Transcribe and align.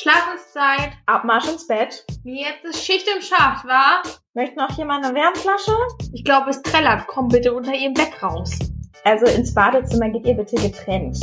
Schlafenszeit. 0.00 0.92
Abmarsch 1.06 1.48
ins 1.48 1.66
Bett. 1.66 2.04
Jetzt 2.22 2.64
ist 2.64 2.84
Schicht 2.84 3.08
im 3.08 3.20
Schacht, 3.20 3.66
wa? 3.66 4.00
Möchte 4.34 4.56
noch 4.56 4.70
jemand 4.78 5.04
eine 5.04 5.12
Wärmflasche? 5.14 5.72
Ich 6.12 6.24
glaube, 6.24 6.50
es 6.50 6.62
trällert. 6.62 7.06
Komm 7.08 7.26
bitte 7.28 7.52
unter 7.52 7.74
ihrem 7.74 7.94
Bett 7.94 8.22
raus. 8.22 8.56
Also 9.02 9.26
ins 9.26 9.52
Badezimmer 9.52 10.10
geht 10.10 10.24
ihr 10.24 10.34
bitte 10.34 10.54
getrennt. 10.56 11.18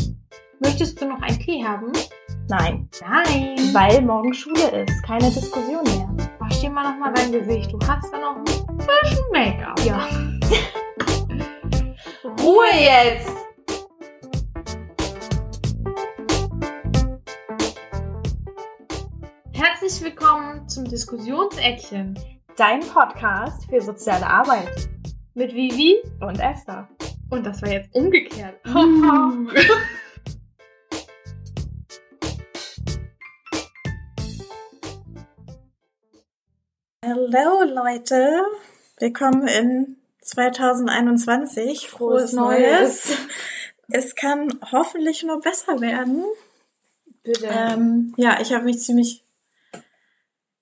Möchtest 0.60 1.00
du 1.00 1.06
noch 1.06 1.22
einen 1.22 1.40
Tee 1.40 1.64
haben? 1.64 1.94
Nein, 2.50 2.90
Nein. 3.02 3.56
weil 3.74 4.02
morgen 4.02 4.34
Schule 4.34 4.84
ist. 4.84 5.04
Keine 5.04 5.32
Diskussion 5.32 5.84
mehr. 5.84 6.10
Wasch 6.40 6.60
dir 6.60 6.70
mal 6.70 6.84
noch 6.92 7.00
mal 7.00 7.14
dein 7.14 7.32
Gesicht. 7.32 7.72
Du 7.72 7.80
hast 7.88 8.12
da 8.12 8.18
noch 8.18 8.36
ein 8.36 8.44
bisschen 8.44 9.26
Make-up. 9.32 9.80
Ja. 9.86 10.06
Ruhe 12.42 12.68
jetzt. 12.74 13.45
Willkommen 20.56 20.70
zum 20.70 20.86
Diskussionseckchen 20.86 22.18
Dein 22.56 22.80
Podcast 22.80 23.66
für 23.70 23.82
soziale 23.82 24.26
Arbeit. 24.26 24.88
mit 25.34 25.54
Vivi. 25.54 25.98
Und 26.22 26.40
Esther. 26.40 26.88
Und 27.30 27.46
das 27.46 27.62
war 27.62 27.70
jetzt 27.70 27.94
umgekehrt. 27.94 28.56
Uh. 28.66 29.50
Hallo 37.04 37.64
Leute, 37.64 38.42
willkommen 39.00 39.48
in 39.48 39.98
2021. 40.22 41.90
Frohes, 41.90 42.32
Frohes 42.32 42.34
Neues. 42.34 43.10
Neues. 43.10 43.18
Es 43.90 44.16
kann 44.16 44.58
hoffentlich 44.72 45.24
nur 45.24 45.42
besser 45.42 45.82
werden. 45.82 46.24
Bitte. 47.24 47.48
Ähm, 47.48 48.14
ja, 48.18 48.40
ich 48.40 48.54
habe 48.54 48.64
mich 48.64 48.80
ziemlich, 48.80 49.25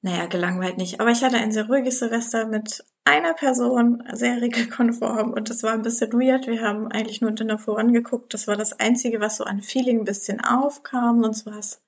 naja, 0.03 0.25
gelangweilt 0.25 0.77
nicht, 0.77 0.99
aber 0.99 1.11
ich 1.11 1.23
hatte 1.23 1.37
ein 1.37 1.53
sehr 1.53 1.67
ruhiges 1.67 1.99
Silvester 1.99 2.45
mit 2.45 2.83
einer 3.05 3.33
Person, 3.33 4.03
sehr 4.11 4.41
regelkonform 4.41 5.31
und 5.31 5.49
das 5.49 5.63
war 5.63 5.71
ein 5.71 5.81
bisschen 5.81 6.11
weird. 6.11 6.45
Wir 6.45 6.61
haben 6.61 6.91
eigentlich 6.91 7.21
nur 7.21 7.31
Dinner 7.31 7.57
for 7.57 7.77
One 7.77 7.93
geguckt. 7.93 8.33
Das 8.33 8.45
war 8.47 8.57
das 8.57 8.77
Einzige, 8.79 9.21
was 9.21 9.37
so 9.37 9.45
an 9.45 9.61
Feeling 9.61 9.99
ein 9.99 10.05
bisschen 10.05 10.43
aufkam, 10.43 11.23
sonst 11.23 11.45
war 11.45 11.57
es 11.57 11.81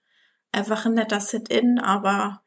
einfach 0.53 0.85
ein 0.85 0.93
netter 0.93 1.19
Sit-In, 1.19 1.77
aber 1.77 2.41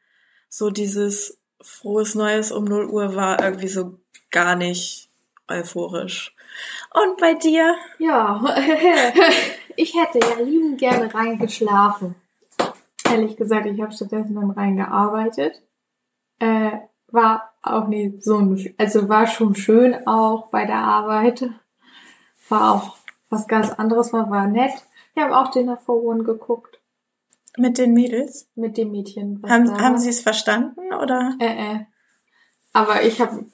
so 0.49 0.71
dieses 0.71 1.39
frohes 1.61 2.15
Neues 2.15 2.51
um 2.51 2.63
0 2.63 2.87
Uhr 2.87 3.15
war 3.15 3.39
irgendwie 3.43 3.67
so 3.67 3.99
gar 4.31 4.55
nicht 4.55 5.09
euphorisch. 5.47 6.35
Und 6.95 7.17
bei 7.19 7.35
dir? 7.35 7.75
Ja, 7.99 8.43
ich 9.75 9.93
hätte 9.93 10.19
ja 10.19 10.43
liebend 10.43 10.79
gerne 10.79 11.13
reingeschlafen. 11.13 12.15
Ehrlich 13.11 13.37
gesagt, 13.37 13.65
ich 13.65 13.81
habe 13.81 13.91
stattdessen 13.91 14.35
dann 14.35 14.51
reingearbeitet. 14.51 15.61
Äh, 16.39 16.71
war 17.07 17.53
auch 17.61 17.87
nicht 17.87 18.23
so 18.23 18.37
ein, 18.37 18.73
also 18.77 19.09
war 19.09 19.27
schon 19.27 19.55
schön 19.55 20.07
auch 20.07 20.49
bei 20.49 20.65
der 20.65 20.77
Arbeit. 20.77 21.49
War 22.49 22.73
auch 22.73 22.97
was 23.29 23.47
ganz 23.47 23.71
anderes, 23.71 24.13
war, 24.13 24.29
war 24.29 24.47
nett. 24.47 24.71
Wir 25.13 25.23
haben 25.23 25.33
auch 25.33 25.81
for 25.81 26.03
One 26.03 26.23
geguckt 26.23 26.79
Mit 27.57 27.77
den 27.77 27.93
Mädels? 27.93 28.47
mit 28.55 28.77
dem 28.77 28.91
Mädchen. 28.91 29.41
Haben, 29.47 29.81
haben 29.81 29.97
sie 29.97 30.09
es 30.09 30.21
verstanden 30.21 30.93
oder? 30.93 31.35
Äh, 31.39 31.75
äh. 31.75 31.79
Aber 32.73 33.03
ich 33.03 33.19
habe 33.19 33.45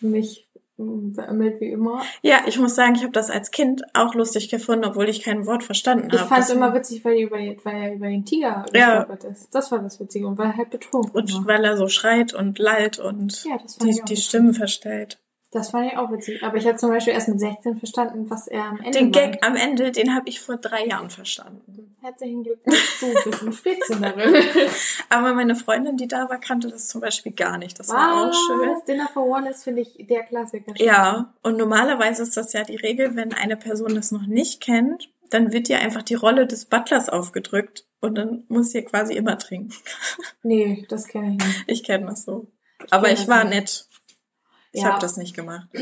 mich 0.00 0.45
mm, 0.76 1.12
beömmelt 1.12 1.60
wie 1.60 1.70
immer. 1.70 2.02
Ja, 2.22 2.40
ich 2.46 2.58
muss 2.58 2.74
sagen, 2.74 2.94
ich 2.94 3.02
habe 3.02 3.12
das 3.12 3.30
als 3.30 3.50
Kind 3.50 3.82
auch 3.94 4.14
lustig 4.14 4.48
gefunden, 4.48 4.84
obwohl 4.84 5.08
ich 5.08 5.22
kein 5.22 5.46
Wort 5.46 5.62
verstanden 5.64 6.08
Ich 6.12 6.18
habe. 6.18 6.28
fand 6.28 6.42
es 6.44 6.50
immer 6.50 6.74
witzig, 6.74 7.04
weil, 7.04 7.18
über, 7.20 7.36
weil 7.36 7.74
er 7.82 7.94
über 7.94 8.06
den 8.08 8.24
Tiger 8.24 8.64
Ja. 8.74 9.00
gestolpert 9.04 9.24
ist. 9.24 9.54
Das 9.54 9.70
war 9.72 9.78
das 9.80 9.98
Witzige. 10.00 10.26
Und 10.26 10.38
weil 10.38 10.46
er 10.48 10.56
halt 10.56 10.70
betrunken 10.70 11.10
Und 11.12 11.32
war. 11.34 11.46
weil 11.46 11.64
er 11.64 11.76
so 11.76 11.88
schreit 11.88 12.34
und 12.34 12.58
lallt 12.58 12.98
und 12.98 13.44
Ja, 13.44 13.58
die, 13.82 13.90
ich 13.90 14.02
die. 14.04 14.16
Stimmen 14.16 14.54
verstellt. 14.54 15.18
Das 15.56 15.70
fand 15.70 15.90
ich 15.90 15.96
auch 15.96 16.12
witzig. 16.12 16.42
Aber 16.42 16.58
ich 16.58 16.66
habe 16.66 16.76
zum 16.76 16.90
Beispiel 16.90 17.14
erst 17.14 17.28
mit 17.28 17.40
16 17.40 17.78
verstanden, 17.78 18.28
was 18.28 18.46
er 18.46 18.64
am 18.64 18.76
Ende 18.76 18.90
Den 18.90 19.10
Gag 19.10 19.40
meint. 19.40 19.44
am 19.44 19.56
Ende, 19.56 19.90
den 19.90 20.14
habe 20.14 20.28
ich 20.28 20.38
vor 20.38 20.58
drei 20.58 20.84
Jahren 20.84 21.08
verstanden. 21.08 21.96
Herzlichen 22.02 22.44
Glückwunsch, 22.44 23.00
du 23.00 23.30
bist 23.30 23.42
ein 23.42 23.52
Spätzünderin. 23.54 24.34
Aber 25.08 25.32
meine 25.32 25.56
Freundin, 25.56 25.96
die 25.96 26.08
da 26.08 26.28
war, 26.28 26.38
kannte 26.38 26.68
das 26.68 26.88
zum 26.88 27.00
Beispiel 27.00 27.32
gar 27.32 27.56
nicht. 27.56 27.78
Das 27.80 27.88
war 27.88 28.28
auch 28.28 28.34
schön. 28.34 28.68
Was? 28.68 28.84
Dinner 28.84 29.08
for 29.08 29.24
One 29.24 29.48
ist, 29.48 29.64
finde 29.64 29.80
ich, 29.80 30.06
der 30.06 30.24
Klassiker. 30.24 30.74
Ja, 30.76 31.32
und 31.42 31.56
normalerweise 31.56 32.22
ist 32.24 32.36
das 32.36 32.52
ja 32.52 32.62
die 32.62 32.76
Regel, 32.76 33.16
wenn 33.16 33.32
eine 33.32 33.56
Person 33.56 33.94
das 33.94 34.12
noch 34.12 34.26
nicht 34.26 34.60
kennt, 34.60 35.08
dann 35.30 35.54
wird 35.54 35.70
ihr 35.70 35.78
einfach 35.78 36.02
die 36.02 36.16
Rolle 36.16 36.46
des 36.46 36.66
Butlers 36.66 37.08
aufgedrückt 37.08 37.86
und 38.02 38.16
dann 38.16 38.44
muss 38.48 38.72
sie 38.72 38.82
quasi 38.82 39.14
immer 39.14 39.38
trinken. 39.38 39.72
Nee, 40.42 40.84
das 40.90 41.08
kenne 41.08 41.38
ich 41.38 41.46
nicht. 41.46 41.64
Ich 41.66 41.82
kenne 41.82 42.04
das 42.08 42.26
so. 42.26 42.46
Aber 42.90 43.04
kenn 43.04 43.14
ich 43.14 43.20
das 43.20 43.28
war 43.28 43.44
nett. 43.44 43.85
Ich 44.76 44.82
Ja. 44.82 44.90
habe 44.90 45.00
das 45.00 45.16
nicht 45.16 45.34
gemacht. 45.34 45.68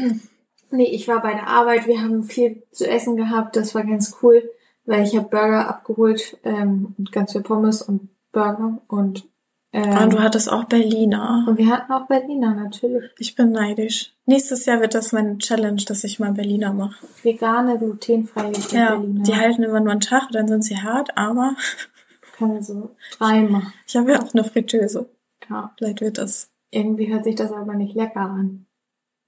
Nee, 0.71 0.87
ich 0.87 1.07
war 1.07 1.23
bei 1.23 1.35
der 1.35 1.47
Arbeit. 1.47 1.87
Wir 1.87 2.01
haben 2.03 2.25
viel 2.25 2.65
zu 2.73 2.89
essen 2.89 3.17
gehabt. 3.17 3.55
Das 3.55 3.77
war 3.77 3.85
ganz 3.85 4.17
cool, 4.23 4.51
weil 4.87 5.05
ich 5.05 5.15
habe 5.15 5.29
Burger 5.29 5.69
abgeholt 5.69 6.37
ähm, 6.43 6.95
und 6.99 7.13
ganz 7.13 7.31
viel 7.33 7.43
Pommes 7.43 7.81
und 7.83 8.09
Burger 8.33 8.81
und 8.89 9.25
ähm, 9.73 9.97
Und 9.99 10.13
du 10.15 10.21
hattest 10.21 10.51
auch 10.51 10.65
Berliner. 10.65 11.45
und 11.47 11.59
wir 11.59 11.69
hatten 11.69 11.93
auch 11.93 12.09
Berliner 12.09 12.55
natürlich. 12.55 13.05
Ich 13.19 13.37
bin 13.37 13.53
neidisch. 13.53 14.15
Nächstes 14.27 14.65
Jahr 14.67 14.81
wird 14.81 14.95
das 14.97 15.13
meine 15.13 15.39
Challenge, 15.39 15.81
dass 15.87 16.03
ich 16.03 16.19
mal 16.19 16.33
Berliner 16.33 16.73
mache. 16.73 17.07
Vegane, 17.23 17.79
glutenfreie 17.79 18.53
Ja, 18.73 18.97
Berliner. 18.97 19.23
die 19.23 19.37
halten 19.37 19.63
immer 19.63 19.81
nur 19.81 19.93
einen 19.93 20.01
Tag, 20.01 20.31
dann 20.33 20.49
sind 20.49 20.65
sie 20.65 20.79
hart, 20.79 21.17
aber 21.17 21.55
können 22.37 22.55
wir 22.55 22.63
so 22.65 22.91
drei 23.19 23.43
machen. 23.43 23.73
ich 23.87 23.95
habe 23.97 24.11
ja 24.13 24.21
auch 24.21 24.35
eine 24.35 24.43
Fritteuse. 24.43 25.09
Ja. 25.49 25.73
Vielleicht 25.79 26.01
wird 26.01 26.19
das. 26.19 26.51
Irgendwie 26.71 27.13
hört 27.13 27.23
sich 27.25 27.37
das 27.37 27.53
aber 27.53 27.75
nicht 27.75 27.95
lecker 27.95 28.21
an. 28.23 28.67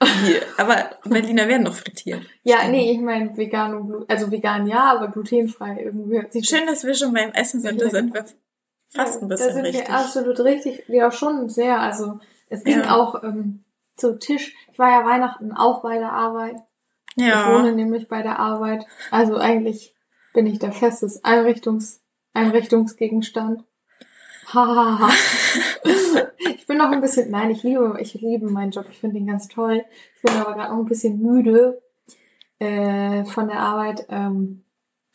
Hier. 0.02 0.42
Aber 0.58 0.90
Berliner 1.04 1.48
werden 1.48 1.64
doch 1.64 1.74
frittiert. 1.74 2.22
Ja, 2.42 2.68
nee, 2.68 2.92
ich 2.92 3.00
meine 3.00 3.34
vegan 3.36 3.74
und 3.74 3.86
Glu 3.86 4.04
also 4.08 4.30
vegan 4.30 4.66
ja, 4.66 4.92
aber 4.92 5.08
glutenfrei 5.08 5.80
irgendwie 5.84 6.44
Schön, 6.44 6.66
dass 6.66 6.84
wir 6.84 6.94
schon 6.94 7.14
beim 7.14 7.30
Essen 7.32 7.60
sind. 7.60 7.80
Da 7.80 7.88
sind 7.88 8.12
wir 8.12 8.24
fast 8.88 9.22
ein 9.22 9.28
Da 9.28 9.34
bisschen 9.36 9.54
sind 9.54 9.64
richtig. 9.64 9.88
wir 9.88 9.94
absolut 9.94 10.38
richtig, 10.40 10.84
ja 10.88 11.10
schon 11.10 11.48
sehr. 11.48 11.80
Also 11.80 12.20
es 12.50 12.62
ging 12.62 12.80
Ja. 12.80 12.94
auch 12.94 13.22
ähm, 13.24 13.64
zu 13.96 14.18
Tisch. 14.18 14.54
Ich 14.70 14.78
war 14.78 14.90
ja 14.90 15.06
Weihnachten 15.06 15.52
auch 15.52 15.80
bei 15.82 15.98
der 15.98 16.12
Arbeit. 16.12 16.56
Ich 17.16 17.24
wohne 17.24 17.68
Ja. 17.68 17.72
nämlich 17.74 18.06
bei 18.08 18.20
der 18.20 18.38
Arbeit. 18.38 18.84
Also 19.10 19.36
eigentlich 19.38 19.94
bin 20.34 20.46
ich 20.46 20.58
der 20.58 20.72
festes 20.72 21.24
Einrichtungs 21.24 22.02
Einrichtungsgegenstand. 22.34 23.64
Ich 26.58 26.66
bin 26.66 26.78
noch 26.78 26.90
ein 26.90 27.00
bisschen, 27.00 27.30
nein, 27.30 27.50
ich 27.50 27.62
liebe, 27.62 27.96
ich 28.00 28.14
liebe 28.14 28.50
meinen 28.50 28.72
Job. 28.72 28.86
Ich 28.90 28.98
finde 28.98 29.18
ihn 29.18 29.26
ganz 29.26 29.46
toll. 29.48 29.84
Ich 30.16 30.22
bin 30.22 30.40
aber 30.40 30.54
gerade 30.54 30.72
noch 30.74 30.80
ein 30.80 30.86
bisschen 30.88 31.20
müde 31.22 31.80
äh, 32.58 33.24
von 33.24 33.46
der 33.48 33.60
Arbeit. 33.60 34.06
Ähm, 34.10 34.64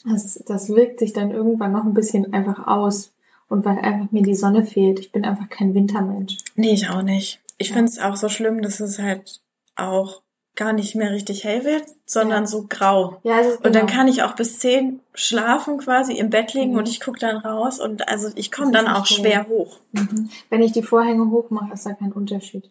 das, 0.05 0.41
das 0.47 0.69
wirkt 0.69 0.99
sich 0.99 1.11
dann 1.13 1.31
irgendwann 1.31 1.73
noch 1.73 1.83
ein 1.83 1.93
bisschen 1.93 2.33
einfach 2.33 2.67
aus. 2.67 3.13
Und 3.49 3.65
weil 3.65 3.79
einfach 3.79 4.11
mir 4.11 4.23
die 4.23 4.35
Sonne 4.35 4.65
fehlt. 4.65 4.99
Ich 5.01 5.11
bin 5.11 5.25
einfach 5.25 5.49
kein 5.49 5.73
Wintermensch. 5.73 6.37
Nee, 6.55 6.71
ich 6.71 6.89
auch 6.89 7.01
nicht. 7.01 7.41
Ich 7.57 7.69
Ja. 7.69 7.75
finde 7.75 7.91
es 7.91 7.99
auch 7.99 8.15
so 8.15 8.29
schlimm, 8.29 8.61
dass 8.61 8.79
es 8.79 8.97
halt 8.97 9.41
auch 9.75 10.21
gar 10.55 10.73
nicht 10.73 10.95
mehr 10.95 11.11
richtig 11.11 11.43
hell 11.43 11.63
wird, 11.63 11.85
sondern 12.05 12.43
Ja. 12.43 12.47
so 12.47 12.65
grau. 12.67 13.19
Ja, 13.23 13.37
also 13.37 13.51
Und 13.57 13.73
dann 13.75 13.85
genau. 13.87 13.97
kann 13.97 14.07
ich 14.07 14.21
auch 14.23 14.35
bis 14.35 14.59
zehn 14.59 14.99
schlafen 15.13 15.77
quasi 15.77 16.13
im 16.13 16.29
Bett 16.29 16.53
liegen 16.53 16.73
Mhm. 16.73 16.77
und 16.79 16.89
ich 16.89 16.99
gucke 16.99 17.19
dann 17.19 17.37
raus 17.37 17.79
und 17.79 18.07
also 18.09 18.29
ich 18.35 18.51
komme 18.51 18.71
Das 18.71 18.83
dann 18.83 18.93
auch 18.93 19.01
nicht 19.01 19.15
schwer 19.19 19.47
hoch. 19.47 19.77
Mhm. 19.93 20.29
Wenn 20.49 20.61
ich 20.61 20.71
die 20.73 20.83
Vorhänge 20.83 21.29
hochmache, 21.31 21.73
ist 21.73 21.85
da 21.85 21.93
kein 21.93 22.11
Unterschied. 22.11 22.69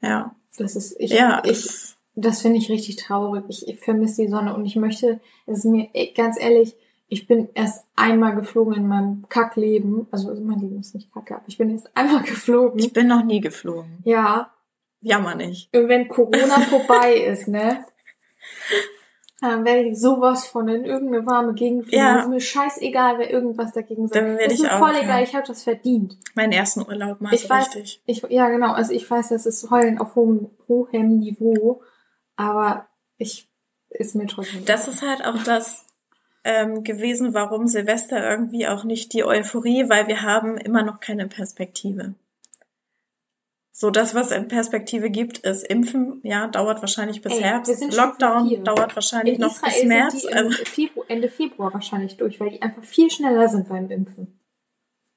Ja. 0.00 0.34
Das 0.56 0.76
ist, 0.76 0.96
ich, 0.98 1.10
ja, 1.12 1.42
ich, 1.44 1.50
es- 1.50 1.96
das 2.16 2.42
finde 2.42 2.58
ich 2.58 2.68
richtig 2.70 2.96
traurig. 2.96 3.44
Ich, 3.48 3.68
ich 3.68 3.78
vermisse 3.78 4.22
die 4.22 4.28
Sonne 4.28 4.54
und 4.54 4.64
ich 4.66 4.76
möchte, 4.76 5.20
es 5.46 5.58
ist 5.58 5.64
mir 5.66 5.88
ganz 6.16 6.38
ehrlich, 6.40 6.74
ich 7.08 7.26
bin 7.26 7.48
erst 7.54 7.84
einmal 7.96 8.34
geflogen 8.34 8.74
in 8.74 8.86
meinem 8.88 9.26
Kackleben. 9.28 10.06
Also 10.10 10.32
mein 10.40 10.60
Leben 10.60 10.80
ist 10.80 10.94
nicht 10.94 11.12
kacke, 11.12 11.34
aber 11.36 11.44
ich 11.48 11.58
bin 11.58 11.70
erst 11.70 11.94
einmal 11.96 12.22
geflogen. 12.24 12.78
ich 12.78 12.92
bin 12.92 13.06
noch 13.08 13.24
nie 13.24 13.40
geflogen. 13.40 13.98
Ja, 14.04 14.50
Jammer 15.00 15.34
nicht. 15.34 15.74
und 15.74 15.88
wenn 15.88 16.08
Corona 16.08 16.60
vorbei 16.60 17.14
ist, 17.14 17.48
ne? 17.48 17.84
Dann 19.40 19.64
werde 19.64 19.88
ich 19.88 19.98
sowas 19.98 20.46
von 20.46 20.68
in 20.68 20.84
irgendeine 20.84 21.24
warme 21.24 21.54
Gegend 21.54 21.86
fliegen. 21.86 22.02
Ja. 22.02 22.20
Ist 22.20 22.28
mir 22.28 22.40
scheißegal, 22.40 23.18
wer 23.18 23.30
irgendwas 23.30 23.72
dagegen 23.72 24.06
sagt. 24.06 24.16
Dann 24.16 24.36
werde 24.36 24.52
ist 24.52 24.60
ich 24.60 24.62
mir 24.62 24.74
auch, 24.74 24.78
voll 24.78 24.92
ja. 24.92 25.02
egal, 25.02 25.22
ich 25.22 25.34
habe 25.34 25.46
das 25.46 25.62
verdient. 25.62 26.18
Meinen 26.34 26.52
ersten 26.52 26.82
Urlaub 26.82 27.22
mal 27.22 27.32
Ich 27.32 27.42
so 27.42 27.48
weiß, 27.48 27.74
richtig. 27.76 28.02
ich, 28.04 28.22
ja 28.28 28.50
genau, 28.50 28.72
also 28.72 28.92
ich 28.92 29.10
weiß, 29.10 29.30
das 29.30 29.46
ist 29.46 29.70
Heulen 29.70 29.98
auf 29.98 30.14
hohem, 30.14 30.50
hohem 30.68 31.20
Niveau, 31.20 31.82
aber 32.36 32.86
ich 33.16 33.48
ist 33.88 34.14
mir 34.14 34.26
trotzdem. 34.26 34.64
Das 34.66 34.88
ist 34.88 35.02
halt 35.02 35.24
auch 35.24 35.42
das 35.42 35.86
ähm, 36.44 36.84
gewesen, 36.84 37.32
warum 37.32 37.66
Silvester 37.66 38.30
irgendwie 38.30 38.66
auch 38.66 38.84
nicht 38.84 39.12
die 39.14 39.24
Euphorie, 39.24 39.88
weil 39.88 40.06
wir 40.06 40.20
haben 40.22 40.58
immer 40.58 40.82
noch 40.82 41.00
keine 41.00 41.26
Perspektive. 41.28 42.14
So, 43.80 43.90
das, 43.90 44.14
was 44.14 44.30
in 44.30 44.46
Perspektive 44.46 45.08
gibt, 45.08 45.38
ist 45.38 45.66
Impfen, 45.66 46.20
ja, 46.22 46.48
dauert 46.48 46.82
wahrscheinlich 46.82 47.22
bis 47.22 47.32
Ey, 47.32 47.40
Herbst. 47.40 47.96
Lockdown 47.96 48.62
dauert 48.62 48.94
wahrscheinlich 48.94 49.36
in 49.36 49.40
noch 49.40 49.56
Israel 49.56 49.72
bis 49.72 49.84
März. 49.84 50.20
die 50.20 50.34
Also, 50.34 50.50
Februar, 50.50 51.06
Ende 51.08 51.30
Februar 51.30 51.72
wahrscheinlich 51.72 52.18
durch, 52.18 52.38
weil 52.40 52.50
die 52.50 52.60
einfach 52.60 52.84
viel 52.84 53.10
schneller 53.10 53.48
sind 53.48 53.70
beim 53.70 53.90
Impfen. 53.90 54.38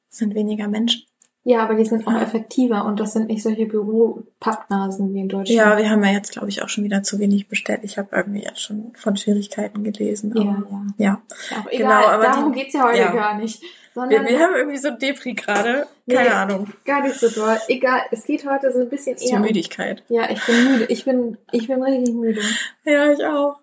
Es 0.09 0.19
sind 0.19 0.33
weniger 0.33 0.69
Menschen. 0.69 1.03
Ja, 1.45 1.59
aber 1.63 1.75
die 1.75 1.83
sind 1.85 2.07
auch 2.07 2.21
effektiver 2.21 2.85
und 2.85 2.99
das 3.01 3.11
sind 3.13 3.27
nicht 3.27 3.43
solche 3.43 3.65
Büro-Pappnasen 3.65 5.13
wie 5.13 5.19
in 5.19 5.27
Deutschland. 5.29 5.49
Ja, 5.49 5.77
wir 5.77 5.89
haben 5.89 6.03
ja 6.03 6.11
jetzt, 6.11 6.31
glaube 6.31 6.47
ich, 6.49 6.63
auch 6.63 6.69
schon 6.69 6.83
wieder 6.85 7.03
zu 7.03 7.19
wenig 7.19 7.49
bestellt. 7.49 7.81
Ich 7.83 7.97
habe 7.97 8.09
irgendwie 8.15 8.43
jetzt 8.43 8.61
schon 8.61 8.93
von 8.95 9.17
Schwierigkeiten 9.17 9.83
gelesen. 9.83 10.33
ja, 10.35 10.43
ja. 10.69 10.85
ja. 10.97 11.21
Auch 11.59 11.69
Genau, 11.69 11.71
egal, 11.99 12.03
aber 12.05 12.23
darum 12.23 12.53
die- 12.53 12.59
geht's 12.59 12.73
ja 12.73 12.83
heute 12.87 12.97
ja. 12.99 13.11
gar 13.11 13.37
nicht. 13.37 13.61
Wir, 13.61 13.69
Sondern 13.93 14.25
wir 14.25 14.39
haben 14.39 14.55
irgendwie 14.55 14.77
so 14.77 14.89
Depri 14.91 15.33
gerade. 15.33 15.85
Keine 16.09 16.23
Nee. 16.23 16.29
Ahnung. 16.29 16.67
gar 16.85 17.03
nicht 17.03 17.15
so 17.19 17.29
doll. 17.29 17.57
Egal, 17.67 17.99
es 18.11 18.23
geht 18.25 18.49
heute 18.49 18.71
so 18.71 18.79
ein 18.79 18.89
bisschen 18.89 19.17
eher 19.17 19.35
um 19.35 19.41
Müdigkeit. 19.41 20.03
Ja, 20.09 20.29
ich 20.31 20.43
bin 20.45 20.63
müde. 20.71 20.85
Ich 20.85 21.05
bin, 21.05 21.37
ich 21.51 21.67
bin 21.67 21.83
richtig 21.83 22.15
müde. 22.15 22.41
Ja, 22.85 23.11
ich 23.11 23.23
auch. 23.25 23.59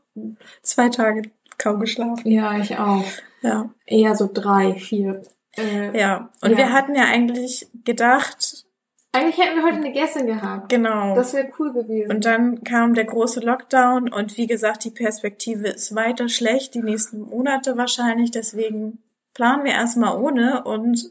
Zwei 0.62 0.88
Tage 0.90 1.22
kaum 1.58 1.80
geschlafen. 1.80 2.30
Ja, 2.30 2.58
ich 2.58 2.78
auch. 2.78 3.04
Ja. 3.42 3.70
Eher 3.86 4.14
so 4.14 4.28
drei, 4.32 4.74
vier. 4.74 5.22
Äh, 5.56 5.98
Ja. 5.98 6.30
Und 6.42 6.52
Ja. 6.52 6.56
wir 6.58 6.72
hatten 6.72 6.94
ja 6.94 7.04
eigentlich 7.04 7.68
gedacht, 7.84 8.64
Eigentlich 9.12 9.38
hätten 9.38 9.56
wir 9.56 9.64
heute 9.64 9.76
eine 9.78 9.92
Gästin 9.92 10.26
gehabt. 10.28 10.68
genau. 10.68 11.16
Das 11.16 11.32
wäre 11.34 11.48
cool 11.58 11.72
gewesen. 11.72 12.10
Und 12.12 12.24
dann 12.24 12.62
kam 12.62 12.94
der 12.94 13.04
große 13.04 13.40
Lockdown 13.40 14.12
und 14.12 14.36
wie 14.36 14.46
gesagt, 14.46 14.84
die 14.84 14.92
Perspektive 14.92 15.66
ist 15.68 15.94
weiter 15.96 16.28
schlecht, 16.28 16.74
die 16.74 16.82
nächsten 16.82 17.20
Monate 17.22 17.76
wahrscheinlich. 17.76 18.30
Deswegen 18.30 19.02
planen 19.34 19.64
wir 19.64 19.72
erstmal 19.72 20.16
ohne 20.16 20.62
und 20.62 21.10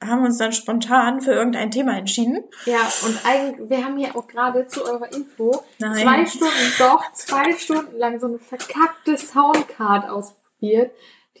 haben 0.00 0.24
uns 0.24 0.38
dann 0.38 0.52
spontan 0.52 1.20
für 1.22 1.32
irgendein 1.32 1.72
Thema 1.72 1.98
entschieden. 1.98 2.44
ja, 2.66 2.88
und 3.04 3.18
eigentlich, 3.26 3.68
wir 3.68 3.84
haben 3.84 3.96
hier 3.96 4.14
auch 4.14 4.28
gerade 4.28 4.68
zu 4.68 4.84
eurer 4.84 5.12
Info 5.12 5.60
Nein. 5.80 5.94
zwei 5.96 6.26
Stunden, 6.26 6.72
doch, 6.78 7.12
zwei 7.14 7.52
Stunden 7.56 7.98
lang 7.98 8.20
so 8.20 8.28
eine 8.28 8.38
verkackte 8.38 9.18
Soundcard 9.18 10.08
ausprobiert, 10.08 10.92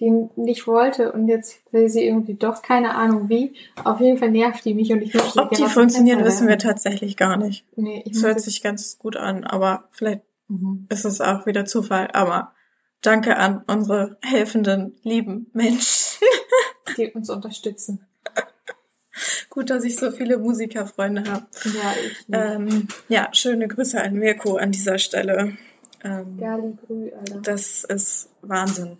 die 0.02 0.28
nicht 0.36 0.66
wollte 0.66 1.12
und 1.12 1.28
jetzt 1.28 1.60
will 1.72 1.88
sie 1.88 2.04
irgendwie 2.04 2.34
doch, 2.34 2.60
keine 2.60 2.94
Ahnung 2.94 3.28
wie. 3.28 3.54
Auf 3.84 4.00
jeden 4.00 4.18
Fall 4.18 4.30
nervt 4.30 4.64
die 4.64 4.74
mich 4.74 4.92
und 4.92 5.00
ich 5.00 5.14
möchte 5.14 5.40
Ob 5.40 5.50
die 5.52 5.64
funktionieren, 5.64 6.24
wissen 6.24 6.48
wir 6.48 6.58
tatsächlich 6.58 7.16
gar 7.16 7.36
nicht. 7.36 7.64
Nee, 7.76 8.02
ich 8.04 8.16
Es 8.16 8.22
hört 8.24 8.40
sich 8.40 8.62
ganz 8.62 8.98
gut 8.98 9.16
an, 9.16 9.44
aber 9.44 9.84
vielleicht 9.92 10.22
Mhm. 10.48 10.86
ist 10.90 11.04
es 11.04 11.20
auch 11.20 11.46
wieder 11.46 11.64
Zufall. 11.64 12.08
Aber 12.12 12.52
danke 13.00 13.36
an 13.36 13.62
unsere 13.66 14.18
helfenden, 14.22 14.96
lieben 15.02 15.50
Menschen. 15.54 16.26
die 16.96 17.10
uns 17.10 17.30
unterstützen. 17.30 18.06
Gut, 19.48 19.70
dass 19.70 19.84
ich 19.84 19.96
so 19.96 20.10
viele 20.10 20.38
Musikerfreunde 20.38 21.24
habe. 21.30 21.46
Ja, 21.64 21.94
ich. 22.04 22.24
Ähm, 22.32 22.88
ja, 23.08 23.28
schöne 23.32 23.68
Grüße 23.68 24.02
an 24.02 24.14
Mirko 24.14 24.56
an 24.56 24.72
dieser 24.72 24.98
Stelle. 24.98 25.56
Ähm, 26.02 26.36
Gali 26.38 26.76
Grü, 26.86 27.10
Alter. 27.18 27.40
Das 27.42 27.84
ist 27.84 28.28
Wahnsinn, 28.42 28.96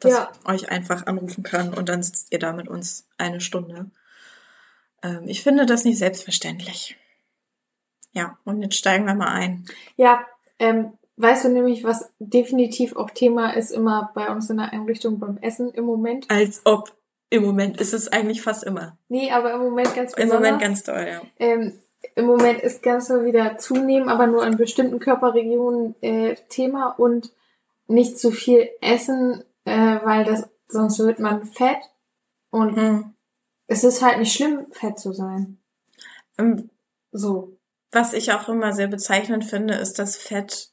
dass 0.00 0.12
Ja. 0.12 0.32
euch 0.44 0.70
einfach 0.70 1.06
anrufen 1.06 1.42
kann 1.42 1.74
und 1.74 1.88
dann 1.88 2.02
sitzt 2.02 2.32
ihr 2.32 2.38
da 2.38 2.52
mit 2.52 2.68
uns 2.68 3.06
eine 3.18 3.40
Stunde. 3.40 3.90
Ähm, 5.02 5.22
ich 5.26 5.42
finde 5.42 5.66
das 5.66 5.84
nicht 5.84 5.98
selbstverständlich. 5.98 6.96
Ja, 8.12 8.38
und 8.44 8.62
jetzt 8.62 8.76
steigen 8.76 9.04
wir 9.06 9.14
mal 9.14 9.28
ein. 9.28 9.64
Ja, 9.96 10.24
ähm, 10.58 10.92
weißt 11.16 11.44
du 11.44 11.48
nämlich, 11.50 11.84
was 11.84 12.10
definitiv 12.18 12.96
auch 12.96 13.10
Thema 13.10 13.50
ist 13.50 13.70
immer 13.70 14.10
bei 14.14 14.28
uns 14.28 14.50
in 14.50 14.56
der 14.56 14.72
Einrichtung 14.72 15.18
beim 15.18 15.38
Essen 15.38 15.70
im 15.70 15.84
Moment? 15.84 16.28
Als 16.30 16.62
ob 16.64 16.92
im 17.30 17.44
Moment 17.44 17.78
ist 17.80 17.92
es 17.92 18.08
eigentlich 18.08 18.40
fast 18.42 18.64
immer. 18.64 18.96
Nee, 19.08 19.30
aber 19.30 19.52
im 19.52 19.60
Moment 19.60 19.94
ganz 19.94 20.14
Im 20.14 20.24
besonders. 20.28 20.40
Moment 20.50 20.62
ganz 20.62 20.82
doll, 20.84 21.06
ja. 21.06 21.20
ähm, 21.38 21.74
Im 22.14 22.24
Moment 22.26 22.60
ist 22.62 22.82
ganz 22.82 23.08
so 23.08 23.24
wieder 23.24 23.58
zunehmen, 23.58 24.08
aber 24.08 24.26
nur 24.26 24.46
in 24.46 24.56
bestimmten 24.56 24.98
Körperregionen 24.98 25.94
äh, 26.00 26.36
Thema 26.48 26.94
und 26.96 27.30
nicht 27.86 28.18
zu 28.18 28.30
viel 28.30 28.68
essen, 28.80 29.44
äh, 29.68 30.00
weil 30.04 30.24
das 30.24 30.48
sonst 30.68 30.98
wird 30.98 31.18
man 31.18 31.44
fett 31.46 31.78
und 32.50 32.76
Hm. 32.76 33.14
es 33.66 33.84
ist 33.84 34.02
halt 34.02 34.18
nicht 34.18 34.32
schlimm, 34.32 34.66
fett 34.72 34.98
zu 34.98 35.12
sein. 35.12 35.58
Ähm, 36.38 36.70
So. 37.12 37.56
Was 37.90 38.12
ich 38.12 38.32
auch 38.32 38.48
immer 38.50 38.72
sehr 38.74 38.88
bezeichnend 38.88 39.44
finde, 39.46 39.74
ist, 39.74 39.98
dass 39.98 40.16
Fett 40.16 40.70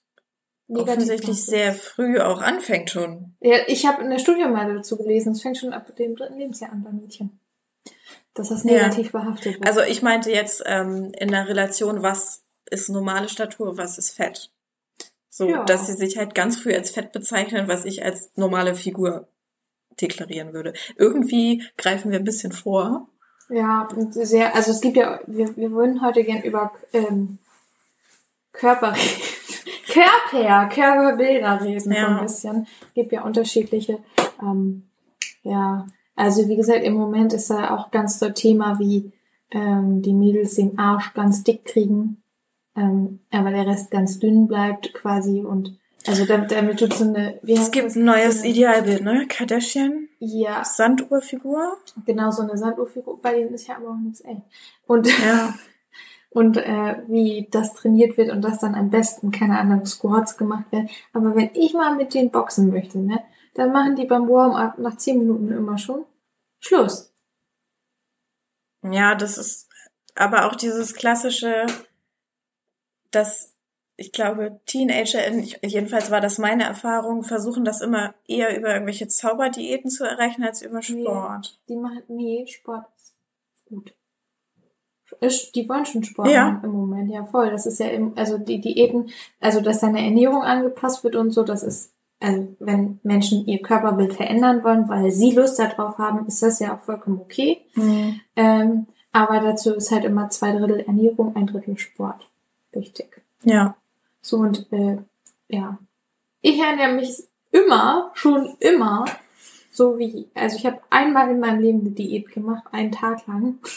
Negativ 0.68 0.92
offensichtlich 0.94 1.46
sehr 1.46 1.74
früh 1.74 2.20
auch 2.20 2.42
anfängt 2.42 2.90
schon. 2.90 3.36
Ja, 3.40 3.60
ich 3.68 3.86
habe 3.86 4.04
in 4.04 4.10
der 4.10 4.20
Studie 4.20 4.44
mal 4.46 4.74
dazu 4.76 4.98
gelesen, 4.98 5.32
es 5.32 5.42
fängt 5.42 5.58
schon 5.58 5.72
ab 5.72 5.96
dem 5.96 6.16
dritten 6.18 6.38
Lebensjahr 6.38 6.72
an 6.74 6.84
bei 6.84 6.92
Mädchen. 6.92 7.40
Dass 8.34 8.50
das 8.50 8.64
Ja. 8.66 8.72
negativ 8.74 9.14
behaftet 9.14 9.54
wird. 9.56 9.66
Also 9.68 9.82
ich 9.82 10.02
meinte 10.02 10.30
jetzt 10.32 10.62
ähm, 10.66 11.14
in 11.18 11.30
der 11.30 11.48
Relation, 11.48 12.02
was 12.04 12.44
ist 12.70 12.90
normale 12.90 13.30
Statur, 13.30 13.78
was 13.78 13.98
ist 13.98 14.12
Fett. 14.12 14.52
So, 15.38 15.50
Ja. 15.50 15.66
dass 15.66 15.88
sie 15.88 15.94
sich 15.94 16.18
halt 16.18 16.34
ganz 16.34 16.56
früh 16.58 16.74
als 16.74 16.92
Fett 16.92 17.12
bezeichnen, 17.12 17.68
was 17.68 17.84
ich 17.84 18.06
als 18.06 18.32
normale 18.38 18.74
Figur 18.74 19.28
deklarieren 20.02 20.54
würde. 20.54 20.72
Irgendwie 20.96 21.62
greifen 21.76 22.10
wir 22.10 22.20
ein 22.20 22.24
bisschen 22.24 22.54
vor. 22.54 23.10
Ja, 23.50 23.86
sehr, 24.12 24.56
also 24.56 24.72
es 24.72 24.80
gibt 24.80 24.96
ja, 24.96 25.20
wir, 25.28 25.54
wir 25.58 25.72
würden 25.72 26.02
heute 26.02 26.24
gern 26.24 26.42
über 26.44 26.72
ähm, 26.94 27.38
Körper 28.54 28.96
Körper, 29.92 30.70
Körperbilder 30.70 31.62
reden 31.62 31.80
so 31.82 31.90
Ja. 31.92 32.18
ein 32.18 32.24
bisschen. 32.26 32.68
Es 32.88 32.94
gibt 32.94 33.12
ja 33.12 33.24
unterschiedliche, 33.24 34.00
ähm, 34.42 34.84
ja, 35.44 35.86
also 36.16 36.48
wie 36.48 36.56
gesagt, 36.56 36.84
im 36.86 36.94
Moment 36.94 37.34
ist 37.34 37.50
da 37.50 37.76
auch 37.76 37.92
ganz 37.92 38.20
so 38.20 38.30
Thema, 38.30 38.80
wie 38.80 39.12
ähm, 39.52 40.02
die 40.02 40.14
Mädels 40.14 40.56
den 40.56 40.80
Arsch 40.80 41.14
ganz 41.14 41.44
dick 41.44 41.66
kriegen, 41.66 42.24
ähm, 42.76 43.20
aber 43.32 43.52
der 43.52 43.66
Rest 43.68 43.92
ganz 43.92 44.20
dünn 44.20 44.48
bleibt 44.48 44.94
quasi 44.94 45.42
und 45.42 45.78
also 46.08 46.26
damit, 46.26 46.52
damit 46.52 46.80
du 46.82 46.92
so 46.92 47.04
eine, 47.04 47.40
wie 47.42 47.54
Es 47.54 47.72
gibt 47.72 47.88
das? 47.88 47.96
ein 47.96 48.06
neues 48.06 48.42
So 48.42 48.48
Idealbild, 48.48 49.02
ne? 49.04 49.26
Kardashian, 49.28 50.08
Ja, 50.20 50.64
Sanduhrfigur. 50.64 51.78
genau 52.06 52.30
so 52.30 52.44
eine 52.44 52.58
Sanduhrfigur, 52.58 53.20
bei 53.22 53.34
denen 53.34 53.54
ist 53.56 53.68
ja 53.68 53.78
aber 53.78 53.90
auch 53.90 53.98
nichts 54.04 54.22
echt. 54.24 54.42
Und 54.88 55.08
Ja. 55.08 55.54
und 56.30 56.58
äh, 56.58 57.02
wie 57.08 57.48
das 57.50 57.74
trainiert 57.74 58.18
wird 58.18 58.30
und 58.30 58.42
das 58.42 58.60
dann 58.60 58.76
am 58.76 58.90
besten, 58.90 59.32
keine 59.32 59.58
Ahnung, 59.58 59.86
Squats 59.86 60.38
gemacht 60.38 60.70
werden. 60.72 60.90
Aber 61.14 61.34
wenn 61.36 61.50
ich 61.54 61.74
mal 61.74 61.96
mit 61.96 62.14
denen 62.14 62.30
boxen 62.30 62.70
möchte, 62.70 63.00
ne, 63.00 63.22
dann 63.56 63.72
machen 63.72 63.96
die 63.96 64.06
beim 64.06 64.28
Warm-up 64.28 64.78
nach 64.78 64.98
10 64.98 65.18
Minuten 65.20 65.50
immer 65.52 65.78
schon 65.78 66.04
Schluss. 66.60 67.14
Ja, 68.84 69.16
das 69.16 69.38
ist 69.38 69.70
aber 70.16 70.46
auch 70.46 70.56
dieses 70.56 70.94
klassische, 70.94 71.66
dass 73.16 73.52
ich 73.98 74.12
glaube, 74.12 74.60
TeenagerInnen, 74.66 75.40
ich- 75.40 75.58
jedenfalls 75.66 76.12
war 76.12 76.20
das 76.20 76.38
meine 76.38 76.66
Erfahrung, 76.66 77.24
versuchen 77.24 77.64
das 77.64 77.80
immer 77.80 78.14
eher 78.28 78.58
über 78.58 78.74
irgendwelche 78.74 79.08
Zauberdiäten 79.08 79.90
zu 79.90 80.04
erreichen 80.04 80.44
als 80.44 80.62
über 80.62 80.82
Sport. 80.82 81.62
Die 81.70 81.78
machen, 81.78 82.04
nee, 82.10 82.46
Sport 82.46 82.84
ist 82.98 83.16
gut. 83.66 83.94
Die 85.56 85.70
wollen 85.70 85.86
schon 85.86 86.04
Sport 86.04 86.28
Ja. 86.28 86.46
machen 86.52 86.66
im 86.66 86.72
Moment, 86.72 87.10
ja 87.10 87.24
voll. 87.24 87.52
Das 87.52 87.66
ist 87.66 87.80
ja 87.80 87.88
im, 87.88 88.14
also 88.18 88.38
die 88.38 88.60
Diäten, 88.60 89.12
also 89.40 89.62
dass 89.62 89.80
deine 89.80 90.04
Ernährung 90.04 90.42
angepasst 90.44 91.06
wird 91.06 91.16
und 91.16 91.32
so, 91.32 91.44
das 91.44 91.64
ist, 91.64 91.94
also 92.20 92.54
wenn 92.60 93.00
Menschen 93.04 93.46
ihr 93.46 93.62
Körperbild 93.62 94.14
verändern 94.14 94.62
wollen, 94.66 94.90
weil 94.90 95.10
sie 95.12 95.32
Lust 95.32 95.58
darauf 95.58 95.98
haben, 96.00 96.28
ist 96.28 96.44
das 96.44 96.60
ja 96.60 96.76
auch 96.76 96.82
vollkommen 96.82 97.22
okay. 97.22 97.62
Ähm, 98.36 98.88
aber 99.14 99.40
dazu 99.40 99.74
ist 99.74 99.92
halt 99.92 100.04
immer 100.04 100.30
zwei 100.32 100.52
Drittel 100.52 100.82
Ernährung, 100.82 101.34
ein 101.38 101.48
Drittel 101.48 101.78
Sport 101.78 102.30
wichtig. 102.76 103.22
Ja. 103.44 103.76
So 104.22 104.38
und 104.38 104.72
äh, 104.72 104.98
ja, 105.48 105.78
ich 106.42 106.60
ernähre 106.60 106.94
mich 106.94 107.24
immer, 107.52 108.12
schon 108.14 108.56
immer, 108.60 109.06
so 109.72 109.98
wie, 110.00 110.28
also 110.34 110.58
ich 110.58 110.66
habe 110.66 110.80
einmal 110.90 111.30
in 111.30 111.40
meinem 111.40 111.60
Leben 111.60 111.82
eine 111.82 111.92
Diät 111.92 112.32
gemacht, 112.32 112.64
einen 112.72 112.92
Tag 112.92 113.26
lang. 113.28 113.60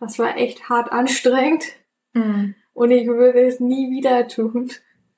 Das 0.00 0.18
war 0.18 0.36
echt 0.36 0.68
hart 0.68 0.92
anstrengend 0.92 1.64
Mhm. 2.12 2.54
und 2.74 2.90
ich 2.90 3.06
würde 3.08 3.40
es 3.46 3.58
nie 3.60 3.90
wieder 3.90 4.28
tun. 4.28 4.70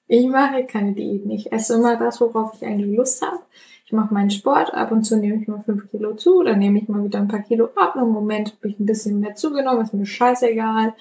Ich 0.06 0.26
mache 0.28 0.64
keine 0.64 0.92
Diät 0.92 1.26
nicht. 1.26 1.46
Ich 1.46 1.52
esse 1.52 1.74
immer 1.74 1.96
das, 1.96 2.20
worauf 2.20 2.54
ich 2.54 2.64
eigentlich 2.66 2.96
Lust 2.96 3.20
habe. 3.22 3.40
Ich 3.84 3.92
mache 3.92 4.14
meinen 4.14 4.30
Sport, 4.30 4.72
ab 4.74 4.92
und 4.92 5.04
zu 5.04 5.16
nehme 5.16 5.42
ich 5.42 5.48
mal 5.48 5.60
fünf 5.60 5.90
Kilo 5.90 6.14
zu, 6.14 6.42
dann 6.42 6.58
nehme 6.58 6.78
ich 6.78 6.88
mal 6.88 7.02
wieder 7.04 7.18
ein 7.18 7.28
paar 7.28 7.42
Kilo 7.42 7.68
ab. 7.76 7.96
Im 7.96 8.10
Moment 8.10 8.52
habe 8.56 8.68
ich 8.68 8.78
ein 8.78 8.86
bisschen 8.86 9.20
mehr 9.20 9.34
zugenommen, 9.34 9.82
ist 9.82 9.94
mir 9.94 10.06
scheißegal. 10.06 10.94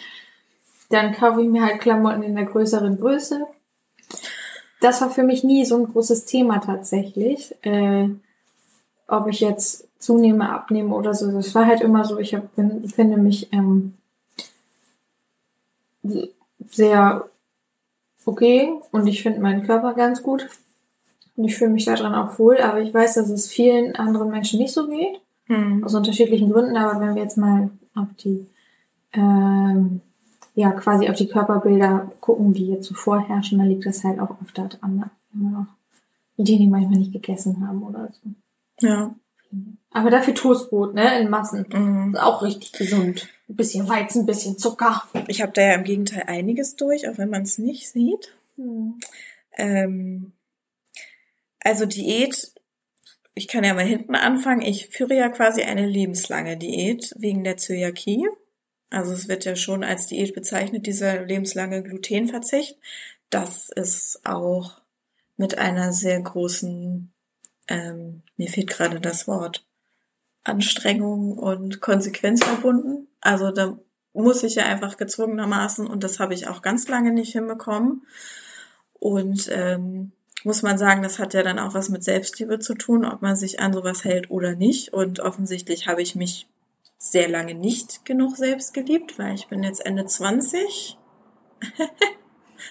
Dann 0.90 1.14
kaufe 1.14 1.42
ich 1.42 1.50
mir 1.50 1.66
halt 1.66 1.82
Klamotten 1.82 2.24
in 2.24 2.36
der 2.36 2.46
größeren 2.46 2.98
Größe. 3.00 3.46
Das 4.82 5.02
war 5.02 5.10
für 5.10 5.24
mich 5.24 5.44
nie 5.44 5.66
so 5.66 5.78
ein 5.78 5.88
großes 5.88 6.26
Thema 6.26 6.60
tatsächlich. 6.60 7.56
Äh, 7.64 8.10
ob 9.08 9.28
ich 9.28 9.40
jetzt 9.40 9.88
zunehme, 10.00 10.50
abnehme 10.50 10.94
oder 10.96 11.14
so. 11.14 11.32
Das 11.32 11.54
war 11.56 11.66
halt 11.66 11.82
immer 11.82 12.06
so, 12.06 12.20
ich 12.20 12.36
hab, 12.36 12.56
bin, 12.56 12.88
finde 12.90 13.18
mich 13.18 13.52
ähm, 13.52 13.94
sehr 16.70 17.26
okay 18.26 18.74
und 18.92 19.08
ich 19.08 19.24
finde 19.24 19.40
meinen 19.40 19.66
Körper 19.66 19.94
ganz 19.94 20.24
gut. 20.24 20.48
Und 21.36 21.46
ich 21.46 21.58
fühle 21.58 21.72
mich 21.72 21.86
daran 21.86 22.16
auch 22.16 22.40
wohl, 22.40 22.60
aber 22.60 22.80
ich 22.80 22.94
weiß, 22.94 23.16
dass 23.16 23.30
es 23.30 23.48
vielen 23.48 23.96
anderen 23.96 24.30
Menschen 24.30 24.60
nicht 24.60 24.74
so 24.74 24.88
geht. 24.88 25.20
Mhm. 25.48 25.84
Aus 25.84 25.94
unterschiedlichen 25.94 26.52
Gründen, 26.52 26.78
aber 26.78 27.00
wenn 27.00 27.16
wir 27.16 27.24
jetzt 27.24 27.38
mal 27.38 27.70
auf 27.94 28.08
die, 28.20 28.48
ähm, 29.14 30.02
ja, 30.56 30.72
quasi 30.72 31.10
auf 31.10 31.16
die 31.16 31.28
Körperbilder 31.28 32.12
gucken, 32.22 32.54
die 32.54 32.68
jetzt 32.68 32.88
so 32.88 32.96
vorherrschen, 32.96 33.60
dann 33.60 33.68
liegt 33.68 33.86
das 33.86 34.04
halt 34.04 34.20
auch 34.20 34.42
oft 34.42 34.58
daran. 34.58 34.96
Ne? 34.96 35.12
Wir 35.34 35.52
ja 35.52 35.60
auch 35.60 36.44
die, 36.44 36.58
die 36.58 36.68
manchmal 36.68 37.00
nicht 37.00 37.14
gegessen 37.14 37.66
haben 37.66 37.84
oder 37.84 38.10
so. 38.12 38.30
Ja. 38.88 39.14
Aber 39.92 40.10
dafür 40.10 40.34
Toastbrot, 40.34 40.94
ne? 40.94 41.20
In 41.20 41.30
Massen. 41.30 41.66
Mhm. 41.72 42.14
Ist 42.14 42.22
auch 42.22 42.42
richtig 42.42 42.74
gesund. 42.74 43.30
Ein 43.48 43.56
bisschen 43.56 43.88
Weizen, 43.88 44.24
ein 44.24 44.26
bisschen 44.26 44.58
Zucker. 44.58 45.04
Ich 45.28 45.42
habe 45.42 45.54
da 45.54 45.62
ja 45.62 45.74
im 45.76 45.84
Gegenteil 45.84 46.24
einiges 46.28 46.76
durch, 46.76 47.08
auch 47.08 47.18
wenn 47.18 47.30
man 47.30 47.44
es 47.44 47.58
nicht 47.58 47.90
sieht. 47.90 48.34
Hm. 48.58 49.00
Ähm, 49.58 50.34
also 51.60 51.86
Diät, 51.86 52.52
ich 53.34 53.48
kann 53.48 53.64
ja 53.64 53.74
mal 53.74 53.86
hinten 53.86 54.16
anfangen. 54.16 54.62
Ich 54.62 54.88
führe 54.90 55.16
ja 55.16 55.30
quasi 55.30 55.62
eine 55.62 55.86
lebenslange 55.86 56.58
Diät 56.58 57.14
wegen 57.18 57.44
der 57.44 57.58
Zöliakie. 57.58 58.28
Also 58.96 59.12
es 59.12 59.28
wird 59.28 59.44
ja 59.44 59.58
schon 59.58 59.84
als 59.84 60.08
Diät 60.08 60.34
bezeichnet, 60.34 60.88
dieser 60.88 61.26
lebenslange 61.26 61.84
Glutenverzicht. 61.84 62.78
Das 63.30 63.70
ist 63.70 64.22
auch 64.24 64.80
mit 65.36 65.58
einer 65.58 65.92
sehr 65.92 66.22
großen, 66.22 67.12
ähm, 67.68 68.24
mir 68.38 68.48
fehlt 68.48 68.70
gerade 68.70 69.02
das 69.02 69.28
Wort, 69.28 69.66
Anstrengung 70.46 71.38
und 71.38 71.82
Konsequenz 71.82 72.46
verbunden. 72.46 73.10
Also 73.20 73.52
da 73.52 73.78
muss 74.14 74.44
ich 74.44 74.56
ja 74.56 74.64
einfach 74.64 74.96
gezwungenermaßen, 74.96 75.88
und 75.88 76.02
das 76.06 76.22
habe 76.22 76.34
ich 76.34 76.48
auch 76.48 76.62
ganz 76.62 76.88
lange 76.88 77.12
nicht 77.12 77.34
hinbekommen. 77.34 78.08
Und 78.94 79.50
ähm, 79.52 80.14
muss 80.46 80.62
man 80.62 80.78
sagen, 80.78 81.04
das 81.04 81.20
hat 81.20 81.34
ja 81.34 81.44
dann 81.44 81.60
auch 81.60 81.74
was 81.74 81.90
mit 81.90 82.06
Selbstliebe 82.06 82.60
zu 82.60 82.76
tun, 82.76 83.04
ob 83.04 83.22
man 83.22 83.36
sich 83.36 83.60
an 83.60 83.74
sowas 83.74 84.06
hält 84.06 84.32
oder 84.32 84.56
nicht. 84.56 84.94
Und 84.94 85.20
offensichtlich 85.20 85.86
habe 85.90 86.02
ich 86.02 86.16
mich 86.16 86.48
sehr 87.06 87.30
lange 87.30 87.54
nicht 87.54 88.04
genug 88.04 88.36
selbst 88.36 88.74
geliebt, 88.74 89.20
weil 89.20 89.36
ich 89.36 89.48
bin 89.48 89.64
jetzt 89.64 89.86
Ende 89.86 90.06
20. 90.06 90.98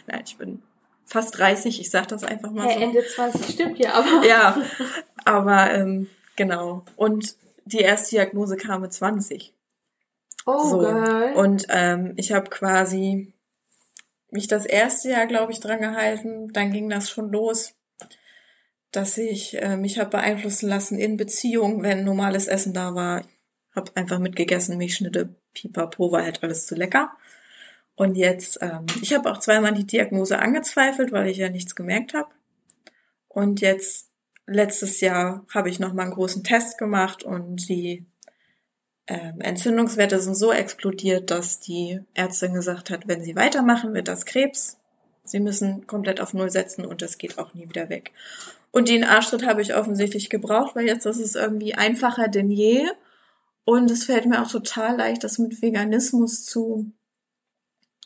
Nein, 0.06 0.22
ich 0.26 0.36
bin 0.36 0.62
fast 1.04 1.38
30, 1.38 1.80
ich 1.80 1.90
sage 1.90 2.08
das 2.08 2.24
einfach 2.24 2.50
mal 2.50 2.66
Hey, 2.66 2.74
so. 2.74 2.80
Ende 2.80 3.06
20 3.06 3.54
stimmt 3.54 3.78
ja, 3.78 3.94
aber. 3.94 4.26
Ja, 4.26 4.56
aber 5.24 5.72
ähm, 5.72 6.08
genau. 6.34 6.84
Und 6.96 7.36
die 7.64 7.78
erste 7.78 8.16
Diagnose 8.16 8.56
kam 8.56 8.80
mit 8.82 8.92
20. 8.92 9.54
Oh, 10.46 10.68
so. 10.68 10.78
geil. 10.80 11.34
Und 11.34 11.66
ähm, 11.70 12.14
ich 12.16 12.32
habe 12.32 12.50
quasi 12.50 13.32
mich 14.30 14.48
das 14.48 14.66
erste 14.66 15.10
Jahr, 15.10 15.26
glaube 15.26 15.52
ich, 15.52 15.60
dran 15.60 15.80
gehalten. 15.80 16.52
Dann 16.52 16.72
ging 16.72 16.90
das 16.90 17.08
schon 17.08 17.30
los, 17.30 17.74
dass 18.90 19.16
ich 19.16 19.62
äh, 19.62 19.76
mich 19.76 20.00
habe 20.00 20.10
beeinflussen 20.10 20.68
lassen 20.68 20.98
in 20.98 21.16
Beziehungen, 21.16 21.82
wenn 21.82 22.04
normales 22.04 22.48
Essen 22.48 22.74
da 22.74 22.96
war. 22.96 23.22
Habe 23.74 23.90
einfach 23.96 24.18
mitgegessen, 24.18 24.78
Milchschnitte, 24.78 25.34
Pipapo, 25.52 26.12
war 26.12 26.22
halt 26.22 26.42
alles 26.42 26.66
zu 26.66 26.74
lecker. 26.74 27.12
Und 27.96 28.16
jetzt, 28.16 28.58
ähm, 28.60 28.86
ich 29.02 29.14
habe 29.14 29.30
auch 29.30 29.38
zweimal 29.38 29.72
die 29.72 29.86
Diagnose 29.86 30.38
angezweifelt, 30.38 31.12
weil 31.12 31.28
ich 31.28 31.38
ja 31.38 31.48
nichts 31.48 31.74
gemerkt 31.74 32.14
habe. 32.14 32.28
Und 33.28 33.60
jetzt, 33.60 34.10
letztes 34.46 35.00
Jahr, 35.00 35.44
habe 35.52 35.70
ich 35.70 35.78
nochmal 35.78 36.06
einen 36.06 36.14
großen 36.14 36.44
Test 36.44 36.78
gemacht 36.78 37.22
und 37.22 37.68
die 37.68 38.04
ähm, 39.06 39.40
Entzündungswerte 39.40 40.18
sind 40.18 40.34
so 40.34 40.52
explodiert, 40.52 41.30
dass 41.30 41.60
die 41.60 42.00
Ärztin 42.14 42.54
gesagt 42.54 42.90
hat, 42.90 43.06
wenn 43.06 43.22
sie 43.22 43.36
weitermachen, 43.36 43.94
wird 43.94 44.08
das 44.08 44.24
Krebs. 44.24 44.78
Sie 45.24 45.40
müssen 45.40 45.86
komplett 45.86 46.20
auf 46.20 46.34
Null 46.34 46.50
setzen 46.50 46.84
und 46.84 47.02
das 47.02 47.18
geht 47.18 47.38
auch 47.38 47.54
nie 47.54 47.68
wieder 47.68 47.88
weg. 47.88 48.12
Und 48.70 48.88
den 48.88 49.04
Arschtritt 49.04 49.46
habe 49.46 49.62
ich 49.62 49.74
offensichtlich 49.74 50.30
gebraucht, 50.30 50.74
weil 50.74 50.86
jetzt 50.86 51.06
ist 51.06 51.20
es 51.20 51.34
irgendwie 51.34 51.74
einfacher 51.74 52.28
denn 52.28 52.50
je. 52.50 52.88
Und 53.64 53.90
es 53.90 54.04
fällt 54.04 54.26
mir 54.26 54.42
auch 54.42 54.50
total 54.50 54.96
leicht, 54.96 55.24
das 55.24 55.38
mit 55.38 55.62
Veganismus 55.62 56.44
zu 56.44 56.92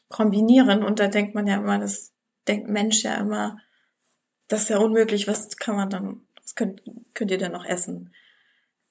kombinieren. 0.09 0.83
Und 0.83 1.01
da 1.01 1.09
denkt 1.09 1.35
man 1.35 1.47
ja 1.47 1.57
immer, 1.57 1.79
das 1.79 2.13
denkt 2.47 2.69
Mensch 2.69 3.03
ja 3.03 3.17
immer, 3.17 3.59
das 4.49 4.63
ist 4.63 4.69
ja 4.71 4.79
unmöglich, 4.79 5.27
was 5.27 5.57
kann 5.57 5.77
man 5.77 5.91
dann, 5.91 6.23
was 6.43 6.55
könnt, 6.55 6.83
könnt 7.15 7.31
ihr 7.31 7.39
denn 7.39 7.53
noch 7.53 7.65
essen? 7.65 8.15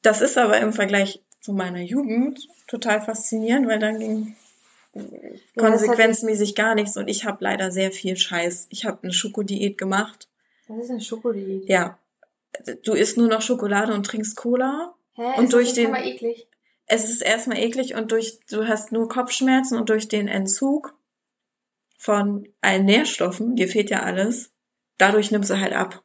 Das 0.01 0.21
ist 0.21 0.37
aber 0.37 0.59
im 0.59 0.73
Vergleich 0.73 1.23
zu 1.41 1.53
meiner 1.53 1.81
Jugend 1.81 2.47
total 2.67 3.01
faszinierend, 3.01 3.67
weil 3.67 3.79
dann 3.79 3.99
ging 3.99 4.35
konsequenzmäßig 5.55 6.55
gar 6.55 6.75
nichts 6.75 6.97
und 6.97 7.07
ich 7.07 7.25
habe 7.25 7.43
leider 7.43 7.71
sehr 7.71 7.91
viel 7.91 8.17
Scheiß. 8.17 8.67
Ich 8.69 8.85
habe 8.85 8.99
eine 9.03 9.13
Schokodiät 9.13 9.77
gemacht. 9.77 10.27
Das 10.67 10.77
ist 10.83 10.89
eine 10.89 11.01
Schokodiät. 11.01 11.67
Ja, 11.69 11.97
du 12.83 12.93
isst 12.93 13.17
nur 13.17 13.27
noch 13.27 13.41
Schokolade 13.41 13.93
und 13.93 14.05
trinkst 14.05 14.35
Cola. 14.35 14.93
Hä? 15.13 15.37
Und 15.37 15.45
ist 15.45 15.53
durch 15.53 15.67
das 15.69 15.75
den- 15.75 15.95
eklig? 15.95 16.47
Es 16.87 17.09
ist 17.09 17.21
erstmal 17.21 17.57
eklig 17.59 17.95
und 17.95 18.11
durch 18.11 18.39
du 18.49 18.67
hast 18.67 18.91
nur 18.91 19.09
Kopfschmerzen 19.09 19.77
und 19.77 19.89
durch 19.89 20.07
den 20.07 20.27
Entzug 20.27 20.97
von 21.97 22.47
allen 22.61 22.85
Nährstoffen, 22.85 23.55
dir 23.55 23.67
fehlt 23.67 23.89
ja 23.89 24.03
alles, 24.03 24.53
dadurch 24.97 25.31
nimmst 25.31 25.49
du 25.49 25.59
halt 25.59 25.73
ab. 25.73 26.03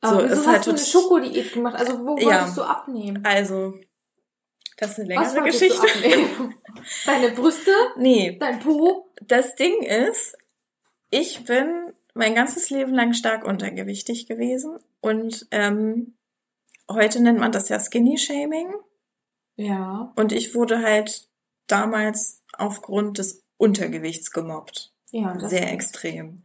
Aber 0.00 0.20
So, 0.20 0.24
wieso 0.24 0.32
ist 0.34 0.38
hast 0.46 0.46
halt 0.54 0.66
du 0.66 0.70
eine 0.70 0.78
Schokodiät 0.78 1.52
gemacht? 1.52 1.74
Also 1.76 1.98
wo 2.06 2.16
Ja. 2.18 2.38
wolltest 2.40 2.56
du 2.56 2.62
abnehmen? 2.62 3.24
Also, 3.24 3.74
das 4.78 4.92
ist 4.92 5.00
eine 5.00 5.16
Was 5.16 5.34
längere 5.34 5.42
wolltest 5.44 5.60
Geschichte. 5.60 5.86
du 5.86 5.92
abnehmen? 5.92 6.54
Deine 7.06 7.30
Brüste? 7.32 7.72
Nee, 7.96 8.36
Dein 8.38 8.60
Po? 8.60 9.10
das 9.22 9.56
Ding 9.56 9.82
ist, 9.82 10.36
ich 11.10 11.44
bin 11.44 11.92
mein 12.14 12.34
ganzes 12.34 12.70
Leben 12.70 12.94
lang 12.94 13.12
stark 13.14 13.44
untergewichtig 13.44 14.26
gewesen 14.26 14.78
und 15.00 15.46
ähm, 15.50 16.16
heute 16.90 17.20
nennt 17.22 17.38
man 17.40 17.52
das 17.52 17.68
ja 17.68 17.78
Skinny 17.80 18.16
Shaming 18.18 18.72
Ja. 19.60 20.12
und 20.16 20.32
ich 20.32 20.54
wurde 20.54 20.82
halt 20.82 21.28
damals 21.66 22.42
aufgrund 22.56 23.18
des 23.18 23.44
Untergewichts 23.58 24.32
gemobbt. 24.32 24.92
Ja, 25.10 25.38
Sehr 25.38 25.70
extrem. 25.72 26.42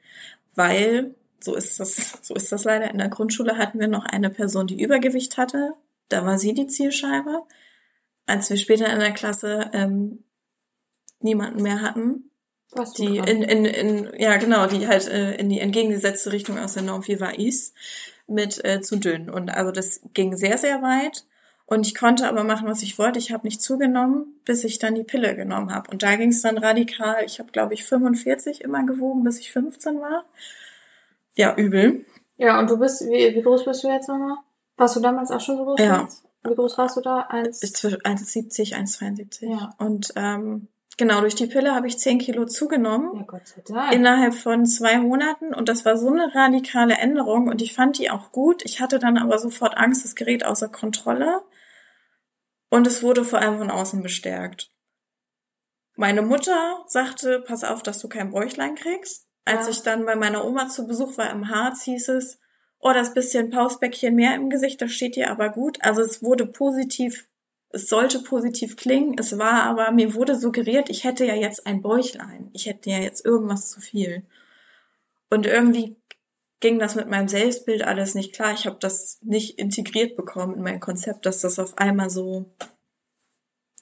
Weil, 0.53 1.15
so 1.39 1.55
ist 1.55 1.79
das, 1.79 2.19
so 2.21 2.33
ist 2.33 2.51
das 2.51 2.63
leider. 2.65 2.91
In 2.91 2.97
der 2.97 3.09
Grundschule 3.09 3.57
hatten 3.57 3.79
wir 3.79 3.87
noch 3.87 4.05
eine 4.05 4.29
Person, 4.29 4.67
die 4.67 4.81
Übergewicht 4.81 5.37
hatte. 5.37 5.73
Da 6.09 6.25
war 6.25 6.37
sie 6.37 6.53
die 6.53 6.67
Zielscheibe. 6.67 7.43
Als 8.25 8.49
wir 8.49 8.57
später 8.57 8.91
in 8.91 8.99
der 8.99 9.13
Klasse 9.13 9.69
ähm, 9.73 10.23
niemanden 11.19 11.61
mehr 11.61 11.81
hatten, 11.81 12.31
was 12.71 12.93
die 12.93 13.17
in, 13.17 13.43
in, 13.43 13.65
in, 13.65 14.09
ja 14.17 14.35
genau, 14.37 14.67
die 14.67 14.87
halt 14.87 15.07
äh, 15.07 15.35
in 15.35 15.49
die 15.49 15.59
entgegengesetzte 15.59 16.31
Richtung 16.31 16.57
aus 16.57 16.73
der 16.73 16.83
Norm 16.83 17.03
4 17.03 17.19
war, 17.19 17.37
ist, 17.37 17.73
mit 18.27 18.63
äh, 18.65 18.81
zu 18.81 18.97
dünn. 18.97 19.29
Und 19.29 19.49
also 19.49 19.71
das 19.71 20.01
ging 20.13 20.35
sehr, 20.35 20.57
sehr 20.57 20.81
weit. 20.81 21.25
Und 21.67 21.87
ich 21.87 21.95
konnte 21.95 22.27
aber 22.27 22.43
machen, 22.43 22.67
was 22.67 22.83
ich 22.83 22.99
wollte. 22.99 23.17
Ich 23.17 23.31
habe 23.31 23.47
nicht 23.47 23.61
zugenommen, 23.61 24.39
bis 24.45 24.63
ich 24.63 24.77
dann 24.77 24.93
die 24.93 25.03
Pille 25.03 25.35
genommen 25.35 25.73
habe. 25.73 25.89
Und 25.89 26.03
da 26.03 26.15
ging 26.15 26.29
es 26.29 26.41
dann 26.41 26.59
radikal. 26.59 27.23
Ich 27.25 27.39
habe, 27.39 27.51
glaube 27.51 27.73
ich, 27.73 27.83
45 27.85 28.61
immer 28.61 28.85
gewogen, 28.85 29.23
bis 29.23 29.39
ich 29.39 29.51
15 29.51 29.99
war. 29.99 30.25
Ja, 31.33 31.55
übel. 31.55 32.05
Ja, 32.37 32.59
und 32.59 32.69
du 32.69 32.77
bist, 32.77 33.01
wie, 33.01 33.35
wie 33.35 33.41
groß 33.41 33.65
bist 33.65 33.83
du 33.83 33.87
jetzt 33.87 34.07
nochmal? 34.07 34.37
Warst 34.77 34.95
du 34.95 34.99
damals 34.99 35.31
auch 35.31 35.41
schon 35.41 35.57
so 35.57 35.63
groß? 35.65 35.79
Ja. 35.79 36.07
wie 36.43 36.53
groß 36.53 36.77
warst 36.77 36.97
du 36.97 37.01
da? 37.01 37.21
Eins. 37.21 37.61
Bis 37.61 37.73
zwischen 37.73 38.01
1,70, 38.01 38.73
1,72. 38.73 39.49
Ja. 39.49 39.73
Und 39.79 40.13
ähm, 40.15 40.67
genau, 40.97 41.21
durch 41.21 41.35
die 41.35 41.47
Pille 41.47 41.73
habe 41.73 41.87
ich 41.87 41.97
10 41.97 42.19
Kilo 42.19 42.45
zugenommen. 42.45 43.09
Ja, 43.15 43.23
Gott 43.23 43.47
sei 43.47 43.63
Dank. 43.65 43.93
innerhalb 43.93 44.35
von 44.35 44.65
zwei 44.65 44.99
Monaten 44.99 45.53
und 45.53 45.69
das 45.69 45.85
war 45.85 45.97
so 45.97 46.09
eine 46.09 46.35
radikale 46.35 46.95
Änderung 46.95 47.47
und 47.47 47.61
ich 47.61 47.73
fand 47.73 47.97
die 47.97 48.11
auch 48.11 48.31
gut. 48.31 48.63
Ich 48.65 48.81
hatte 48.81 48.99
dann 48.99 49.17
aber 49.17 49.39
sofort 49.39 49.77
Angst, 49.77 50.03
das 50.03 50.15
Gerät 50.15 50.45
außer 50.45 50.67
Kontrolle 50.67 51.41
und 52.69 52.87
es 52.87 53.03
wurde 53.03 53.23
vor 53.23 53.39
allem 53.39 53.57
von 53.57 53.71
außen 53.71 54.01
bestärkt. 54.01 54.71
Meine 55.95 56.21
Mutter 56.21 56.83
sagte, 56.87 57.39
pass 57.41 57.63
auf, 57.63 57.81
dass 57.81 57.99
du 57.99 58.09
kein 58.09 58.31
Bäuchlein 58.31 58.75
kriegst. 58.75 59.27
Als 59.45 59.65
Ja. 59.65 59.71
ich 59.71 59.81
dann 59.81 60.05
bei 60.05 60.15
meiner 60.15 60.43
Oma 60.43 60.67
zu 60.67 60.87
Besuch 60.87 61.17
war 61.17 61.29
im 61.29 61.49
Harz, 61.49 61.83
hieß 61.83 62.09
es, 62.09 62.39
oh, 62.79 62.91
das 62.93 63.13
bisschen 63.13 63.49
Pausbäckchen 63.49 64.13
mehr 64.15 64.35
im 64.35 64.49
Gesicht, 64.49 64.81
das 64.81 64.91
steht 64.91 65.15
dir 65.15 65.31
aber 65.31 65.49
gut. 65.49 65.77
Also 65.81 66.01
es 66.01 66.21
wurde 66.21 66.45
positiv, 66.45 67.27
es 67.69 67.87
sollte 67.87 68.19
positiv 68.19 68.75
klingen, 68.75 69.15
es 69.17 69.37
war 69.37 69.63
aber, 69.63 69.91
mir 69.91 70.13
wurde 70.15 70.35
suggeriert, 70.35 70.89
ich 70.89 71.03
hätte 71.03 71.25
ja 71.25 71.35
jetzt 71.35 71.65
ein 71.65 71.81
Bäuchlein. 71.81 72.49
Ich 72.53 72.65
hätte 72.65 72.89
ja 72.89 72.99
jetzt 72.99 73.23
irgendwas 73.25 73.69
zu 73.69 73.79
viel. 73.79 74.23
Und 75.29 75.45
irgendwie 75.45 75.95
ging 76.59 76.79
das 76.79 76.95
mit 76.95 77.09
meinem 77.09 77.27
Selbstbild 77.27 77.83
alles 77.83 78.15
nicht 78.15 78.33
klar. 78.33 78.53
Ich 78.53 78.65
habe 78.65 78.77
das 78.79 79.19
nicht 79.21 79.59
integriert 79.59 80.15
bekommen 80.15 80.55
in 80.55 80.63
mein 80.63 80.79
Konzept, 80.79 81.25
dass 81.25 81.41
das 81.41 81.59
auf 81.59 81.77
einmal 81.77 82.09
so, 82.09 82.55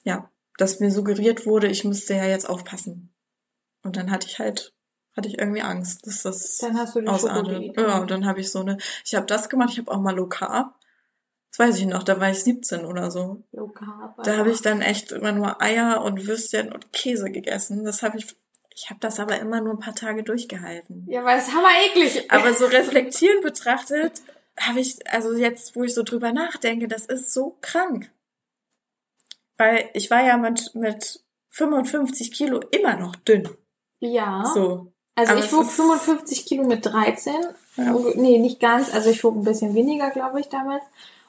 ja, 0.02 0.30
dass 0.58 0.80
mir 0.80 0.90
suggeriert 0.90 1.46
wurde, 1.46 1.68
ich 1.68 1.84
müsste 1.84 2.14
ja 2.14 2.26
jetzt 2.26 2.48
aufpassen. 2.48 3.14
Und 3.82 3.96
dann 3.96 4.10
hatte 4.10 4.26
ich 4.26 4.38
halt, 4.38 4.74
hatte 5.16 5.28
ich 5.28 5.38
irgendwie 5.38 5.62
Angst, 5.62 6.06
dass 6.06 6.22
das 6.22 6.58
Dann 6.58 6.76
hast 6.78 6.94
du 6.94 7.00
die 7.00 7.08
ausartet. 7.08 7.76
Ja, 7.76 7.98
und 7.98 8.10
dann 8.10 8.26
habe 8.26 8.40
ich 8.40 8.50
so 8.50 8.60
eine, 8.60 8.78
ich 9.04 9.14
habe 9.14 9.26
das 9.26 9.48
gemacht, 9.48 9.70
ich 9.72 9.78
habe 9.78 9.90
auch 9.90 10.00
mal 10.00 10.14
Low 10.14 10.28
Carb. 10.28 10.74
Das 11.50 11.68
weiß 11.68 11.78
ich 11.78 11.86
noch, 11.86 12.02
da 12.02 12.18
war 12.18 12.30
ich 12.30 12.42
17 12.42 12.84
oder 12.84 13.10
so. 13.10 13.44
Low 13.52 13.68
Carb. 13.68 14.22
Da 14.24 14.36
habe 14.38 14.50
ich 14.50 14.60
dann 14.60 14.80
echt 14.80 15.12
immer 15.12 15.32
nur 15.32 15.62
Eier 15.62 16.02
und 16.02 16.26
Würstchen 16.26 16.72
und 16.72 16.92
Käse 16.92 17.30
gegessen. 17.30 17.84
Das 17.84 18.02
habe 18.02 18.18
ich, 18.18 18.34
ich 18.74 18.90
habe 18.90 18.98
das 19.00 19.20
aber 19.20 19.38
immer 19.38 19.60
nur 19.60 19.74
ein 19.74 19.78
paar 19.80 19.94
Tage 19.94 20.22
durchgehalten. 20.24 21.04
Ja, 21.08 21.24
weil 21.24 21.38
es 21.38 21.52
hammer 21.54 21.68
eklig. 21.86 22.30
Aber 22.30 22.52
so 22.52 22.66
reflektierend 22.66 23.42
betrachtet, 23.42 24.20
habe 24.58 24.80
ich, 24.80 24.96
also 25.12 25.32
jetzt, 25.34 25.76
wo 25.76 25.84
ich 25.84 25.94
so 25.94 26.02
drüber 26.02 26.32
nachdenke, 26.32 26.88
das 26.88 27.06
ist 27.06 27.32
so 27.32 27.56
krank. 27.60 28.10
Weil 29.56 29.88
ich 29.94 30.10
war 30.10 30.24
ja 30.24 30.36
mit, 30.36 30.74
mit 30.74 31.20
55 31.50 32.32
Kilo 32.32 32.60
immer 32.70 32.96
noch 32.96 33.14
dünn. 33.16 33.48
ja. 34.00 34.44
So. 34.52 34.90
Also 35.16 35.30
Aber 35.34 35.44
ich 35.44 35.52
wog 35.52 35.62
ist- 35.62 35.76
55 35.76 36.44
Kilo 36.44 36.64
mit 36.64 36.84
13. 36.84 37.32
Ja. 37.76 37.94
Nee, 38.16 38.38
nicht 38.40 38.58
ganz. 38.58 38.92
Also 38.92 39.10
ich 39.10 39.22
wog 39.22 39.36
ein 39.36 39.44
bisschen 39.44 39.72
weniger, 39.72 40.10
glaube 40.10 40.40
ich, 40.40 40.48
damals. 40.48 40.82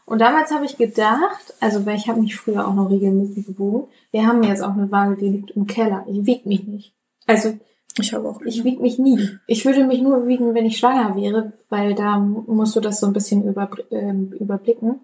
Und 0.05 0.17
damals 0.21 0.49
habe 0.49 0.65
ich 0.65 0.75
gedacht, 0.77 1.53
also 1.59 1.85
weil 1.85 1.95
ich 1.97 2.07
habe 2.07 2.19
mich 2.19 2.35
früher 2.35 2.67
auch 2.67 2.73
noch 2.73 2.89
regelmäßig 2.89 3.45
gewogen. 3.45 3.87
Wir 4.09 4.25
haben 4.25 4.41
jetzt 4.41 4.63
auch 4.63 4.71
eine 4.73 4.91
Waage, 4.91 5.17
die 5.17 5.29
liegt 5.29 5.51
im 5.51 5.67
Keller. 5.67 6.03
Ich 6.09 6.25
wiege 6.25 6.49
mich 6.49 6.63
nicht. 6.63 6.93
Also 7.27 7.53
Ich 7.99 8.13
habe 8.13 8.27
auch. 8.29 8.41
ich 8.41 8.63
wiege 8.63 8.81
mich 8.81 8.99
nie. 8.99 9.19
Ich 9.47 9.65
würde 9.65 9.85
mich 9.85 10.01
nur 10.01 10.27
wiegen, 10.27 10.53
wenn 10.53 10.65
ich 10.65 10.77
schwanger 10.77 11.15
wäre, 11.15 11.53
weil 11.69 11.95
da 11.95 12.17
musst 12.19 12.75
du 12.75 12.79
das 12.81 12.99
so 12.99 13.07
ein 13.07 13.13
bisschen 13.13 13.43
über, 13.47 13.69
ähm, 13.91 14.31
überblicken. 14.39 14.99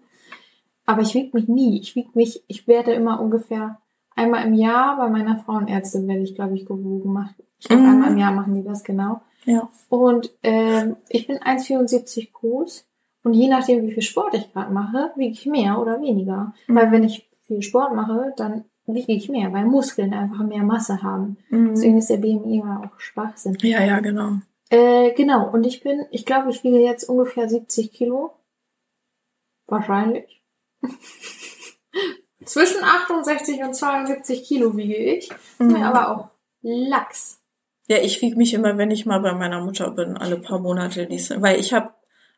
Aber 0.85 1.01
ich 1.01 1.13
wiege 1.13 1.29
mich 1.33 1.47
nie. 1.47 1.79
Ich 1.79 1.95
wiege 1.95 2.09
mich, 2.13 2.43
ich 2.47 2.67
werde 2.67 2.91
immer 2.93 3.21
ungefähr 3.21 3.79
einmal 4.15 4.45
im 4.45 4.53
Jahr 4.53 4.97
bei 4.97 5.09
meiner 5.09 5.37
Frauenärztin 5.37 6.07
werde 6.07 6.21
ich, 6.21 6.35
glaube 6.35 6.55
ich, 6.55 6.65
gewogen. 6.65 7.13
Mach- 7.13 7.33
Ich 7.59 7.67
glaube, 7.67 7.83
Mhm. 7.83 7.89
einmal 7.89 8.11
im 8.11 8.17
Jahr 8.17 8.31
machen 8.33 8.55
die 8.55 8.63
das 8.63 8.83
genau. 8.83 9.21
Ja. 9.45 9.69
Und 9.89 10.31
ähm, 10.43 10.95
ich 11.09 11.27
bin 11.27 11.37
1,74 11.37 12.31
groß 12.33 12.85
und 13.23 13.33
je 13.33 13.47
nachdem, 13.47 13.83
wie 13.83 13.91
viel 13.91 14.01
Sport 14.03 14.33
ich 14.33 14.51
gerade 14.51 14.73
mache, 14.73 15.11
wiege 15.15 15.31
ich 15.33 15.45
mehr 15.45 15.79
oder 15.79 16.01
weniger. 16.01 16.53
Mhm. 16.67 16.75
Weil 16.75 16.91
wenn 16.91 17.03
ich 17.03 17.29
viel 17.47 17.61
Sport 17.61 17.95
mache, 17.95 18.33
dann 18.35 18.65
wiege 18.85 19.13
ich 19.13 19.29
mehr, 19.29 19.51
weil 19.53 19.65
Muskeln 19.65 20.13
einfach 20.13 20.43
mehr 20.43 20.63
Masse 20.63 21.01
haben. 21.03 21.37
Mhm. 21.49 21.69
Deswegen 21.69 21.97
ist 21.97 22.09
der 22.09 22.17
BMI 22.17 22.57
ja 22.59 22.81
auch 22.83 22.99
Schwachsinn. 22.99 23.57
Ja, 23.61 23.83
ja, 23.83 23.99
genau. 23.99 24.39
Äh, 24.69 25.13
genau, 25.13 25.49
und 25.49 25.65
ich 25.65 25.81
bin, 25.81 26.05
ich 26.11 26.25
glaube, 26.25 26.49
ich 26.49 26.63
wiege 26.63 26.79
jetzt 26.79 27.03
ungefähr 27.09 27.49
70 27.49 27.91
Kilo. 27.91 28.33
Wahrscheinlich. 29.67 30.41
Zwischen 32.45 32.83
68 32.83 33.63
und 33.63 33.75
72 33.75 34.43
Kilo 34.43 34.75
wiege 34.75 34.95
ich. 34.95 35.29
Mhm. 35.59 35.75
Aber 35.75 36.11
auch 36.11 36.29
Lachs. 36.61 37.39
Ja, 37.87 37.97
ich 37.97 38.21
wiege 38.21 38.37
mich 38.37 38.53
immer, 38.53 38.77
wenn 38.77 38.91
ich 38.91 39.05
mal 39.05 39.19
bei 39.19 39.33
meiner 39.33 39.63
Mutter 39.63 39.91
bin, 39.91 40.17
alle 40.17 40.37
paar 40.37 40.59
Monate. 40.59 41.07
Dies, 41.07 41.29
weil 41.41 41.59
ich 41.59 41.73
habe 41.73 41.93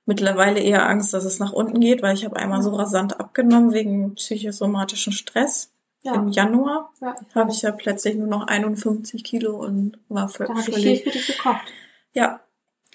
mittlerweile 0.06 0.60
eher 0.60 0.88
Angst, 0.90 1.14
dass 1.14 1.26
es 1.26 1.40
nach 1.40 1.54
unten 1.54 1.80
geht, 1.80 2.02
weil 2.02 2.16
ich 2.16 2.26
habe 2.26 2.38
einmal 2.38 2.62
so 2.62 2.74
rasant 2.74 3.20
abgenommen 3.20 3.74
wegen 3.74 4.16
psychosomatischen 4.16 5.14
Stress. 5.14 5.73
Ja, 6.04 6.16
Im 6.16 6.28
Januar 6.28 6.92
ja. 7.02 7.16
habe 7.34 7.52
ich 7.52 7.62
ja 7.62 7.72
plötzlich 7.72 8.16
nur 8.16 8.28
noch 8.28 8.48
51 8.48 9.24
Kilo 9.24 9.56
und 9.58 9.98
war 10.10 10.28
vö- 10.28 10.46
Da 10.46 10.50
habe 10.50 10.60
ich 10.60 10.66
völlig... 10.66 11.04
viel 11.04 11.12
für 11.12 11.18
dich 11.18 11.28
gekocht. 11.28 11.62
Ja, 12.12 12.42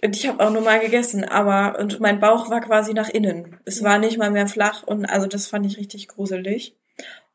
und 0.04 0.14
ich 0.14 0.28
habe 0.28 0.46
auch 0.46 0.52
normal 0.52 0.80
gegessen, 0.80 1.24
aber 1.24 1.78
und 1.80 2.00
mein 2.00 2.20
Bauch 2.20 2.50
war 2.50 2.60
quasi 2.60 2.94
nach 2.94 3.08
innen. 3.08 3.58
Es 3.64 3.82
war 3.82 3.98
nicht 3.98 4.18
mal 4.18 4.30
mehr 4.30 4.46
flach 4.46 4.82
und 4.84 5.06
also 5.06 5.26
das 5.26 5.46
fand 5.46 5.66
ich 5.66 5.78
richtig 5.78 6.06
gruselig. 6.08 6.76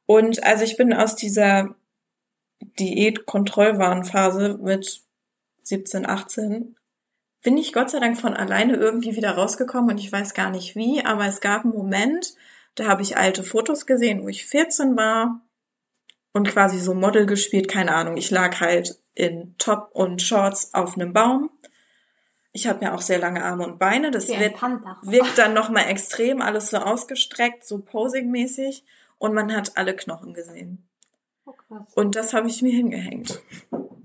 Und 0.05 0.43
also 0.43 0.63
ich 0.63 0.77
bin 0.77 0.93
aus 0.93 1.15
dieser 1.15 1.75
Diät-Kontrollwarenphase 2.79 4.59
mit 4.61 5.01
17, 5.63 6.05
18 6.05 6.75
bin 7.41 7.57
ich 7.57 7.73
Gott 7.73 7.89
sei 7.89 7.99
Dank 7.99 8.17
von 8.17 8.33
alleine 8.33 8.75
irgendwie 8.75 9.15
wieder 9.15 9.31
rausgekommen 9.31 9.91
und 9.91 9.97
ich 9.97 10.11
weiß 10.11 10.33
gar 10.33 10.49
nicht 10.49 10.75
wie, 10.75 11.03
aber 11.03 11.25
es 11.25 11.41
gab 11.41 11.63
einen 11.65 11.73
Moment, 11.73 12.35
da 12.75 12.87
habe 12.87 13.01
ich 13.01 13.17
alte 13.17 13.43
Fotos 13.43 13.85
gesehen, 13.85 14.23
wo 14.23 14.29
ich 14.29 14.45
14 14.45 14.95
war 14.95 15.41
und 16.33 16.49
quasi 16.49 16.79
so 16.79 16.93
Model 16.93 17.25
gespielt, 17.25 17.69
keine 17.69 17.93
Ahnung. 17.93 18.17
Ich 18.17 18.31
lag 18.31 18.59
halt 18.59 18.99
in 19.13 19.55
Top 19.57 19.91
und 19.93 20.21
Shorts 20.21 20.73
auf 20.73 20.95
einem 20.95 21.13
Baum. 21.13 21.49
Ich 22.51 22.67
habe 22.67 22.83
ja 22.85 22.93
auch 22.93 23.01
sehr 23.01 23.19
lange 23.19 23.43
Arme 23.43 23.65
und 23.65 23.79
Beine. 23.79 24.11
Das 24.11 24.27
wird, 24.27 24.61
wirkt 25.03 25.37
dann 25.37 25.53
nochmal 25.55 25.89
extrem, 25.89 26.41
alles 26.41 26.69
so 26.69 26.77
ausgestreckt, 26.77 27.65
so 27.65 27.79
posingmäßig. 27.79 28.83
Und 29.17 29.33
man 29.33 29.55
hat 29.55 29.77
alle 29.77 29.95
Knochen 29.95 30.33
gesehen. 30.33 30.85
Oh. 31.45 31.53
Und 31.95 32.15
das 32.15 32.33
habe 32.33 32.47
ich 32.47 32.61
mir 32.61 32.73
hingehängt. 32.73 33.41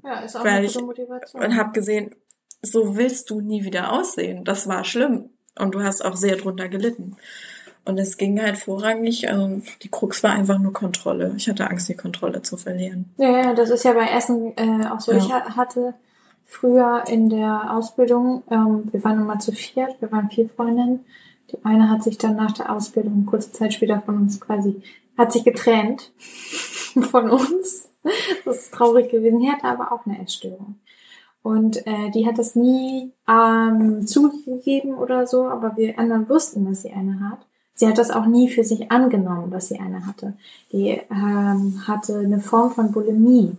Ja, 0.05 0.21
ist 0.21 0.37
auch 0.37 0.45
weil 0.45 0.53
eine 0.53 0.67
gute 0.67 0.83
Motivation. 0.83 1.43
Und 1.43 1.57
habe 1.57 1.73
gesehen, 1.73 2.15
so 2.63 2.97
willst 2.97 3.31
du 3.31 3.41
nie 3.41 3.65
wieder 3.65 3.93
aussehen. 3.93 4.45
Das 4.45 4.69
war 4.69 4.85
schlimm. 4.85 5.31
Und 5.59 5.75
du 5.75 5.83
hast 5.83 6.05
auch 6.05 6.17
sehr 6.17 6.37
drunter 6.37 6.69
gelitten. 6.69 7.17
Und 7.89 7.99
es 7.99 8.19
ging 8.19 8.41
halt 8.41 8.59
vorrangig, 8.59 9.31
also 9.31 9.63
die 9.83 9.89
Krux 9.89 10.23
war 10.23 10.33
einfach 10.33 10.59
nur 10.59 10.73
Kontrolle. 10.75 11.33
Ich 11.39 11.49
hatte 11.49 11.69
Angst, 11.71 11.89
die 11.89 11.95
Kontrolle 11.95 12.43
zu 12.43 12.57
verlieren. 12.59 13.07
Ja, 13.17 13.31
ja, 13.31 13.55
das 13.55 13.71
ist 13.71 13.83
ja 13.85 13.95
bei 13.95 14.09
Essen 14.11 14.53
äh, 14.57 14.87
auch 14.89 15.01
so. 15.01 15.13
Ja. 15.13 15.19
Ich 15.19 15.33
ha- 15.33 15.57
hatte 15.57 15.95
früher 16.45 17.05
in 17.09 17.31
der 17.31 17.75
Ausbildung, 17.75 18.43
ähm, 18.51 18.85
wir 18.93 19.03
waren 19.05 19.21
immer 19.23 19.39
zu 19.39 19.53
viert, 19.53 20.01
wir 20.01 20.13
waren 20.13 20.29
vier 20.31 20.49
Freundinnen. 20.51 21.01
Die 21.51 21.65
eine 21.65 21.89
hat 21.89 22.03
sich 22.03 22.19
dann 22.19 22.37
nach 22.37 22.53
der 22.53 22.71
Ausbildung 22.71 23.25
kurze 23.25 23.53
Zeit 23.53 23.73
später 23.73 24.03
von 24.05 24.19
uns 24.19 24.39
quasi, 24.39 24.83
hat 25.17 25.33
sich 25.33 25.45
getrennt 25.45 26.13
von 27.11 27.31
uns. 27.31 27.89
Das 28.45 28.57
ist 28.65 28.75
traurig 28.75 29.11
gewesen. 29.11 29.41
Die 29.41 29.51
hatte 29.51 29.65
aber 29.65 29.93
auch 29.93 30.05
eine 30.07 30.23
Essstörung. 30.23 30.77
Und 31.43 31.87
äh, 31.87 32.11
die 32.15 32.27
hat 32.27 32.37
das 32.39 32.55
nie 32.55 33.13
ähm, 33.27 34.07
zugegeben 34.07 34.95
oder 34.95 35.27
so, 35.27 35.47
aber 35.49 35.77
wir 35.79 35.99
anderen 35.99 36.29
wussten, 36.29 36.67
dass 36.67 36.83
sie 36.83 36.93
eine 36.93 37.19
hat. 37.31 37.47
Sie 37.79 37.87
hat 37.87 37.97
das 37.97 38.11
auch 38.11 38.27
nie 38.27 38.49
für 38.49 38.65
sich 38.65 38.91
angenommen, 38.91 39.53
dass 39.53 39.69
sie 39.69 39.79
eine 39.79 40.05
hatte. 40.05 40.35
Die 40.73 41.01
ähm, 41.11 41.87
hatte 41.87 42.19
eine 42.19 42.41
Form 42.41 42.73
von 42.73 42.91
Bulimie. 42.91 43.57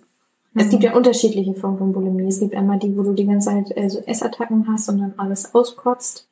Es 0.56 0.66
Mhm. 0.66 0.70
gibt 0.72 0.84
ja 0.84 0.94
unterschiedliche 0.94 1.54
Formen 1.54 1.78
von 1.78 1.94
Bulimie. 1.94 2.28
Es 2.28 2.42
gibt 2.42 2.54
einmal 2.54 2.80
die, 2.80 2.98
wo 2.98 3.04
du 3.04 3.14
die 3.14 3.26
ganze 3.26 3.48
Zeit 3.50 3.72
äh, 3.78 3.90
so 3.90 4.00
Essattacken 4.00 4.68
hast 4.68 4.90
und 4.90 5.00
dann 5.00 5.14
alles 5.16 5.56
auskotzt. 5.56 6.28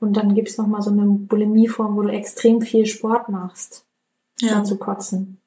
Und 0.00 0.16
dann 0.16 0.34
gibt's 0.34 0.56
noch 0.56 0.66
mal 0.66 0.80
so 0.80 0.90
eine 0.90 1.04
Bulimie-Form, 1.04 1.94
wo 1.94 2.02
du 2.02 2.08
extrem 2.08 2.62
viel 2.62 2.86
Sport 2.86 3.28
machst, 3.28 3.84
statt 4.42 4.66
zu 4.66 4.78
kotzen. 4.78 5.38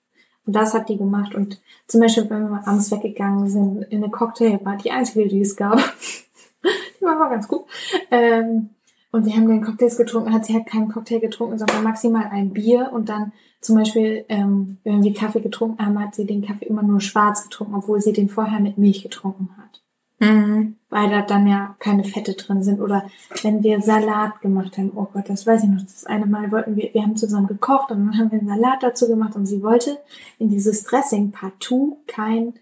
Und 0.45 0.55
das 0.55 0.75
hat 0.75 0.89
die 0.89 0.97
gemacht. 0.97 1.33
Und 1.33 1.59
zum 1.87 2.01
Beispiel, 2.01 2.29
wenn 2.29 2.43
wir 2.43 2.49
mal 2.49 2.63
abends 2.65 2.91
weggegangen 2.91 3.49
sind 3.49 3.81
in 3.91 4.03
eine 4.03 4.11
Cocktailbar, 4.11 4.77
die 4.77 4.91
einzige, 4.91 5.27
die 5.27 5.41
es 5.41 5.55
gab, 5.55 5.77
die 6.99 7.03
war 7.05 7.15
aber 7.15 7.29
ganz 7.31 7.47
gut. 7.47 7.65
Ähm, 8.11 8.69
und 9.11 9.25
wir 9.25 9.35
haben 9.35 9.47
den 9.47 9.63
Cocktails 9.63 9.97
getrunken, 9.97 10.33
hat 10.33 10.45
sie 10.45 10.53
halt 10.53 10.67
keinen 10.67 10.89
Cocktail 10.89 11.19
getrunken, 11.19 11.57
sondern 11.57 11.83
maximal 11.83 12.27
ein 12.31 12.53
Bier. 12.53 12.91
Und 12.93 13.09
dann 13.09 13.31
zum 13.59 13.75
Beispiel, 13.75 14.23
ähm, 14.29 14.77
wenn 14.83 15.03
wir 15.03 15.13
Kaffee 15.13 15.41
getrunken 15.41 15.83
haben, 15.83 15.99
hat 15.99 16.13
sie 16.13 16.27
den 16.27 16.45
Kaffee 16.45 16.65
immer 16.65 16.83
nur 16.83 17.01
schwarz 17.01 17.43
getrunken, 17.43 17.75
obwohl 17.75 18.01
sie 18.01 18.13
den 18.13 18.29
vorher 18.29 18.59
mit 18.59 18.77
Milch 18.77 19.01
getrunken 19.01 19.49
hat. 19.57 19.81
Mhm. 20.19 20.75
Weil 20.89 21.09
da 21.09 21.21
dann 21.23 21.47
ja 21.47 21.75
keine 21.79 22.03
Fette 22.03 22.33
drin 22.33 22.61
sind. 22.61 22.81
Oder 22.81 23.09
wenn 23.41 23.63
wir 23.63 23.81
Salat 23.81 24.41
gemacht 24.41 24.77
haben, 24.77 24.91
oh 24.93 25.07
Gott, 25.11 25.27
das 25.27 25.47
weiß 25.47 25.63
ich 25.63 25.69
noch. 25.69 25.81
Das 25.81 26.05
eine 26.05 26.27
Mal 26.27 26.51
wollten 26.51 26.75
wir, 26.75 26.93
wir 26.93 27.01
haben 27.01 27.15
zusammen 27.15 27.47
gekocht 27.47 27.89
und 27.89 28.05
dann 28.05 28.17
haben 28.17 28.31
wir 28.31 28.39
einen 28.39 28.47
Salat 28.47 28.83
dazu 28.83 29.07
gemacht 29.07 29.35
und 29.35 29.47
sie 29.47 29.63
wollte 29.63 29.97
in 30.37 30.49
dieses 30.49 30.83
Dressing 30.83 31.31
partout 31.31 31.97
kein 32.05 32.53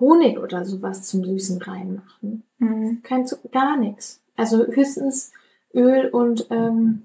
Honig 0.00 0.38
oder 0.38 0.64
sowas 0.64 1.02
zum 1.02 1.22
Süßen 1.22 1.60
reinmachen. 1.60 2.44
Mhm. 2.58 3.02
Kein 3.02 3.26
gar 3.50 3.76
nichts. 3.76 4.22
Also 4.36 4.64
höchstens 4.66 5.32
Öl 5.74 6.08
und 6.10 6.46
ähm, 6.50 7.04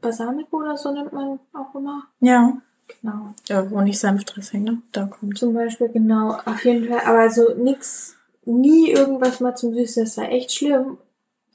Balsamico 0.00 0.58
oder 0.58 0.76
so 0.76 0.92
nimmt 0.92 1.12
man 1.12 1.38
auch 1.52 1.74
immer. 1.74 2.04
Ja. 2.20 2.52
Genau. 3.00 3.34
Ja, 3.48 3.68
Honig-Senfdressing, 3.70 4.62
ne? 4.62 4.82
Da 4.92 5.06
kommt. 5.06 5.38
Zum 5.38 5.54
Beispiel, 5.54 5.88
genau, 5.88 6.36
auf 6.44 6.64
jeden 6.64 6.86
Fall. 6.88 7.00
Aber 7.06 7.30
so 7.30 7.54
nix, 7.56 8.14
nie 8.44 8.90
irgendwas 8.90 9.40
mal 9.40 9.54
zum 9.56 9.72
Süßen, 9.72 10.04
das 10.04 10.18
war 10.18 10.28
echt 10.30 10.52
schlimm. 10.52 10.98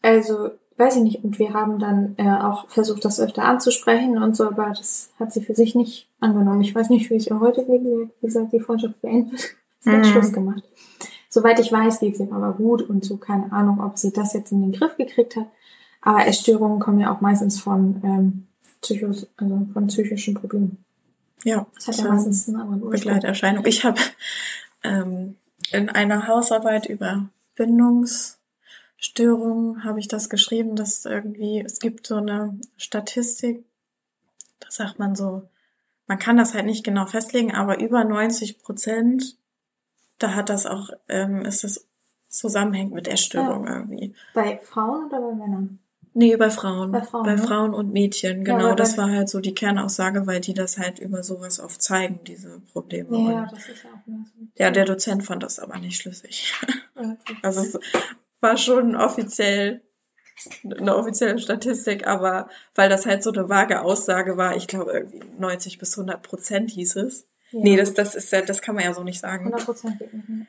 Also, 0.02 0.49
weiß 0.78 0.95
ich 0.97 1.04
nicht. 1.04 1.23
Und 1.23 1.38
wir 1.38 1.54
haben 1.54 1.78
dann 1.78 2.15
äh, 2.17 2.28
auch 2.28 2.67
versucht, 2.69 3.06
das 3.06 3.19
öfter 3.19 3.43
anzusprechen 3.43 4.17
und 4.21 4.36
so, 4.36 4.45
aber 4.45 4.69
das 4.75 5.12
hat 5.19 5.32
sie 5.32 5.41
für 5.41 5.54
sich 5.54 5.75
nicht 5.75 6.10
angenommen. 6.19 6.62
Ich 6.62 6.73
weiß 6.73 6.89
nicht, 6.89 7.10
wie 7.12 7.15
es 7.17 7.28
ihr 7.28 7.39
heute 7.39 7.63
geht. 7.63 7.84
Hat 7.84 8.21
gesagt, 8.21 8.54
die 8.54 8.60
Freundschaft 8.60 8.99
beendet. 9.02 9.39
Sie 9.82 9.91
hat 9.91 9.99
Mhm. 9.99 10.04
Schluss 10.06 10.34
gemacht. 10.34 10.63
Soweit 11.30 11.60
ich 11.60 11.71
weiß, 11.71 11.99
geht 11.99 12.15
es 12.15 12.19
ihr 12.19 12.34
aber 12.34 12.54
gut 12.54 12.82
und 12.82 13.06
so, 13.06 13.17
keine 13.17 13.52
Ahnung, 13.54 13.82
ob 13.82 13.97
sie 13.99 14.12
das 14.12 14.34
jetzt 14.34 14.52
in 14.52 14.62
den 14.63 14.71
Griff 14.71 14.97
gekriegt 14.97 15.36
hat. 15.36 15.45
Aber 16.02 16.26
Essstörungen 16.26 16.80
kommen 16.80 17.00
ja 17.00 17.14
auch 17.14 17.22
meistens 17.22 17.60
von, 17.60 18.02
ähm, 18.04 18.48
Psychos, 18.82 19.28
also 19.38 19.68
von 19.74 19.88
psychischen 19.88 20.36
Problemen. 20.36 20.84
Ja. 21.44 21.66
Das 21.76 21.88
hat 21.88 21.98
ja 21.98 22.10
meistens 22.10 22.48
einen 22.48 22.58
anderen 22.58 22.84
Ursprung. 22.84 23.14
Begleiterscheinung. 23.14 23.66
Ich 23.66 23.84
habe 23.84 24.00
ähm, 24.84 25.36
in 25.72 25.90
einer 25.90 26.28
Hausarbeit 26.28 26.86
über 26.88 27.30
Bindungsstörungen 27.56 29.84
habe 29.84 30.00
ich 30.00 30.08
das 30.08 30.30
geschrieben, 30.30 30.76
dass 30.76 31.06
irgendwie, 31.06 31.64
es 31.66 31.80
gibt 31.80 32.06
so 32.08 32.16
eine 32.16 32.60
Statistik, 32.78 33.66
da 34.60 34.68
sagt 34.70 35.00
man 35.00 35.16
so, 35.16 35.48
man 36.08 36.20
kann 36.20 36.38
das 36.38 36.54
halt 36.54 36.66
nicht 36.66 36.84
genau 36.84 37.06
festlegen, 37.06 37.54
aber 37.54 37.80
über 37.80 38.04
90 38.04 38.62
Prozent, 38.64 39.38
da 40.18 40.36
hat 40.36 40.50
das 40.50 40.66
auch, 40.66 40.90
ähm, 41.08 41.46
ist 41.46 41.64
das 41.64 41.86
zusammenhängt 42.30 42.94
mit 42.94 43.08
Essstörung 43.08 43.68
irgendwie. 43.68 44.14
Bei 44.34 44.58
Frauen 44.58 45.06
oder 45.06 45.22
bei 45.22 45.36
Männern? 45.36 45.80
Nee, 46.13 46.36
bei 46.38 46.50
Frauen. 46.50 46.91
Bei 46.91 47.02
Frauen, 47.02 47.24
bei 47.24 47.36
ne? 47.36 47.41
Frauen 47.41 47.74
und 47.74 47.93
Mädchen, 47.93 48.39
Ja, 48.45 48.54
genau. 48.56 48.65
aber 48.67 48.76
das 48.76 48.98
war 48.98 49.10
halt 49.12 49.30
so 49.30 49.39
die 49.39 49.54
Kernaussage, 49.54 50.26
weil 50.28 50.39
die 50.41 50.54
das 50.54 50.78
halt 50.78 51.00
über 51.00 51.24
sowas 51.24 51.60
oft 51.60 51.82
zeigen, 51.82 52.19
diese 52.26 52.60
Probleme. 52.74 53.10
Ja, 53.17 53.43
Und 53.43 53.52
das 53.52 53.69
ist 53.69 53.84
ja 53.84 53.89
auch 53.91 54.06
so. 54.06 54.13
ja, 54.56 54.72
der 54.72 54.86
Dozent 54.86 55.24
fand 55.24 55.43
das 55.43 55.60
aber 55.60 55.78
nicht 55.80 56.02
schlüssig. 56.02 56.54
Ja, 56.95 57.15
Also 57.43 57.62
es 57.62 57.80
war 58.41 58.58
schon 58.58 58.95
offiziell 58.95 59.82
eine 60.63 60.95
offizielle 60.95 61.38
Statistik, 61.38 62.08
aber 62.08 62.50
weil 62.74 62.89
das 62.89 63.06
halt 63.06 63.24
so 63.24 63.32
eine 63.32 63.50
vage 63.50 63.82
Aussage 63.82 64.38
war, 64.38 64.56
ich 64.56 64.67
glaube 64.67 64.91
irgendwie 64.93 65.22
90 65.38 65.78
bis 65.80 65.98
100 65.98 66.22
Prozent 66.24 66.72
hieß 66.72 66.95
es. 66.98 67.28
Ja. 67.52 67.60
Nee, 67.62 67.76
das, 67.78 67.93
das 67.93 68.15
ist 68.15 68.32
ja, 68.32 68.41
das 68.41 68.62
kann 68.62 68.76
man 68.76 68.84
ja 68.86 68.93
so 68.93 69.04
nicht 69.04 69.19
sagen. 69.19 69.45
100 69.45 69.65
Prozent 69.65 70.00
geht 70.00 70.13
nicht. 70.13 70.48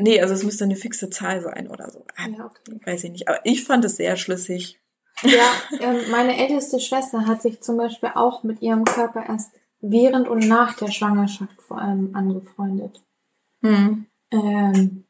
Nee, 0.00 0.20
also 0.20 0.32
es 0.32 0.44
müsste 0.44 0.64
eine 0.64 0.76
fixe 0.76 1.10
Zahl 1.10 1.42
sein 1.42 1.68
oder 1.68 1.90
so. 1.90 2.04
Ah, 2.16 2.28
Ja, 2.28 2.46
okay. 2.46 2.80
Weiß 2.84 3.04
ich 3.04 3.10
nicht. 3.10 3.28
Aber 3.28 3.40
ich 3.44 3.64
fand 3.64 3.84
es 3.84 3.96
sehr 3.96 4.16
schlüssig. 4.16 4.80
Ja, 5.22 5.50
ähm, 5.80 5.98
meine 6.10 6.36
älteste 6.38 6.78
Schwester 6.78 7.26
hat 7.26 7.42
sich 7.42 7.60
zum 7.60 7.76
Beispiel 7.76 8.10
auch 8.14 8.44
mit 8.44 8.62
ihrem 8.62 8.84
Körper 8.84 9.24
erst 9.26 9.50
während 9.80 10.28
und 10.28 10.46
nach 10.46 10.76
der 10.76 10.92
Schwangerschaft 10.92 11.60
vor 11.62 11.78
allem 11.80 12.14
angefreundet. 12.14 13.02
Hm. 13.62 14.06
Ähm, 14.30 15.04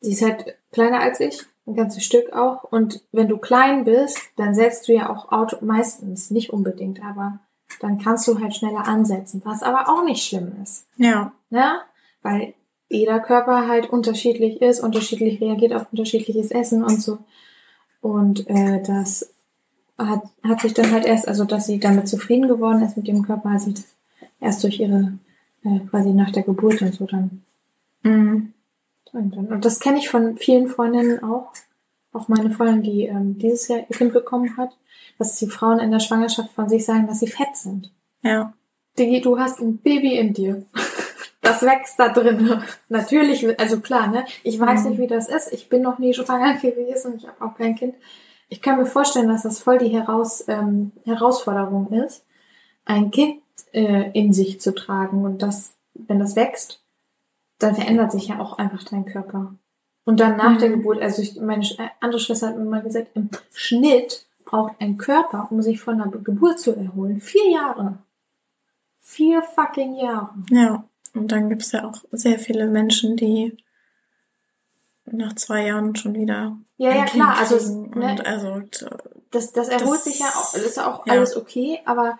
sie 0.00 0.12
ist 0.12 0.22
halt 0.22 0.58
kleiner 0.72 1.00
als 1.00 1.20
ich, 1.20 1.42
ein 1.66 1.74
ganzes 1.74 2.04
Stück 2.04 2.32
auch. 2.34 2.64
Und 2.64 3.02
wenn 3.12 3.28
du 3.28 3.38
klein 3.38 3.84
bist, 3.84 4.18
dann 4.36 4.54
setzt 4.54 4.88
du 4.88 4.92
ja 4.92 5.08
auch 5.08 5.32
Auto, 5.32 5.64
meistens, 5.64 6.30
nicht 6.30 6.50
unbedingt, 6.50 7.02
aber 7.02 7.40
dann 7.80 7.98
kannst 7.98 8.28
du 8.28 8.38
halt 8.38 8.54
schneller 8.54 8.86
ansetzen, 8.86 9.40
was 9.44 9.62
aber 9.62 9.88
auch 9.88 10.04
nicht 10.04 10.26
schlimm 10.26 10.52
ist. 10.62 10.86
Ja. 10.96 11.32
Ne? 11.48 11.80
Weil 12.22 12.54
jeder 12.88 13.20
Körper 13.20 13.66
halt 13.66 13.90
unterschiedlich 13.90 14.62
ist, 14.62 14.80
unterschiedlich 14.80 15.40
reagiert 15.40 15.72
auf 15.72 15.86
unterschiedliches 15.90 16.50
Essen 16.50 16.84
und 16.84 17.02
so. 17.02 17.18
Und 18.00 18.48
äh, 18.48 18.82
das 18.82 19.32
hat, 19.98 20.22
hat 20.42 20.60
sich 20.60 20.74
dann 20.74 20.92
halt 20.92 21.04
erst, 21.04 21.26
also 21.26 21.44
dass 21.44 21.66
sie 21.66 21.80
damit 21.80 22.08
zufrieden 22.08 22.48
geworden 22.48 22.82
ist 22.82 22.96
mit 22.96 23.08
ihrem 23.08 23.22
Körper, 23.22 23.50
hat 23.50 23.62
sich 23.62 23.74
erst 24.40 24.62
durch 24.62 24.78
ihre, 24.80 25.18
äh, 25.64 25.80
quasi 25.90 26.10
nach 26.10 26.30
der 26.30 26.42
Geburt 26.42 26.82
und 26.82 26.94
so 26.94 27.06
dann. 27.06 27.42
Mhm. 28.02 28.52
Und 29.12 29.64
das 29.64 29.80
kenne 29.80 29.98
ich 29.98 30.10
von 30.10 30.36
vielen 30.36 30.68
Freundinnen 30.68 31.22
auch. 31.22 31.52
Auch 32.12 32.28
meine 32.28 32.50
Freundin, 32.50 32.82
die 32.82 33.04
ähm, 33.04 33.38
dieses 33.38 33.68
Jahr 33.68 33.80
ihr 33.80 33.96
Kind 33.96 34.12
bekommen 34.12 34.56
hat, 34.56 34.70
dass 35.18 35.36
die 35.36 35.46
Frauen 35.46 35.78
in 35.78 35.90
der 35.90 36.00
Schwangerschaft 36.00 36.50
von 36.52 36.68
sich 36.68 36.84
sagen, 36.84 37.06
dass 37.06 37.20
sie 37.20 37.26
fett 37.26 37.56
sind. 37.56 37.90
Ja. 38.22 38.52
Digi, 38.98 39.20
du 39.20 39.38
hast 39.38 39.60
ein 39.60 39.78
Baby 39.78 40.18
in 40.18 40.32
dir. 40.32 40.64
Das 41.46 41.62
wächst 41.62 41.98
da 41.98 42.08
drin. 42.08 42.62
Natürlich, 42.88 43.58
also 43.60 43.80
klar, 43.80 44.08
ne? 44.08 44.24
Ich 44.42 44.58
weiß 44.58 44.84
Mhm. 44.84 44.90
nicht, 44.90 44.98
wie 45.00 45.06
das 45.06 45.28
ist. 45.28 45.52
Ich 45.52 45.68
bin 45.68 45.82
noch 45.82 45.98
nie 45.98 46.12
schwanger 46.14 46.54
gewesen. 46.60 47.14
Ich 47.16 47.26
habe 47.26 47.44
auch 47.44 47.56
kein 47.56 47.74
Kind. 47.76 47.94
Ich 48.48 48.62
kann 48.62 48.78
mir 48.78 48.86
vorstellen, 48.86 49.28
dass 49.28 49.42
das 49.42 49.58
voll 49.60 49.78
die 49.78 49.88
Heraus, 49.88 50.44
ähm, 50.48 50.92
Herausforderung 51.04 51.88
ist, 51.92 52.24
ein 52.84 53.10
Kind 53.10 53.40
äh, 53.72 54.10
in 54.12 54.32
sich 54.32 54.60
zu 54.60 54.74
tragen. 54.74 55.24
Und 55.24 55.42
das, 55.42 55.74
wenn 55.94 56.18
das 56.20 56.36
wächst, 56.36 56.80
dann 57.58 57.74
verändert 57.74 58.12
sich 58.12 58.28
ja 58.28 58.38
auch 58.38 58.58
einfach 58.58 58.82
dein 58.84 59.04
Körper. 59.04 59.54
Und 60.04 60.20
dann 60.20 60.36
nach 60.36 60.52
Mhm. 60.52 60.58
der 60.58 60.68
Geburt, 60.70 61.02
also 61.02 61.22
ich, 61.22 61.40
meine 61.40 61.64
äh, 61.64 61.88
andere 62.00 62.20
Schwester 62.20 62.48
hat 62.48 62.56
mir 62.58 62.64
mal 62.64 62.82
gesagt, 62.82 63.08
im 63.14 63.30
Schnitt 63.52 64.26
braucht 64.44 64.74
ein 64.80 64.96
Körper, 64.96 65.48
um 65.50 65.60
sich 65.62 65.80
von 65.80 66.00
einer 66.00 66.10
Geburt 66.12 66.60
zu 66.60 66.76
erholen, 66.76 67.20
vier 67.20 67.50
Jahre. 67.50 67.98
Vier 69.00 69.42
fucking 69.42 69.96
Jahre. 69.96 70.30
Ja. 70.50 70.84
Und 71.16 71.32
dann 71.32 71.48
gibt's 71.48 71.72
ja 71.72 71.88
auch 71.88 72.04
sehr 72.12 72.38
viele 72.38 72.66
Menschen, 72.66 73.16
die 73.16 73.56
nach 75.06 75.34
zwei 75.34 75.66
Jahren 75.66 75.94
schon 75.96 76.14
wieder. 76.14 76.58
Ja, 76.76 76.94
ja, 76.94 77.04
klar, 77.04 77.38
also, 77.38 77.56
ne, 77.94 78.10
Und 78.12 78.26
also, 78.26 78.62
Das, 79.30 79.52
das 79.52 79.68
erholt 79.68 79.90
Das- 79.98 80.04
sich 80.04 80.18
ja 80.20 80.26
auch, 80.26 80.52
das 80.52 80.62
ist 80.62 80.78
auch 80.78 81.06
ja. 81.06 81.12
alles 81.14 81.36
okay, 81.36 81.80
aber 81.84 82.18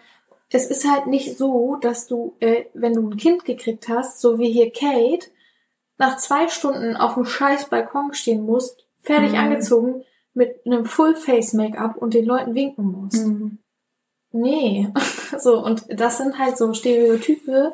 es 0.50 0.66
ist 0.70 0.88
halt 0.90 1.06
nicht 1.09 1.37
so, 1.37 1.76
dass 1.76 2.06
du, 2.06 2.37
äh, 2.40 2.66
wenn 2.74 2.94
du 2.94 3.09
ein 3.11 3.16
Kind 3.16 3.44
gekriegt 3.44 3.88
hast, 3.88 4.20
so 4.20 4.38
wie 4.38 4.50
hier 4.52 4.70
Kate, 4.72 5.26
nach 5.98 6.16
zwei 6.18 6.48
Stunden 6.48 6.96
auf 6.96 7.14
dem 7.14 7.24
scheiß 7.24 7.68
Balkon 7.68 8.14
stehen 8.14 8.44
musst, 8.44 8.87
fertig 9.00 9.32
Mhm. 9.32 9.38
angezogen, 9.38 10.04
mit 10.35 10.64
einem 10.66 10.85
Full-Face-Make-up 10.85 11.96
und 11.96 12.14
den 12.14 12.26
Leuten 12.26 12.54
winken 12.54 12.85
musst. 12.92 13.26
Mhm. 13.26 13.59
Nee. 14.32 14.88
so, 15.38 15.64
und 15.64 15.85
das 15.88 16.18
sind 16.18 16.38
halt 16.38 16.56
so 16.59 16.72
Stereotype, 16.74 17.72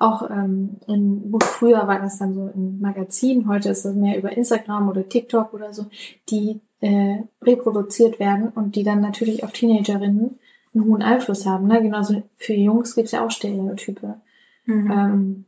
auch 0.00 0.28
ähm, 0.30 0.76
in, 0.88 1.30
gut, 1.30 1.44
früher 1.44 1.86
war 1.86 2.00
das 2.00 2.18
dann 2.18 2.34
so 2.34 2.50
in 2.54 2.80
Magazinen, 2.80 3.46
heute 3.46 3.68
ist 3.68 3.84
das 3.84 3.94
mehr 3.94 4.18
über 4.18 4.32
Instagram 4.32 4.88
oder 4.88 5.08
TikTok 5.08 5.52
oder 5.52 5.72
so, 5.74 5.86
die 6.30 6.60
äh, 6.80 7.18
reproduziert 7.42 8.18
werden 8.18 8.48
und 8.48 8.76
die 8.76 8.82
dann 8.82 9.00
natürlich 9.02 9.44
auf 9.44 9.52
Teenagerinnen 9.52 10.38
einen 10.74 10.84
hohen 10.84 11.02
Einfluss 11.02 11.44
haben. 11.46 11.66
Ne? 11.66 11.82
Genauso 11.82 12.22
für 12.36 12.54
Jungs 12.54 12.94
gibt's 12.94 13.12
ja 13.12 13.24
auch 13.24 13.30
Stereotype. 13.30 14.20
Mhm. 14.64 14.90
Ähm, 14.90 15.44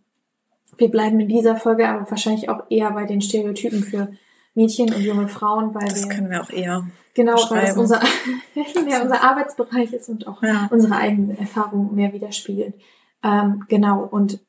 wir 0.76 0.90
bleiben 0.90 1.20
in 1.20 1.28
dieser 1.28 1.56
Folge 1.56 1.88
aber 1.88 2.10
wahrscheinlich 2.10 2.48
auch 2.48 2.64
eher 2.68 2.90
bei 2.90 3.04
den 3.06 3.22
Stereotypen 3.22 3.82
für 3.82 4.08
Mädchen 4.54 4.92
und 4.92 5.00
junge 5.00 5.28
Frauen, 5.28 5.74
weil 5.74 5.88
das 5.88 6.02
wir 6.04 6.14
können 6.14 6.30
wir 6.30 6.42
auch 6.42 6.50
eher. 6.50 6.84
genau, 7.14 7.32
weil 7.34 7.60
beschreiben. 7.60 7.80
unser, 7.80 8.00
ja, 8.88 9.02
unser 9.02 9.22
Arbeitsbereich 9.22 9.92
ist 9.94 10.10
und 10.10 10.26
auch 10.26 10.42
Ja. 10.42 10.68
unsere 10.70 10.96
eigenen 10.96 11.38
Erfahrungen 11.38 11.94
mehr 11.94 12.12
widerspiegeln. 12.12 12.74
Ähm, 13.22 13.64
genau, 13.68 14.04
und 14.04 14.40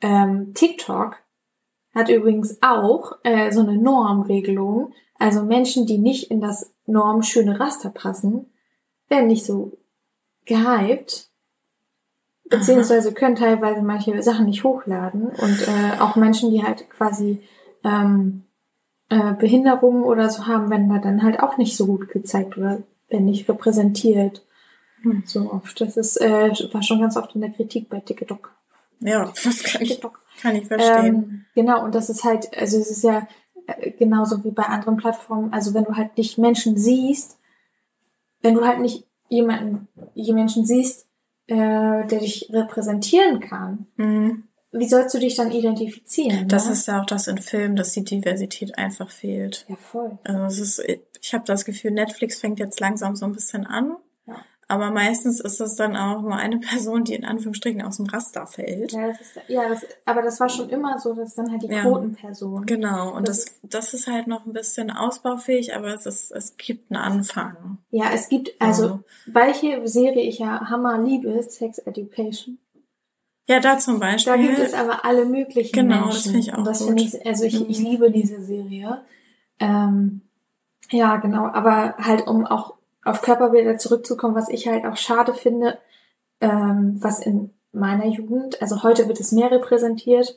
ähm, 0.00 0.52
TikTok 0.54 1.16
hat 1.94 2.08
übrigens 2.08 2.58
auch 2.62 3.12
äh, 3.22 3.52
so 3.52 3.60
eine 3.60 3.76
Normregelung. 3.76 4.92
Also 5.18 5.42
Menschen, 5.42 5.86
die 5.86 5.98
nicht 5.98 6.30
in 6.30 6.40
das 6.40 6.72
normschöne 6.86 7.60
Raster 7.60 7.90
passen, 7.90 8.52
werden 9.08 9.28
nicht 9.28 9.44
so 9.44 9.78
gehypt, 10.44 11.28
beziehungsweise 12.44 13.14
können 13.14 13.36
teilweise 13.36 13.82
manche 13.82 14.22
Sachen 14.22 14.46
nicht 14.46 14.64
hochladen. 14.64 15.28
Und 15.28 15.68
äh, 15.68 16.00
auch 16.00 16.16
Menschen, 16.16 16.50
die 16.50 16.64
halt 16.64 16.90
quasi 16.90 17.42
ähm, 17.84 18.44
äh, 19.08 19.34
Behinderungen 19.34 20.02
oder 20.02 20.28
so 20.30 20.46
haben, 20.46 20.70
werden 20.70 20.88
da 20.88 20.98
dann 20.98 21.22
halt 21.22 21.40
auch 21.40 21.56
nicht 21.56 21.76
so 21.76 21.86
gut 21.86 22.08
gezeigt 22.08 22.58
oder 22.58 22.82
werden 23.08 23.26
nicht 23.26 23.48
repräsentiert. 23.48 24.44
Hm. 25.04 25.22
So 25.26 25.52
oft. 25.52 25.80
Das 25.80 25.96
ist, 25.96 26.20
äh, 26.20 26.50
war 26.72 26.82
schon 26.82 27.00
ganz 27.00 27.16
oft 27.16 27.34
in 27.34 27.40
der 27.42 27.50
Kritik 27.50 27.88
bei 27.88 28.00
TikTok. 28.00 28.52
Ja, 29.00 29.32
das 29.44 29.62
kann 29.62 29.82
ich, 29.82 29.90
TikTok. 29.90 30.20
kann 30.40 30.56
ich 30.56 30.66
verstehen. 30.66 31.06
Ähm, 31.06 31.44
genau, 31.54 31.84
und 31.84 31.94
das 31.94 32.10
ist 32.10 32.24
halt, 32.24 32.56
also 32.56 32.78
es 32.78 32.90
ist 32.90 33.04
ja 33.04 33.28
äh, 33.66 33.90
genauso 33.92 34.42
wie 34.44 34.50
bei 34.50 34.64
anderen 34.64 34.96
Plattformen, 34.96 35.52
also 35.52 35.74
wenn 35.74 35.84
du 35.84 35.94
halt 35.94 36.16
nicht 36.16 36.38
Menschen 36.38 36.76
siehst, 36.76 37.38
wenn 38.40 38.54
du 38.54 38.64
halt 38.66 38.80
nicht 38.80 39.04
jemanden, 39.28 39.88
je 40.14 40.32
Menschen 40.32 40.64
siehst, 40.66 41.06
äh, 41.46 41.54
der 42.06 42.18
dich 42.18 42.48
repräsentieren 42.52 43.40
kann, 43.40 43.86
Mhm. 43.96 44.44
wie 44.72 44.88
sollst 44.88 45.14
du 45.14 45.18
dich 45.18 45.34
dann 45.34 45.50
identifizieren? 45.50 46.48
Das 46.48 46.66
ne? 46.66 46.72
ist 46.72 46.86
ja 46.88 47.00
auch 47.00 47.06
das 47.06 47.26
in 47.26 47.38
Filmen, 47.38 47.76
dass 47.76 47.92
die 47.92 48.04
Diversität 48.04 48.76
einfach 48.78 49.10
fehlt. 49.10 49.66
ja 49.68 49.76
voll. 49.76 50.18
Also 50.24 50.62
es 50.62 50.78
ist, 50.78 50.98
ich 51.20 51.34
habe 51.34 51.44
das 51.46 51.64
Gefühl, 51.64 51.90
Netflix 51.90 52.40
fängt 52.40 52.58
jetzt 52.58 52.80
langsam 52.80 53.16
so 53.16 53.26
ein 53.26 53.32
bisschen 53.32 53.66
an. 53.66 53.96
Aber 54.68 54.90
meistens 54.90 55.40
ist 55.40 55.60
es 55.60 55.76
dann 55.76 55.94
auch 55.96 56.22
nur 56.22 56.36
eine 56.36 56.58
Person, 56.58 57.04
die 57.04 57.14
in 57.14 57.24
Anführungsstrichen 57.24 57.82
aus 57.82 57.98
dem 57.98 58.06
Raster 58.06 58.46
fällt. 58.46 58.92
Ja, 58.92 59.08
das 59.08 59.20
ist, 59.20 59.38
ja 59.48 59.68
das, 59.68 59.84
aber 60.06 60.22
das 60.22 60.40
war 60.40 60.48
schon 60.48 60.68
immer 60.70 60.98
so, 60.98 61.12
dass 61.14 61.34
dann 61.34 61.50
halt 61.50 61.62
die 61.62 61.66
Ja. 61.66 61.82
Quotenperson. 61.82 62.64
Genau, 62.66 63.14
und 63.14 63.28
Das 63.28 63.44
das, 63.44 63.60
das 63.62 63.94
ist 63.94 64.06
halt 64.06 64.26
noch 64.26 64.46
ein 64.46 64.52
bisschen 64.52 64.90
ausbaufähig, 64.90 65.74
aber 65.74 65.88
es, 65.94 66.06
ist, 66.06 66.30
es 66.32 66.56
gibt 66.56 66.90
einen 66.90 67.02
Anfang. 67.02 67.78
Ja, 67.90 68.10
es 68.12 68.28
gibt, 68.28 68.52
also, 68.58 68.86
Ja. 68.86 69.00
welche 69.26 69.86
Serie 69.86 70.22
ich 70.22 70.38
ja 70.38 70.68
Hammer 70.70 70.98
liebe, 70.98 71.28
ist 71.30 71.52
Sex 71.52 71.78
Education. 71.78 72.58
Ja, 73.46 73.60
da 73.60 73.76
zum 73.78 74.00
Da 74.00 74.06
Beispiel. 74.12 74.46
gibt 74.48 74.58
es 74.58 74.72
aber 74.72 75.04
alle 75.04 75.26
möglichen 75.26 75.72
Genau, 75.72 76.06
Menschen. 76.06 76.10
das 76.12 76.22
finde 76.22 76.38
ich 76.38 76.54
auch 76.54 76.58
Und 76.58 76.66
das 76.66 76.86
gut. 76.86 76.98
ich, 77.00 77.26
also 77.26 77.44
ich, 77.44 77.68
ich 77.68 77.78
Mhm. 77.80 77.84
liebe 77.84 78.10
diese 78.10 78.42
Serie. 78.42 79.02
Ähm, 79.60 80.22
ja, 80.90 81.16
genau, 81.16 81.46
aber 81.48 81.94
halt 81.98 82.26
um 82.26 82.46
auch 82.46 82.74
auf 83.04 83.22
Körperbilder 83.22 83.78
zurückzukommen, 83.78 84.34
was 84.34 84.48
ich 84.48 84.66
halt 84.68 84.84
auch 84.86 84.96
schade 84.96 85.34
finde, 85.34 85.78
ähm, 86.40 86.96
was 87.00 87.20
in 87.20 87.50
meiner 87.72 88.06
Jugend, 88.06 88.60
also 88.62 88.82
heute 88.82 89.08
wird 89.08 89.20
es 89.20 89.32
mehr 89.32 89.50
repräsentiert 89.50 90.36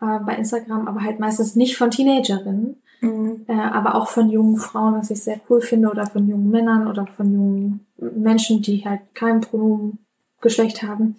äh, 0.00 0.18
bei 0.20 0.34
Instagram, 0.36 0.86
aber 0.88 1.02
halt 1.02 1.18
meistens 1.20 1.56
nicht 1.56 1.76
von 1.76 1.90
Teenagerinnen, 1.90 2.82
Mhm. 3.00 3.44
äh, 3.46 3.52
aber 3.52 3.94
auch 3.94 4.08
von 4.08 4.28
jungen 4.28 4.56
Frauen, 4.56 4.94
was 4.94 5.10
ich 5.10 5.22
sehr 5.22 5.40
cool 5.48 5.60
finde, 5.60 5.88
oder 5.88 6.04
von 6.06 6.26
jungen 6.28 6.50
Männern 6.50 6.88
oder 6.88 7.06
von 7.06 7.32
jungen 7.32 7.86
Menschen, 7.96 8.60
die 8.60 8.84
halt 8.84 9.02
kein 9.14 9.40
Pronomengeschlecht 9.40 10.82
haben. 10.82 11.16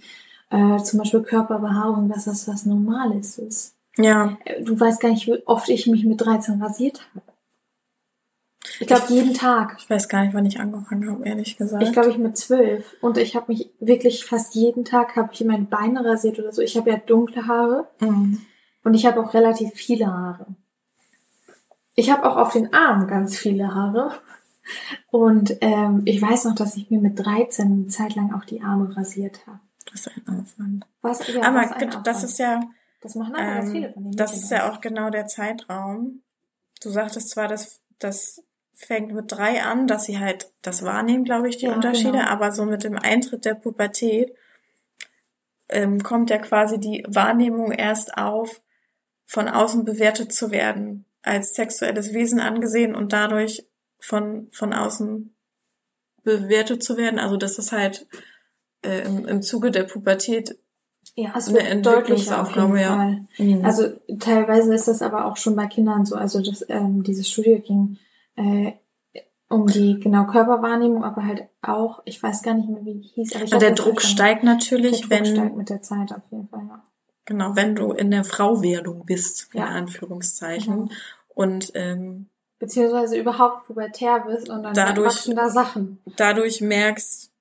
Äh, 0.49 0.77
zum 0.79 0.99
Beispiel 0.99 1.21
Körperbehaarung, 1.21 2.09
dass 2.09 2.25
das 2.25 2.47
was 2.49 2.65
Normales 2.65 3.37
ist. 3.37 3.75
Ja, 3.97 4.37
Äh, 4.45 4.61
Du 4.63 4.77
weißt 4.79 4.99
gar 4.99 5.09
nicht, 5.11 5.27
wie 5.27 5.41
oft 5.45 5.69
ich 5.69 5.87
mich 5.87 6.03
mit 6.05 6.19
13 6.19 6.61
rasiert 6.61 7.01
habe. 7.15 7.25
Ich 8.79 8.87
glaube, 8.87 9.05
jeden 9.09 9.33
Tag. 9.33 9.75
ich 9.79 9.89
weiß 9.89 10.07
gar 10.09 10.23
nicht, 10.23 10.33
wann 10.33 10.45
ich 10.45 10.59
angefangen 10.59 11.09
habe, 11.09 11.25
ehrlich 11.25 11.57
gesagt. 11.57 11.83
Ich 11.83 11.91
glaube, 11.91 12.09
ich 12.09 12.17
mit 12.17 12.37
zwölf. 12.37 12.95
Und 13.01 13.17
ich 13.17 13.35
habe 13.35 13.51
mich 13.51 13.71
wirklich 13.79 14.25
fast 14.25 14.55
jeden 14.55 14.85
Tag, 14.85 15.15
habe 15.15 15.29
ich 15.33 15.43
meine 15.43 15.65
Beine 15.65 16.03
rasiert 16.03 16.39
oder 16.39 16.51
so. 16.51 16.61
Ich 16.61 16.77
habe 16.77 16.89
ja 16.89 16.97
dunkle 16.97 17.47
Haare. 17.47 17.87
Mhm. 17.99 18.41
Und 18.83 18.93
ich 18.93 19.05
habe 19.05 19.21
auch 19.21 19.33
relativ 19.33 19.73
viele 19.73 20.07
Haare. 20.07 20.47
Ich 21.95 22.09
habe 22.11 22.29
auch 22.29 22.37
auf 22.37 22.53
den 22.53 22.73
Armen 22.73 23.07
ganz 23.07 23.37
viele 23.37 23.73
Haare. 23.73 24.13
Und 25.11 25.57
ähm, 25.61 26.03
ich 26.05 26.21
weiß 26.21 26.45
noch, 26.45 26.55
dass 26.55 26.77
ich 26.77 26.89
mir 26.89 26.99
mit 26.99 27.19
13 27.19 27.67
eine 27.67 27.87
Zeit 27.87 28.15
lang 28.15 28.33
auch 28.33 28.45
die 28.45 28.61
Arme 28.61 28.95
rasiert 28.95 29.45
habe. 29.47 29.59
Das 29.91 30.07
ist 30.07 30.11
ein 30.15 30.39
Aufwand. 30.39 30.85
Was, 31.01 31.27
ja, 31.27 31.43
aber 31.43 31.61
was 31.61 31.71
ein 31.71 31.89
das 31.89 31.97
Aufwand. 31.97 32.23
ist 32.23 32.39
ja, 32.39 32.61
Das 33.01 33.15
machen 33.15 33.35
aber 33.35 33.45
ganz 33.45 33.71
viele 33.71 33.87
ähm, 33.87 33.93
von 33.93 34.03
den 34.03 34.11
das 34.13 34.33
ist 34.33 34.51
ja 34.51 34.71
auch 34.71 34.81
genau 34.81 35.09
der 35.09 35.25
Zeitraum. 35.25 36.21
Du 36.81 36.89
sagtest 36.89 37.31
zwar, 37.31 37.47
dass 37.47 37.81
das 37.97 38.43
fängt 38.79 39.13
mit 39.13 39.31
drei 39.31 39.61
an, 39.61 39.87
dass 39.87 40.05
sie 40.05 40.19
halt 40.19 40.49
das 40.61 40.83
wahrnehmen, 40.83 41.25
glaube 41.25 41.49
ich, 41.49 41.57
die 41.57 41.65
Ja, 41.65 41.73
Unterschiede, 41.73 42.13
genau. 42.13 42.29
aber 42.29 42.51
so 42.51 42.65
mit 42.65 42.83
dem 42.83 42.97
Eintritt 42.97 43.45
der 43.45 43.55
Pubertät 43.55 44.33
ähm, 45.67 46.01
kommt 46.01 46.29
ja 46.29 46.37
quasi 46.37 46.79
die 46.79 47.03
Wahrnehmung 47.07 47.71
erst 47.71 48.17
auf, 48.17 48.61
von 49.25 49.47
außen 49.47 49.83
bewertet 49.85 50.33
zu 50.33 50.49
werden, 50.51 51.05
als 51.21 51.53
sexuelles 51.53 52.13
Wesen 52.13 52.39
angesehen 52.39 52.95
und 52.95 53.13
dadurch 53.13 53.65
von, 53.99 54.47
von 54.51 54.73
außen 54.73 55.35
bewertet 56.23 56.81
zu 56.81 56.97
werden. 56.97 57.19
Also 57.19 57.37
dass 57.37 57.57
das 57.57 57.71
halt 57.71 58.07
äh, 58.83 59.05
im, 59.05 59.27
im 59.27 59.41
Zuge 59.41 59.71
der 59.71 59.83
Pubertät 59.83 60.57
Ja, 61.15 61.33
es 61.37 61.49
eine 61.49 61.57
wird 61.57 61.67
jeden 61.67 61.77
Entwicklungsaufgabe, 61.85 62.79
ja. 62.79 63.17
Mhm. 63.37 63.65
Also 63.65 63.89
teilweise 64.19 64.73
ist 64.73 64.87
das 64.87 65.01
aber 65.01 65.25
auch 65.25 65.37
schon 65.37 65.55
bei 65.55 65.67
Kindern 65.67 66.05
so. 66.05 66.15
Also 66.15 66.41
das, 66.41 66.65
ähm, 66.69 67.03
diese 67.03 67.25
Studie 67.25 67.59
ging 67.59 67.97
äh, 68.39 68.73
um 69.49 69.65
die 69.67 69.99
genau 69.99 70.25
Körperwahrnehmung, 70.25 71.03
aber 71.03 71.25
halt 71.25 71.47
auch, 71.61 72.01
ich 72.05 72.21
weiß 72.21 72.43
gar 72.43 72.53
nicht 72.53 72.69
mehr, 72.69 72.85
wie 72.85 72.95
die 72.95 73.07
hieß. 73.07 73.35
Aber 73.35 73.43
ich 73.45 73.51
hab 73.53 73.59
der 73.59 73.71
Druck 73.71 74.01
steigt 74.01 74.43
natürlich, 74.43 75.07
der 75.07 75.19
Druck 75.19 75.27
wenn 75.27 75.35
steigt 75.35 75.55
mit 75.57 75.69
der 75.69 75.81
Zeit 75.81 76.11
auf 76.11 76.21
jeden 76.31 76.47
Fall. 76.49 76.65
Ja. 76.67 76.83
genau, 77.25 77.55
wenn 77.55 77.75
du 77.75 77.91
in 77.91 78.11
der 78.11 78.23
Frauwerdung 78.23 79.05
bist, 79.05 79.49
in 79.53 79.59
Ja. 79.61 79.65
Anführungszeichen. 79.67 80.75
Genau. 80.87 80.89
Und 81.29 81.71
ähm, 81.75 82.27
Beziehungsweise 82.59 83.17
überhaupt 83.17 83.65
pubertär 83.67 84.19
bist 84.27 84.49
und 84.49 84.63
dann 84.63 84.73
Dadurch- 84.73 85.29
da 85.33 85.49
Sachen. 85.49 85.99
dadurch 86.17 86.59
merkst 86.61 87.31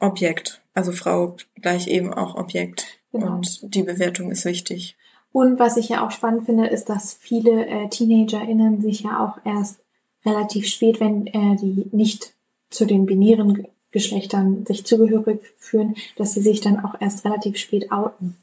Objekt. 0.00 0.60
Also 0.74 0.92
Frau 0.92 1.36
gleich 1.56 1.86
eben 1.88 2.12
auch 2.12 2.34
Objekt. 2.34 2.86
Genau. 3.12 3.34
Und 3.36 3.74
die 3.74 3.82
Bewertung 3.82 4.30
ist 4.30 4.44
wichtig. 4.44 4.96
Und 5.32 5.58
was 5.58 5.76
ich 5.76 5.88
ja 5.88 6.04
auch 6.04 6.10
spannend 6.10 6.46
finde, 6.46 6.66
ist, 6.66 6.88
dass 6.88 7.14
viele 7.14 7.66
äh, 7.66 7.88
TeenagerInnen 7.88 8.80
sich 8.82 9.02
ja 9.02 9.24
auch 9.24 9.38
erst 9.44 9.80
relativ 10.24 10.66
spät, 10.66 11.00
wenn 11.00 11.26
äh, 11.28 11.56
die 11.56 11.88
nicht 11.92 12.34
zu 12.68 12.84
den 12.84 13.06
binären 13.06 13.54
Ge- 13.54 13.68
Geschlechtern 13.92 14.64
sich 14.66 14.84
zugehörig 14.86 15.40
fühlen, 15.58 15.96
dass 16.16 16.34
sie 16.34 16.42
sich 16.42 16.60
dann 16.60 16.84
auch 16.84 16.94
erst 17.00 17.24
relativ 17.24 17.56
spät 17.56 17.90
outen. 17.90 18.36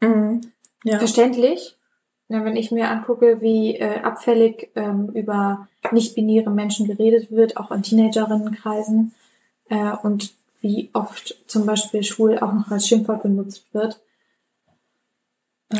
Mhm. 0.00 0.40
Ja. 0.84 0.98
Verständlich. 0.98 1.76
Ja, 2.28 2.44
wenn 2.44 2.56
ich 2.56 2.70
mir 2.70 2.90
angucke, 2.90 3.40
wie 3.40 3.76
äh, 3.76 4.00
abfällig 4.00 4.70
ähm, 4.74 5.10
über 5.14 5.68
nicht-binäre 5.92 6.50
Menschen 6.50 6.86
geredet 6.86 7.30
wird, 7.30 7.56
auch 7.56 7.70
in 7.70 7.82
Teenagerinnenkreisen, 7.82 9.14
äh, 9.68 9.92
und 10.02 10.34
wie 10.60 10.90
oft 10.92 11.36
zum 11.46 11.66
Beispiel 11.66 12.02
schwul 12.02 12.38
auch 12.38 12.52
noch 12.52 12.70
als 12.70 12.88
Schimpfwort 12.88 13.22
benutzt 13.22 13.64
wird. 13.72 14.00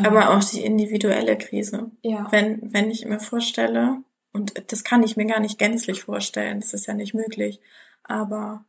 Aber 0.04 0.30
auch 0.36 0.42
die 0.42 0.64
individuelle 0.64 1.38
Krise. 1.38 1.90
ja. 2.02 2.26
Wenn, 2.30 2.72
wenn 2.72 2.90
ich 2.90 3.04
mir 3.04 3.20
vorstelle, 3.20 3.98
und 4.32 4.70
das 4.72 4.84
kann 4.84 5.02
ich 5.02 5.16
mir 5.16 5.26
gar 5.26 5.40
nicht 5.40 5.58
gänzlich 5.58 6.02
vorstellen, 6.02 6.60
das 6.60 6.74
ist 6.74 6.86
ja 6.86 6.94
nicht 6.94 7.14
möglich, 7.14 7.60
aber 8.02 8.64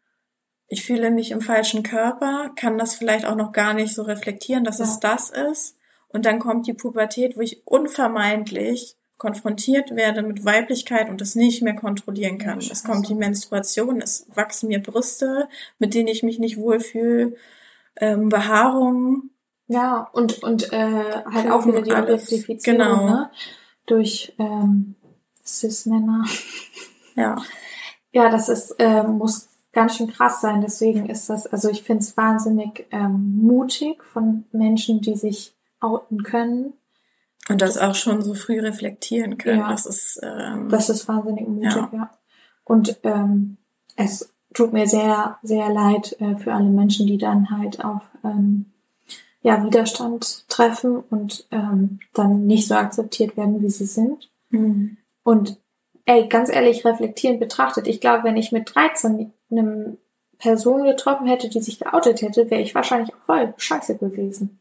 ich 0.68 0.84
fühle 0.86 1.10
mich 1.12 1.32
im 1.32 1.42
falschen 1.42 1.82
Körper, 1.82 2.52
kann 2.56 2.78
das 2.78 2.96
vielleicht 2.96 3.26
auch 3.26 3.36
noch 3.36 3.52
gar 3.52 3.74
nicht 3.74 3.94
so 3.96 4.04
reflektieren, 4.04 4.64
dass 4.64 4.80
Ja. 4.80 4.86
es 4.86 5.00
das 5.00 5.30
ist. 5.30 5.78
Und 6.10 6.26
dann 6.26 6.40
kommt 6.40 6.68
die 6.68 6.74
Pubertät, 6.74 7.36
wo 7.38 7.42
ich 7.42 7.66
unvermeidlich 7.66 8.96
konfrontiert 9.18 9.96
werde 9.96 10.22
mit 10.22 10.46
Weiblichkeit 10.46 11.10
und 11.10 11.22
das 11.22 11.36
nicht 11.36 11.62
mehr 11.64 11.76
kontrollieren 11.76 12.38
kann. 12.38 12.60
Ja, 12.62 12.72
es 12.72 12.84
kommt 12.84 13.10
die. 13.10 13.16
Menstruation, 13.16 14.02
es 14.02 14.28
wachsen 14.34 14.68
mir 14.68 14.82
Brüste, 14.82 15.50
mit 15.80 15.94
denen 15.96 16.08
ich 16.08 16.22
mich 16.22 16.38
nicht 16.38 16.58
wohlfühle, 16.58 17.36
ähm, 17.96 18.30
Behaarung, 18.30 19.32
Ja, 19.68 20.10
und, 20.14 20.44
und 20.44 20.72
äh, 20.72 21.24
halt 21.32 21.52
auch 21.52 21.66
wieder 21.66 21.82
die 21.82 21.94
Objektifizierung 21.94 22.80
genau. 22.80 23.06
ne? 23.06 23.32
durch 23.86 24.34
ähm, 24.40 24.96
Cis-Männer. 25.46 26.26
ja. 27.16 27.36
Ja, 28.14 28.30
das 28.30 28.50
ist, 28.50 28.72
äh, 28.80 29.04
muss 29.04 29.50
ganz 29.74 29.98
schön 29.98 30.08
krass 30.08 30.42
sein. 30.42 30.62
Deswegen 30.62 31.08
ist 31.08 31.30
das, 31.30 31.46
also 31.46 31.70
ich 31.70 31.84
finde 31.84 32.02
es 32.02 32.18
wahnsinnig 32.18 32.88
ähm, 32.90 33.38
mutig 33.38 34.04
von 34.04 34.46
Menschen, 34.52 35.02
die 35.02 35.16
sich 35.16 35.56
outen 35.80 36.24
können. 36.24 36.74
Und 37.48 37.62
das 37.62 37.78
auch 37.78 37.94
schon 37.94 38.24
so 38.24 38.34
früh 38.34 38.60
reflektieren 38.60 39.38
können. 39.38 39.60
Ja. 39.60 39.70
Das 39.70 39.86
ist 39.86 40.20
ähm, 40.24 40.70
Das 40.70 40.90
ist 40.90 41.08
wahnsinnig 41.08 41.48
mutig, 41.48 41.76
ja. 41.76 41.90
Ja. 41.94 42.12
Und 42.64 42.98
ähm, 43.04 43.58
es 43.96 44.34
tut 44.54 44.74
mir 44.74 44.88
sehr, 44.88 45.38
sehr 45.44 45.72
leid 45.72 46.20
äh, 46.20 46.38
für 46.38 46.54
alle 46.54 46.70
Menschen, 46.70 47.06
die 47.06 47.20
dann 47.20 47.52
halt 47.52 47.86
auf 47.86 48.02
ähm, 48.24 48.74
ja, 49.42 49.64
Widerstand 49.64 50.48
treffen 50.50 51.04
und 51.10 51.48
ähm, 51.52 52.00
dann 52.14 52.48
nicht 52.48 52.68
so 52.68 52.76
akzeptiert 52.76 53.38
werden, 53.38 53.62
wie 53.62 53.70
sie 53.70 53.86
sind. 53.86 54.30
mhm. 54.50 54.98
Und 55.24 55.58
ey, 56.06 56.28
ganz 56.28 56.50
ehrlich, 56.50 56.86
reflektierend 56.86 57.40
betrachtet, 57.40 57.86
ich 57.86 58.00
glaube, 58.00 58.24
wenn 58.24 58.38
ich 58.38 58.54
mit 58.54 58.74
13 58.74 59.34
eine 59.52 59.98
Person 60.40 60.86
getroffen 60.86 61.28
hätte, 61.28 61.50
die 61.50 61.60
sich 61.60 61.80
geoutet 61.80 62.22
hätte, 62.22 62.50
wäre 62.50 62.62
ich 62.62 62.74
wahrscheinlich 62.74 63.14
auch 63.14 63.26
voll 63.26 63.54
scheiße 63.58 63.98
gewesen. 63.98 64.60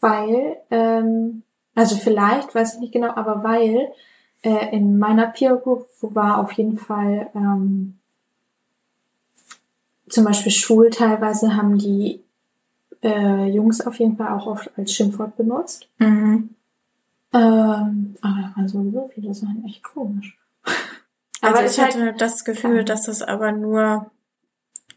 Weil, 0.00 0.56
ähm, 0.70 1.42
also 1.74 1.96
vielleicht, 1.96 2.54
weiß 2.54 2.74
ich 2.74 2.80
nicht 2.80 2.92
genau, 2.92 3.14
aber 3.14 3.44
weil 3.44 3.92
äh, 4.42 4.74
in 4.74 4.98
meiner 4.98 5.26
Peer 5.28 5.56
Group 5.56 5.86
war 6.00 6.38
auf 6.38 6.52
jeden 6.52 6.78
Fall 6.78 7.30
ähm, 7.34 7.98
zum 10.08 10.24
Beispiel 10.24 10.52
schwul 10.52 10.90
teilweise 10.90 11.56
haben 11.56 11.78
die 11.78 12.24
äh, 13.02 13.46
Jungs 13.46 13.80
auf 13.80 13.98
jeden 13.98 14.16
Fall 14.16 14.28
auch 14.32 14.46
oft 14.46 14.70
als 14.76 14.92
Schimpfwort 14.92 15.36
benutzt. 15.36 15.88
Mhm. 15.98 16.50
Ähm, 17.32 18.14
aber 18.22 18.36
da 18.42 18.52
waren 18.56 18.68
sowieso 18.68 19.10
viele 19.14 19.34
Sachen 19.34 19.64
echt 19.66 19.82
komisch. 19.82 20.36
Also 21.40 21.62
ist 21.62 21.76
ich 21.78 21.84
halt- 21.84 21.94
hatte 21.94 22.14
das 22.18 22.44
Gefühl, 22.44 22.72
klar. 22.82 22.84
dass 22.84 23.02
das 23.04 23.22
aber 23.22 23.52
nur 23.52 24.10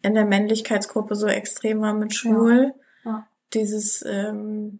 in 0.02 0.16
der 0.16 0.26
Männlichkeitsgruppe 0.26 1.16
so 1.16 1.28
extrem 1.28 1.82
war 1.82 1.94
mit 1.94 2.16
Schwul. 2.16 2.74
Ja. 3.06 3.28
Dieses 3.54 4.04
ähm, 4.08 4.80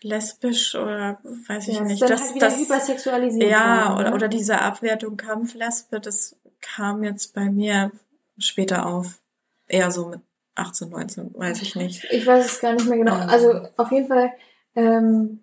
lesbisch 0.00 0.74
oder 0.74 1.18
weiß 1.22 1.68
ich 1.68 1.76
Ja, 1.76 1.82
nicht. 1.84 2.00
Das, 2.00 2.30
halt 2.32 2.40
das, 2.40 2.58
hypersexualisiert 2.60 3.50
ja, 3.50 3.94
oder, 3.94 4.08
ne? 4.08 4.14
oder 4.14 4.28
diese 4.28 4.58
Abwertung 4.62 5.18
Kampflesbe, 5.18 6.00
das 6.00 6.36
kam 6.62 7.04
jetzt 7.04 7.34
bei 7.34 7.50
mir 7.50 7.92
später 8.38 8.86
auf. 8.86 9.20
Eher 9.68 9.90
so 9.90 10.08
mit 10.08 10.20
18, 10.60 10.90
19, 10.90 11.34
weiß 11.34 11.62
ich 11.62 11.74
nicht. 11.76 12.06
Ich 12.10 12.26
weiß 12.26 12.44
es 12.44 12.60
gar 12.60 12.74
nicht 12.74 12.88
mehr 12.88 12.98
genau. 12.98 13.14
Ähm. 13.14 13.28
Also 13.28 13.60
auf 13.76 13.90
jeden 13.90 14.08
Fall, 14.08 14.32
ähm, 14.74 15.40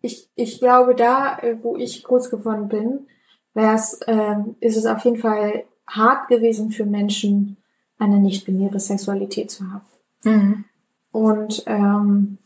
ich, 0.00 0.28
ich 0.34 0.58
glaube, 0.58 0.94
da, 0.94 1.38
äh, 1.38 1.62
wo 1.62 1.76
ich 1.76 2.02
groß 2.02 2.30
geworden 2.30 2.68
bin, 2.68 3.06
wär's, 3.54 4.00
ähm, 4.06 4.56
ist 4.60 4.76
es 4.76 4.86
auf 4.86 5.04
jeden 5.04 5.18
Fall 5.18 5.64
hart 5.86 6.28
gewesen 6.28 6.70
für 6.70 6.86
Menschen, 6.86 7.56
eine 7.98 8.18
nicht-binäre 8.18 8.80
Sexualität 8.80 9.50
zu 9.50 9.64
haben. 9.70 9.86
Mhm. 10.24 10.64
Und 11.12 11.62
ähm, 11.66 12.38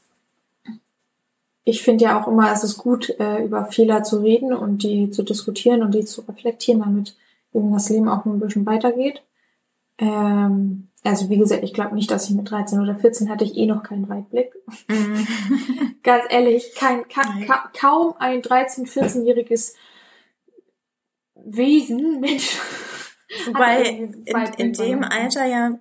ich 1.65 1.83
finde 1.83 2.05
ja 2.05 2.21
auch 2.21 2.29
immer, 2.29 2.53
es 2.53 2.63
ist 2.63 2.79
gut, 2.79 3.11
äh, 3.19 3.43
über 3.45 3.67
Fehler 3.67 4.03
zu 4.03 4.21
reden 4.21 4.53
und 4.53 4.83
die 4.83 5.11
zu 5.11 5.23
diskutieren 5.23 5.83
und 5.83 5.95
die 5.95 6.05
zu 6.05 6.21
reflektieren, 6.23 6.81
damit 6.81 7.17
eben 7.53 7.73
das 7.73 7.89
Leben 7.89 8.09
auch 8.09 8.25
ein 8.25 8.39
bisschen 8.39 8.67
weitergeht. 8.67 9.23
Ähm, 9.99 10.86
also 11.07 11.29
wie 11.31 11.39
gesagt, 11.39 11.63
ich 11.63 11.73
glaube 11.73 11.95
nicht, 11.95 12.11
dass 12.11 12.29
ich 12.29 12.37
mit 12.37 12.51
13 12.51 12.81
oder 12.81 12.97
14 12.97 13.29
hatte 13.29 13.45
ich 13.45 13.57
eh 13.57 13.67
noch 13.67 13.83
keinen 13.83 14.09
Weitblick. 14.09 14.55
Mhm. 14.89 15.27
Ganz 16.03 16.25
ehrlich, 16.29 16.75
kein, 16.75 17.07
ka 17.09 17.23
Nein. 17.23 17.47
ka 17.47 17.71
kaum 17.79 18.15
ein 18.19 18.43
13-, 18.43 18.87
14-jähriges 18.87 19.75
Wesen, 21.35 22.21
Mensch. 22.21 22.59
Wobei 23.47 23.83
in, 23.83 24.25
in 24.59 24.73
dem. 24.73 25.03
Alter 25.03 25.45
ja 25.47 25.79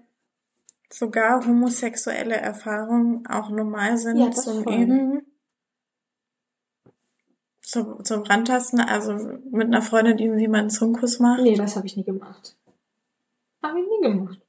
sogar 0.89 1.45
homosexuelle 1.45 2.35
Erfahrungen 2.35 3.25
auch 3.27 3.49
normal 3.49 3.97
sind 3.97 4.17
Ja, 4.17 4.31
zum 4.31 4.63
voll. 4.63 4.73
Üben. 4.73 5.25
Zum, 7.61 8.05
zum 8.05 8.21
Rantasten, 8.21 8.79
also 8.79 9.13
mit 9.51 9.67
einer 9.67 9.81
Freundin 9.81 10.17
man 10.51 10.61
einen 10.61 10.69
Zungenkuss 10.69 11.19
macht. 11.19 11.41
Nee, 11.41 11.55
das 11.55 11.75
habe 11.75 11.88
ich 11.88 11.97
nie 11.97 12.03
gemacht. 12.03 12.55
Habe 13.63 13.79
ich 13.79 13.88
nie 13.88 14.07
gemacht. 14.07 14.44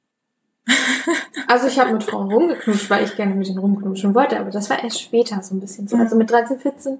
Also 1.49 1.67
ich 1.67 1.79
habe 1.79 1.93
mit 1.93 2.03
Frauen 2.03 2.29
rumgeknutscht, 2.31 2.89
weil 2.89 3.05
ich 3.05 3.15
gerne 3.15 3.33
mit 3.33 3.47
denen 3.47 3.59
rumknutschen 3.59 4.13
wollte, 4.13 4.37
aber 4.37 4.49
das 4.49 4.69
war 4.69 4.83
erst 4.83 5.01
später 5.01 5.41
so 5.41 5.55
ein 5.55 5.61
bisschen 5.61 5.87
so. 5.87 5.95
Mhm. 5.95 6.01
Also 6.01 6.17
mit 6.17 6.29
13, 6.29 6.59
14 6.59 6.99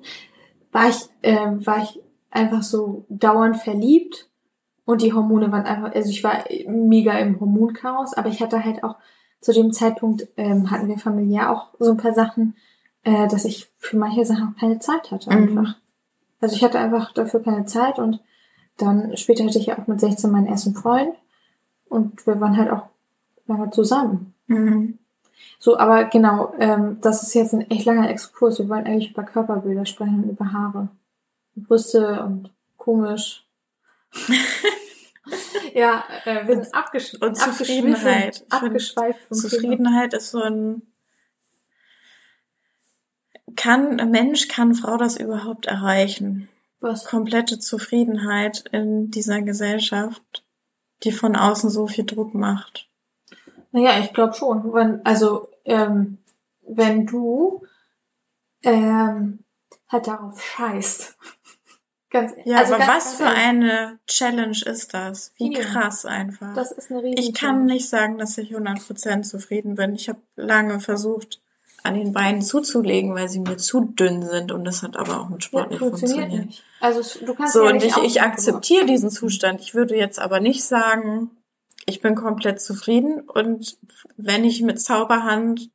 war 0.71 0.87
ich, 0.87 1.09
ähm, 1.21 1.65
war 1.65 1.83
ich 1.83 1.99
einfach 2.31 2.63
so 2.63 3.05
dauernd 3.09 3.57
verliebt 3.57 4.29
und 4.85 5.01
die 5.01 5.11
Hormone 5.11 5.51
waren 5.51 5.65
einfach, 5.65 5.93
also 5.93 6.09
ich 6.09 6.23
war 6.23 6.45
mega 6.65 7.17
im 7.19 7.39
Hormonchaos, 7.41 8.13
aber 8.13 8.29
ich 8.29 8.41
hatte 8.41 8.63
halt 8.63 8.85
auch 8.85 8.95
zu 9.41 9.51
dem 9.51 9.73
Zeitpunkt 9.73 10.27
ähm, 10.37 10.71
hatten 10.71 10.87
wir 10.87 10.97
familiär 10.97 11.51
auch 11.51 11.73
so 11.77 11.91
ein 11.91 11.97
paar 11.97 12.13
Sachen, 12.13 12.55
äh, 13.03 13.27
dass 13.27 13.43
ich 13.43 13.69
für 13.79 13.97
manche 13.97 14.25
Sachen 14.25 14.53
auch 14.53 14.59
keine 14.59 14.79
Zeit 14.79 15.11
hatte 15.11 15.29
Mhm. 15.29 15.57
einfach. 15.57 15.75
Also 16.39 16.55
ich 16.55 16.63
hatte 16.63 16.79
einfach 16.79 17.11
dafür 17.11 17.41
keine 17.41 17.65
Zeit 17.65 17.99
und 17.99 18.21
dann 18.77 19.17
später 19.17 19.43
hatte 19.43 19.59
ich 19.59 19.65
ja 19.65 19.77
auch 19.77 19.87
mit 19.87 19.99
16 19.99 20.31
meinen 20.31 20.47
ersten 20.47 20.73
Freund 20.73 21.15
und 21.89 22.25
wir 22.25 22.39
waren 22.39 22.55
halt 22.55 22.71
auch 22.71 22.83
lange 23.47 23.69
zusammen. 23.71 24.33
Mhm. 24.47 24.99
So, 25.59 25.77
aber 25.77 26.05
genau, 26.05 26.53
ähm, 26.59 26.99
das 27.01 27.23
ist 27.23 27.33
jetzt 27.33 27.53
ein 27.53 27.69
echt 27.69 27.85
langer 27.85 28.09
Exkurs. 28.09 28.59
Wir 28.59 28.69
wollen 28.69 28.85
eigentlich 28.85 29.11
über 29.11 29.23
Körperbilder 29.23 29.85
sprechen, 29.85 30.29
über 30.29 30.51
Haare. 30.51 30.89
Brüste 31.55 32.23
und 32.23 32.53
komisch. 32.77 33.45
ja, 35.73 36.03
äh, 36.25 36.47
wir 36.47 36.63
sind 36.63 36.73
abgesch 36.73 37.15
Und 37.15 37.35
Zufriedenheit. 37.35 38.45
Abgeschweift 38.49 39.19
Thema. 39.29 39.41
Zufriedenheit 39.41 40.13
ist 40.13 40.31
so 40.31 40.41
ein 40.41 40.83
kann 43.55 43.95
Mensch, 44.11 44.47
kann 44.47 44.75
Frau 44.75 44.95
das 44.97 45.17
überhaupt 45.17 45.65
erreichen? 45.65 46.47
Was? 46.79 47.05
Komplette 47.05 47.59
Zufriedenheit 47.59 48.65
in 48.71 49.11
dieser 49.11 49.41
Gesellschaft. 49.41 50.43
die 51.03 51.11
von 51.11 51.35
außen 51.35 51.69
so 51.69 51.85
viel 51.85 52.05
Druck 52.05 52.33
macht. 52.33 52.89
Naja, 53.77 53.99
ich 53.99 54.11
glaube 54.11 54.33
schon. 54.33 54.73
Wenn, 54.73 55.05
also, 55.05 55.49
ähm, 55.63 56.17
wenn 56.67 57.05
du 57.05 57.63
ähm, 58.63 59.43
halt 59.87 60.07
darauf 60.07 60.43
scheißt. 60.43 61.15
Ganz, 62.09 62.31
ja, 62.45 62.59
also 62.59 62.75
aber 62.75 62.85
ganz, 62.85 62.95
was 62.95 63.03
ganz 63.03 63.15
für 63.17 63.23
ehrlich. 63.23 63.39
eine 63.43 63.99
Challenge 64.07 64.57
ist 64.65 64.93
das? 64.93 65.33
Wie 65.35 65.53
ja. 65.53 65.59
krass 65.59 66.05
einfach. 66.05 66.55
Das 66.55 66.71
ist 66.71 66.89
eine 66.89 67.03
riesige 67.03 67.21
Ich 67.21 67.33
kann 67.33 67.65
nicht 67.65 67.89
sagen, 67.89 68.17
dass 68.17 68.37
ich 68.37 68.55
100% 68.55 69.23
zufrieden 69.23 69.75
bin. 69.75 69.93
Ich 69.93 70.07
habe 70.07 70.21
lange 70.37 70.79
versucht, 70.79 71.41
an 71.83 71.95
den 71.95 72.13
Beinen 72.13 72.41
zuzulegen, 72.41 73.13
weil 73.13 73.27
sie 73.27 73.41
mir 73.41 73.57
zu 73.57 73.81
dünn 73.81 74.25
sind 74.25 74.53
und 74.53 74.63
das 74.63 74.83
hat 74.83 74.95
aber 74.95 75.19
auch 75.19 75.27
mit 75.27 75.43
Sport 75.43 75.65
ja, 75.65 75.69
nicht 75.71 75.79
funktioniert. 75.79 76.45
Nicht. 76.45 76.63
Also 76.79 77.25
du 77.25 77.33
kannst 77.33 77.53
so 77.53 77.65
ja 77.65 77.71
und 77.71 77.83
ich, 77.83 77.97
ich 77.97 78.21
akzeptiere 78.21 78.85
diesen 78.85 79.09
Zustand. 79.09 79.59
Ich 79.59 79.75
würde 79.75 79.97
jetzt 79.97 80.17
aber 80.17 80.39
nicht 80.39 80.63
sagen, 80.63 81.31
ich 81.87 82.01
bin 82.01 82.15
komplett 82.15 82.61
zufrieden 82.61 83.21
und 83.21 83.77
wenn 84.17 84.43
ich 84.43 84.61
mit 84.61 84.79
Zauberhand 84.79 85.71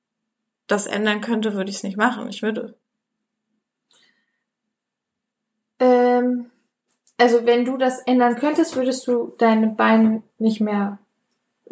das 0.67 0.87
ändern 0.87 1.21
könnte, 1.23 1.55
würde 1.55 1.71
ich 1.71 1.77
es 1.77 1.83
nicht 1.83 1.97
machen. 1.97 2.29
Ich 2.29 2.43
würde 2.43 2.77
ähm, 5.81 6.51
also 7.17 7.47
wenn 7.47 7.65
du 7.65 7.77
das 7.77 8.01
ändern 8.01 8.37
könntest, 8.37 8.77
würdest 8.77 9.07
du 9.07 9.35
deine 9.39 9.69
Beine 9.69 10.23
nicht 10.39 10.61
mehr, 10.61 10.99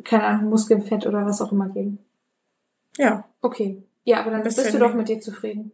keine 0.04 0.24
Ahnung, 0.24 0.50
Muskelfett 0.50 1.06
oder 1.06 1.26
was 1.26 1.42
auch 1.42 1.52
immer 1.52 1.68
geben. 1.68 1.98
Ja. 2.96 3.28
Okay. 3.42 3.82
Ja, 4.04 4.20
aber 4.20 4.30
dann 4.30 4.42
bist 4.42 4.72
du 4.72 4.78
doch 4.78 4.94
mit 4.94 5.08
dir 5.08 5.20
zufrieden. 5.20 5.72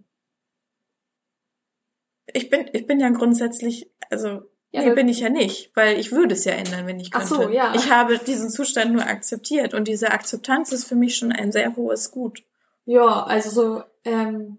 Ich 2.33 2.51
bin, 2.51 2.69
ich 2.73 2.87
bin 2.87 2.99
ja 2.99 3.11
grundsätzlich, 3.11 3.91
also 4.11 4.43
ja, 4.73 4.83
nee, 4.83 4.91
bin 4.91 5.09
ich 5.09 5.21
ja 5.21 5.31
nicht, 5.31 5.71
weil 5.75 5.99
ich 5.99 6.13
würde 6.13 6.35
es 6.35 6.45
ja 6.45 6.53
ändern, 6.53 6.87
wenn 6.87 7.01
ich 7.01 7.11
könnte. 7.11 7.29
Ach 7.31 7.43
so, 7.43 7.49
ja. 7.49 7.73
Ich 7.75 7.91
habe 7.91 8.19
diesen 8.19 8.51
Zustand 8.51 8.93
nur 8.93 9.07
akzeptiert 9.07 9.75
und 9.75 9.89
diese 9.89 10.11
Akzeptanz 10.11 10.73
ist 10.73 10.85
für 10.85 10.97
mich 10.97 11.17
schon 11.17 11.33
ein 11.33 11.53
sehr 11.53 11.77
hohes 11.77 12.11
Gut. 12.11 12.43
Ja, 12.85 13.25
also 13.25 13.51
so, 13.51 13.83
ähm, 14.05 14.59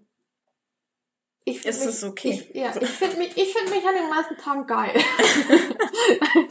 ich 1.44 1.64
ist 1.64 1.80
mich, 1.80 1.94
es 1.94 2.04
okay? 2.04 2.46
Ich, 2.50 2.56
ja, 2.56 2.72
ich 2.78 2.88
finde 2.88 3.16
mich, 3.16 3.36
ich 3.36 3.54
finde 3.54 3.70
mich 3.70 3.86
an 3.86 3.94
den 3.94 4.10
meisten 4.10 4.36
Tagen 4.36 4.66
geil. 4.66 4.92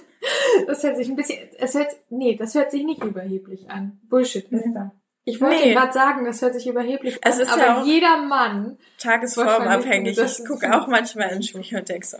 das 0.67 0.83
hört 0.83 0.97
sich 0.97 1.09
ein 1.09 1.15
bisschen, 1.15 1.37
es 1.57 1.75
hört, 1.75 1.91
nee, 2.09 2.35
das 2.35 2.55
hört 2.55 2.71
sich 2.71 2.83
nicht 2.83 3.03
überheblich 3.03 3.69
an. 3.69 3.99
Bullshit, 4.09 4.51
Mister. 4.51 4.91
Ich 5.23 5.41
wollte 5.41 5.61
nee. 5.61 5.73
gerade 5.73 5.91
sagen, 5.91 6.25
das 6.25 6.41
hört 6.41 6.53
sich 6.53 6.67
überheblich 6.67 7.23
an, 7.23 7.33
aber 7.33 7.57
ja 7.57 7.83
jeder 7.83 8.17
Mann. 8.21 8.77
Tagesformabhängig. 8.97 10.17
Ich 10.17 10.45
gucke 10.45 10.73
auch 10.73 10.87
manchmal 10.87 11.27
in 11.27 11.35
den 11.35 11.43
Spiegel 11.43 11.79
und 11.79 11.89
denke 11.89 12.07
so. 12.07 12.17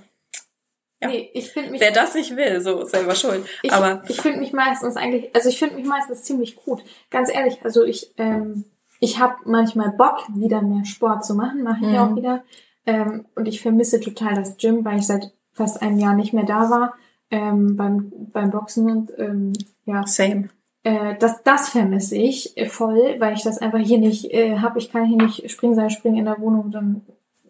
Ja. 1.01 1.09
Nee, 1.09 1.29
ich 1.33 1.51
finde 1.51 1.71
mich. 1.71 1.81
Wer 1.81 1.91
das 1.91 2.15
nicht 2.15 2.35
will, 2.35 2.59
so 2.59 2.83
selber 2.85 3.13
schuld. 3.13 3.45
Ich, 3.61 3.71
aber 3.71 4.03
ich 4.07 4.19
finde 4.19 4.39
mich 4.39 4.53
meistens 4.53 4.95
eigentlich, 4.95 5.35
also 5.35 5.49
ich 5.49 5.59
finde 5.59 5.75
mich 5.75 5.85
meistens 5.85 6.23
ziemlich 6.23 6.55
gut. 6.55 6.81
Ganz 7.11 7.33
ehrlich, 7.33 7.59
also 7.63 7.83
ich, 7.83 8.13
ähm, 8.17 8.65
ich 8.99 9.19
habe 9.19 9.35
manchmal 9.45 9.91
Bock, 9.91 10.23
wieder 10.33 10.61
mehr 10.61 10.85
Sport 10.85 11.23
zu 11.23 11.35
machen, 11.35 11.63
mache 11.63 11.81
ich 11.81 11.87
mhm. 11.87 11.97
auch 11.97 12.15
wieder. 12.15 12.43
Ähm, 12.87 13.25
und 13.35 13.47
ich 13.47 13.61
vermisse 13.61 13.99
total 13.99 14.35
das 14.35 14.57
Gym, 14.57 14.83
weil 14.85 14.97
ich 14.97 15.05
seit 15.05 15.31
fast 15.53 15.81
einem 15.81 15.99
Jahr 15.99 16.15
nicht 16.15 16.33
mehr 16.33 16.45
da 16.45 16.69
war 16.69 16.93
ähm, 17.29 17.75
beim, 17.75 18.11
beim 18.31 18.51
Boxen 18.51 18.89
und 18.89 19.11
ähm, 19.17 19.53
ja. 19.85 20.05
Same. 20.05 20.49
Äh, 20.83 21.15
das, 21.19 21.43
das 21.43 21.69
vermisse 21.69 22.15
ich 22.15 22.55
voll, 22.69 23.15
weil 23.19 23.35
ich 23.35 23.43
das 23.43 23.57
einfach 23.57 23.79
hier 23.79 23.97
nicht 23.97 24.31
äh, 24.33 24.59
habe. 24.59 24.79
Ich 24.79 24.91
kann 24.91 25.05
hier 25.05 25.17
nicht 25.17 25.49
springen, 25.51 25.75
sein 25.75 25.89
springen 25.89 26.17
in 26.17 26.25
der 26.25 26.39
Wohnung, 26.39 26.71
dann 26.71 27.05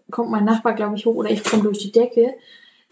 kommt 0.09 0.31
mein 0.31 0.45
Nachbar, 0.45 0.73
glaube 0.73 0.95
ich, 0.95 1.05
hoch 1.05 1.15
oder 1.15 1.29
ich 1.29 1.43
komme 1.43 1.63
durch 1.63 1.79
die 1.79 1.91
Decke. 1.91 2.33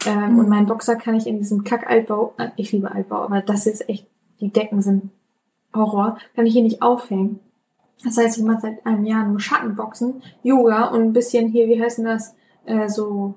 Ähm, 0.05 0.33
mhm. 0.33 0.39
Und 0.39 0.49
meinen 0.49 0.67
Boxer 0.67 0.95
kann 0.95 1.15
ich 1.15 1.27
in 1.27 1.37
diesem 1.37 1.63
Kack-Altbau, 1.63 2.33
äh, 2.37 2.49
ich 2.55 2.71
liebe 2.71 2.91
Altbau, 2.91 3.17
aber 3.17 3.41
das 3.41 3.67
ist 3.67 3.87
echt, 3.89 4.07
die 4.39 4.51
Decken 4.51 4.81
sind 4.81 5.11
Horror, 5.73 6.17
kann 6.35 6.45
ich 6.45 6.53
hier 6.53 6.63
nicht 6.63 6.81
aufhängen. 6.81 7.39
Das 8.03 8.17
heißt, 8.17 8.37
ich 8.37 8.43
mache 8.43 8.61
seit 8.61 8.85
einem 8.85 9.05
Jahr 9.05 9.25
nur 9.25 9.39
Schattenboxen, 9.39 10.21
Yoga 10.43 10.85
und 10.85 11.01
ein 11.01 11.13
bisschen 11.13 11.49
hier, 11.49 11.67
wie 11.67 11.81
heißt 11.81 11.97
denn 11.99 12.05
das, 12.05 12.35
äh, 12.65 12.87
so 12.89 13.35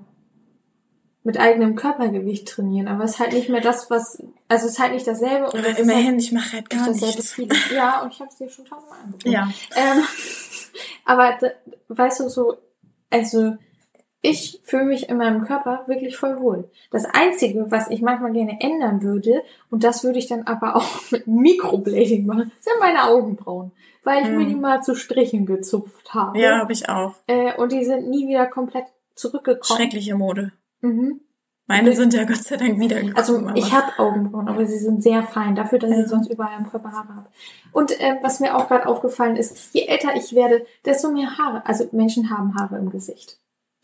mit 1.24 1.38
eigenem 1.38 1.74
Körpergewicht 1.74 2.48
trainieren. 2.48 2.88
Aber 2.88 3.04
es 3.04 3.12
ist 3.12 3.18
halt 3.18 3.32
nicht 3.32 3.48
mehr 3.48 3.60
das, 3.60 3.90
was, 3.90 4.22
also 4.48 4.66
es 4.66 4.72
ist 4.72 4.78
halt 4.78 4.94
nicht 4.94 5.06
dasselbe. 5.06 5.46
Und 5.50 5.58
aber 5.58 5.78
immerhin, 5.78 6.12
halt 6.12 6.22
ich 6.22 6.32
mache 6.32 6.52
halt 6.54 6.70
gar 6.70 6.90
nichts. 6.90 7.36
Ja, 7.74 8.02
und 8.02 8.12
ich 8.12 8.20
habe 8.20 8.30
es 8.30 8.36
dir 8.36 8.48
schon 8.48 8.64
tausendmal 8.64 8.98
angeguckt. 9.00 9.26
Ja. 9.26 9.48
Ähm, 9.76 10.02
aber 11.04 11.38
weißt 11.88 12.20
du, 12.20 12.28
so, 12.28 12.56
also 13.10 13.56
ich 14.20 14.60
fühle 14.64 14.84
mich 14.84 15.08
in 15.08 15.16
meinem 15.16 15.42
Körper 15.44 15.84
wirklich 15.86 16.16
voll 16.16 16.40
wohl. 16.40 16.70
Das 16.90 17.04
Einzige, 17.04 17.70
was 17.70 17.90
ich 17.90 18.02
manchmal 18.02 18.32
gerne 18.32 18.58
ändern 18.60 19.02
würde, 19.02 19.42
und 19.70 19.84
das 19.84 20.02
würde 20.02 20.18
ich 20.18 20.26
dann 20.26 20.42
aber 20.42 20.76
auch 20.76 20.88
mit 21.10 21.26
Mikroblading 21.26 22.26
machen, 22.26 22.52
sind 22.60 22.80
meine 22.80 23.04
Augenbrauen. 23.04 23.72
Weil 24.04 24.22
ich 24.22 24.28
hm. 24.28 24.38
mir 24.38 24.46
die 24.46 24.54
mal 24.54 24.82
zu 24.82 24.94
Strichen 24.94 25.44
gezupft 25.44 26.14
habe. 26.14 26.38
Ja, 26.40 26.58
habe 26.58 26.72
ich 26.72 26.88
auch. 26.88 27.14
Äh, 27.26 27.54
und 27.56 27.72
die 27.72 27.84
sind 27.84 28.08
nie 28.08 28.26
wieder 28.28 28.46
komplett 28.46 28.86
zurückgekommen. 29.14 29.78
Schreckliche 29.78 30.14
Mode. 30.14 30.52
Mhm. 30.80 31.20
Meine 31.66 31.94
sind 31.94 32.14
ja 32.14 32.24
Gott 32.24 32.42
sei 32.42 32.56
Dank 32.56 32.80
wiedergekommen. 32.80 33.16
Also 33.16 33.50
ich 33.54 33.74
habe 33.74 33.98
Augenbrauen, 33.98 34.48
aber 34.48 34.64
sie 34.64 34.78
sind 34.78 35.02
sehr 35.02 35.22
fein, 35.22 35.54
dafür, 35.54 35.78
dass 35.78 35.90
ich 35.90 36.06
sonst 36.06 36.30
überall 36.30 36.56
am 36.56 36.70
Körper 36.70 36.92
Haare 36.92 37.14
habe. 37.14 37.26
Und 37.72 38.00
äh, 38.00 38.16
was 38.22 38.40
mir 38.40 38.56
auch 38.56 38.68
gerade 38.68 38.86
aufgefallen 38.86 39.36
ist, 39.36 39.74
je 39.74 39.82
älter 39.82 40.16
ich 40.16 40.34
werde, 40.34 40.64
desto 40.86 41.10
mehr 41.10 41.36
Haare. 41.36 41.66
Also 41.66 41.86
Menschen 41.92 42.30
haben 42.30 42.54
Haare 42.54 42.78
im 42.78 42.88
Gesicht. 42.88 43.38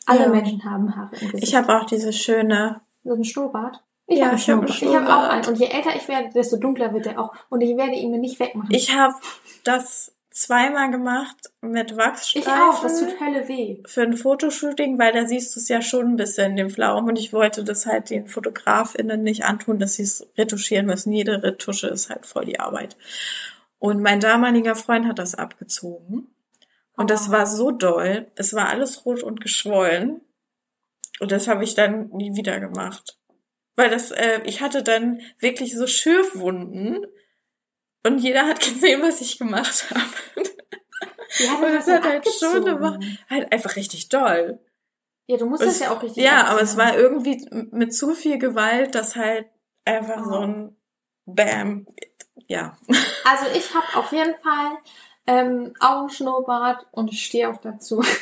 Alle 0.06 0.24
ja. 0.24 0.28
Menschen 0.28 0.64
haben 0.64 0.94
Haare 0.94 1.16
im 1.16 1.30
Gesicht. 1.30 1.48
Ich 1.48 1.54
habe 1.54 1.76
auch 1.76 1.84
diese 1.84 2.12
schöne. 2.12 2.80
So 3.02 3.14
ein 3.14 3.24
Schnurrbart. 3.24 3.82
Ich 4.06 4.18
ja, 4.18 4.26
habe 4.26 4.36
ich 4.36 4.48
habe 4.48 4.66
hab 4.66 5.08
auch 5.08 5.30
einen. 5.30 5.46
Und 5.46 5.58
je 5.58 5.66
älter 5.66 5.96
ich 5.96 6.06
werde, 6.08 6.28
desto 6.34 6.56
dunkler 6.56 6.92
wird 6.92 7.06
er 7.06 7.18
auch. 7.18 7.32
Und 7.48 7.62
ich 7.62 7.76
werde 7.76 7.94
ihn 7.94 8.10
mir 8.10 8.18
nicht 8.18 8.38
wegmachen. 8.38 8.68
Ich 8.70 8.94
habe 8.94 9.14
das 9.64 10.14
zweimal 10.30 10.90
gemacht 10.90 11.36
mit 11.62 11.96
Wachsstreifen. 11.96 12.52
Ich 12.52 12.60
auch, 12.60 12.82
das 12.82 12.98
tut 12.98 13.20
Hölle 13.20 13.48
weh. 13.48 13.82
Für 13.86 14.02
ein 14.02 14.16
Fotoshooting, 14.16 14.98
weil 14.98 15.12
da 15.12 15.26
siehst 15.26 15.54
du 15.54 15.60
es 15.60 15.68
ja 15.68 15.80
schon 15.80 16.08
ein 16.08 16.16
bisschen 16.16 16.50
in 16.50 16.56
dem 16.56 16.70
Pflaumen 16.70 17.10
und 17.10 17.18
ich 17.18 17.32
wollte 17.32 17.64
das 17.64 17.86
halt 17.86 18.10
den 18.10 18.26
FotografInnen 18.26 19.22
nicht 19.22 19.44
antun, 19.44 19.78
dass 19.78 19.94
sie 19.94 20.02
es 20.02 20.26
retuschieren 20.36 20.86
müssen. 20.86 21.12
Jede 21.12 21.42
Retusche 21.42 21.86
ist 21.86 22.10
halt 22.10 22.26
voll 22.26 22.44
die 22.44 22.60
Arbeit. 22.60 22.96
Und 23.78 24.02
mein 24.02 24.20
damaliger 24.20 24.74
Freund 24.74 25.06
hat 25.06 25.18
das 25.18 25.34
abgezogen. 25.34 26.33
Und 26.96 27.10
das 27.10 27.30
war 27.30 27.46
so 27.46 27.70
doll. 27.70 28.30
Es 28.36 28.54
war 28.54 28.68
alles 28.68 29.04
rot 29.04 29.22
und 29.22 29.40
geschwollen. 29.40 30.20
Und 31.20 31.32
das 31.32 31.48
habe 31.48 31.64
ich 31.64 31.74
dann 31.74 32.08
nie 32.10 32.36
wieder 32.36 32.60
gemacht. 32.60 33.18
Weil 33.76 33.90
das, 33.90 34.10
äh, 34.12 34.40
ich 34.44 34.60
hatte 34.60 34.82
dann 34.82 35.20
wirklich 35.38 35.76
so 35.76 35.86
Schürfwunden. 35.86 37.06
Und 38.06 38.18
jeder 38.18 38.46
hat 38.46 38.60
gesehen, 38.60 39.02
was 39.02 39.20
ich 39.20 39.38
gemacht 39.38 39.86
habe. 39.90 40.48
Ja, 41.38 41.54
und 41.54 41.72
das 41.72 41.88
hat 41.88 42.04
halt 42.04 42.28
schon 42.28 42.66
eine 42.66 42.80
Woche, 42.80 43.00
halt 43.28 43.52
einfach 43.52 43.74
richtig 43.76 44.08
doll. 44.08 44.60
Ja, 45.26 45.36
du 45.36 45.46
musst 45.46 45.62
es, 45.62 45.78
das 45.78 45.80
ja 45.80 45.90
auch 45.90 46.02
richtig 46.02 46.22
Ja, 46.22 46.40
abziehen. 46.40 46.52
aber 46.52 46.62
es 46.62 46.76
war 46.76 46.96
irgendwie 46.96 47.48
mit 47.72 47.94
zu 47.94 48.14
viel 48.14 48.38
Gewalt, 48.38 48.94
dass 48.94 49.16
halt 49.16 49.46
einfach 49.84 50.20
oh. 50.26 50.30
so 50.30 50.40
ein 50.40 50.76
Bam, 51.26 51.86
ja. 52.46 52.76
Also 53.24 53.46
ich 53.56 53.74
habe 53.74 53.86
auf 53.98 54.12
jeden 54.12 54.34
Fall 54.36 54.76
ähm, 55.26 55.72
Augenschnurrbart 55.80 56.86
und 56.92 57.10
ich 57.10 57.24
stehe 57.24 57.50
auch 57.50 57.58
dazu. 57.58 58.02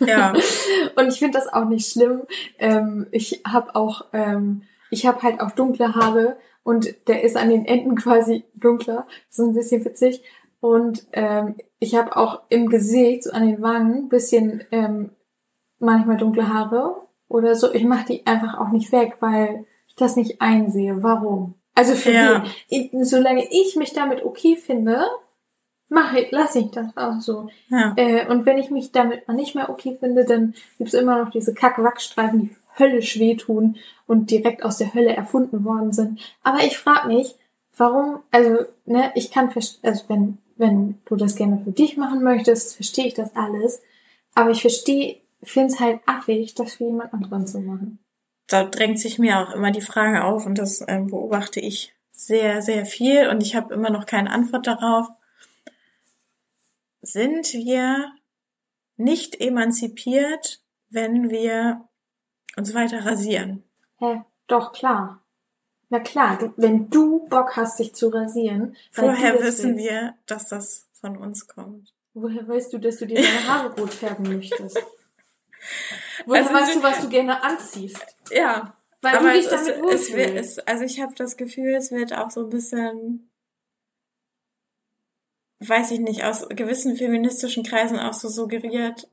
Ja. 0.00 0.32
und 0.96 1.08
ich 1.08 1.18
finde 1.18 1.38
das 1.38 1.52
auch 1.52 1.64
nicht 1.64 1.90
schlimm. 1.90 2.22
Ähm, 2.58 3.06
ich 3.10 3.42
habe 3.46 3.74
auch, 3.74 4.06
ähm, 4.12 4.62
ich 4.90 5.06
habe 5.06 5.22
halt 5.22 5.40
auch 5.40 5.52
dunkle 5.52 5.94
Haare 5.94 6.36
und 6.62 6.94
der 7.08 7.22
ist 7.22 7.36
an 7.36 7.48
den 7.48 7.64
Enden 7.64 7.96
quasi 7.96 8.44
dunkler. 8.54 9.06
So 9.30 9.44
ein 9.44 9.54
bisschen 9.54 9.84
witzig. 9.84 10.22
Und 10.60 11.06
ähm, 11.12 11.56
ich 11.78 11.94
habe 11.94 12.16
auch 12.16 12.42
im 12.48 12.68
Gesicht, 12.68 13.24
so 13.24 13.32
an 13.32 13.46
den 13.46 13.62
Wangen, 13.62 14.08
bisschen 14.08 14.64
ähm, 14.70 15.10
manchmal 15.78 16.16
dunkle 16.16 16.48
Haare 16.48 16.96
oder 17.28 17.54
so. 17.54 17.72
Ich 17.72 17.84
mache 17.84 18.06
die 18.06 18.26
einfach 18.26 18.58
auch 18.58 18.70
nicht 18.70 18.92
weg, 18.92 19.16
weil 19.20 19.66
ich 19.88 19.94
das 19.94 20.16
nicht 20.16 20.40
einsehe. 20.40 21.02
Warum? 21.02 21.54
Also 21.74 21.94
für 21.94 22.12
ja. 22.12 22.44
die, 22.70 22.90
solange 23.02 23.46
ich 23.50 23.76
mich 23.76 23.92
damit 23.92 24.24
okay 24.24 24.56
finde, 24.56 25.06
mache 25.94 26.20
ich, 26.20 26.30
lasse 26.30 26.58
ich 26.60 26.70
das 26.70 26.96
auch 26.96 27.20
so. 27.20 27.48
Ja. 27.68 27.94
Äh, 27.96 28.26
und 28.26 28.44
wenn 28.44 28.58
ich 28.58 28.70
mich 28.70 28.92
damit 28.92 29.26
mal 29.26 29.34
nicht 29.34 29.54
mehr 29.54 29.70
okay 29.70 29.96
finde, 29.98 30.24
dann 30.24 30.54
gibt's 30.78 30.94
immer 30.94 31.24
noch 31.24 31.30
diese 31.30 31.54
Kack-Wachsstreifen, 31.54 32.42
die 32.42 32.56
höllisch 32.78 33.18
wehtun 33.18 33.76
und 34.06 34.30
direkt 34.30 34.64
aus 34.64 34.78
der 34.78 34.92
Hölle 34.92 35.16
erfunden 35.16 35.64
worden 35.64 35.92
sind. 35.92 36.20
Aber 36.42 36.58
ich 36.58 36.76
frage 36.76 37.08
mich, 37.08 37.36
warum, 37.76 38.20
also, 38.30 38.64
ne, 38.84 39.12
ich 39.14 39.30
kann, 39.30 39.50
also 39.54 40.04
wenn, 40.08 40.38
wenn 40.56 40.98
du 41.06 41.16
das 41.16 41.36
gerne 41.36 41.60
für 41.64 41.72
dich 41.72 41.96
machen 41.96 42.22
möchtest, 42.22 42.76
verstehe 42.76 43.06
ich 43.06 43.14
das 43.14 43.34
alles. 43.34 43.80
Aber 44.34 44.50
ich 44.50 44.60
verstehe, 44.60 45.16
finde 45.42 45.72
es 45.72 45.80
halt 45.80 46.00
affig, 46.06 46.54
das 46.54 46.74
für 46.74 46.84
jemand 46.84 47.14
anderen 47.14 47.46
zu 47.46 47.60
machen. 47.60 47.98
Da 48.48 48.64
drängt 48.64 48.98
sich 48.98 49.18
mir 49.18 49.38
auch 49.38 49.54
immer 49.54 49.70
die 49.70 49.80
Frage 49.80 50.24
auf 50.24 50.44
und 50.44 50.58
das 50.58 50.82
äh, 50.82 51.00
beobachte 51.00 51.60
ich 51.60 51.94
sehr, 52.10 52.62
sehr 52.62 52.84
viel 52.86 53.28
und 53.28 53.42
ich 53.42 53.56
habe 53.56 53.72
immer 53.72 53.90
noch 53.90 54.06
keine 54.06 54.30
Antwort 54.30 54.66
darauf 54.66 55.08
sind 57.04 57.52
wir 57.52 58.12
nicht 58.96 59.40
emanzipiert, 59.40 60.60
wenn 60.90 61.30
wir 61.30 61.88
uns 62.56 62.74
weiter 62.74 63.04
rasieren. 63.04 63.64
Hä? 63.98 64.22
Doch, 64.46 64.72
klar. 64.72 65.20
Na 65.88 66.00
klar, 66.00 66.38
du, 66.38 66.52
wenn 66.56 66.88
du 66.90 67.26
Bock 67.28 67.56
hast, 67.56 67.78
dich 67.78 67.94
zu 67.94 68.08
rasieren, 68.08 68.76
Vorher 68.90 69.40
wissen 69.42 69.76
willst. 69.76 69.90
wir, 69.90 70.14
dass 70.26 70.48
das 70.48 70.88
von 70.92 71.16
uns 71.16 71.46
kommt. 71.46 71.92
Woher 72.14 72.46
weißt 72.46 72.72
du, 72.72 72.78
dass 72.78 72.98
du 72.98 73.06
dir 73.06 73.16
deine 73.16 73.46
Haare 73.48 73.74
rot 73.80 73.92
färben 73.92 74.36
möchtest? 74.36 74.78
Woher 76.26 76.42
Also 76.42 76.54
weißt 76.54 76.76
du- 76.76 76.82
was 76.82 77.00
du 77.00 77.08
gerne 77.08 77.42
anziehst? 77.42 77.98
Ja. 78.30 78.76
Weil 79.02 79.18
du 79.18 79.32
dich 79.32 79.44
es, 79.44 79.50
damit 79.50 79.68
es 79.76 79.82
wohlfühlst. 80.12 80.34
es, 80.36 80.58
also 80.66 80.84
ich 80.84 81.00
habe 81.00 81.14
das 81.16 81.36
Gefühl, 81.36 81.74
es 81.74 81.90
wird 81.92 82.12
auch 82.14 82.30
so 82.30 82.44
ein 82.44 82.48
bisschen, 82.50 83.28
weiß 85.60 85.90
ich 85.92 86.00
nicht, 86.00 86.24
aus 86.24 86.48
gewissen 86.48 86.96
feministischen 86.96 87.62
Kreisen 87.64 87.98
auch 87.98 88.12
so 88.14 88.28
suggeriert, 88.28 89.08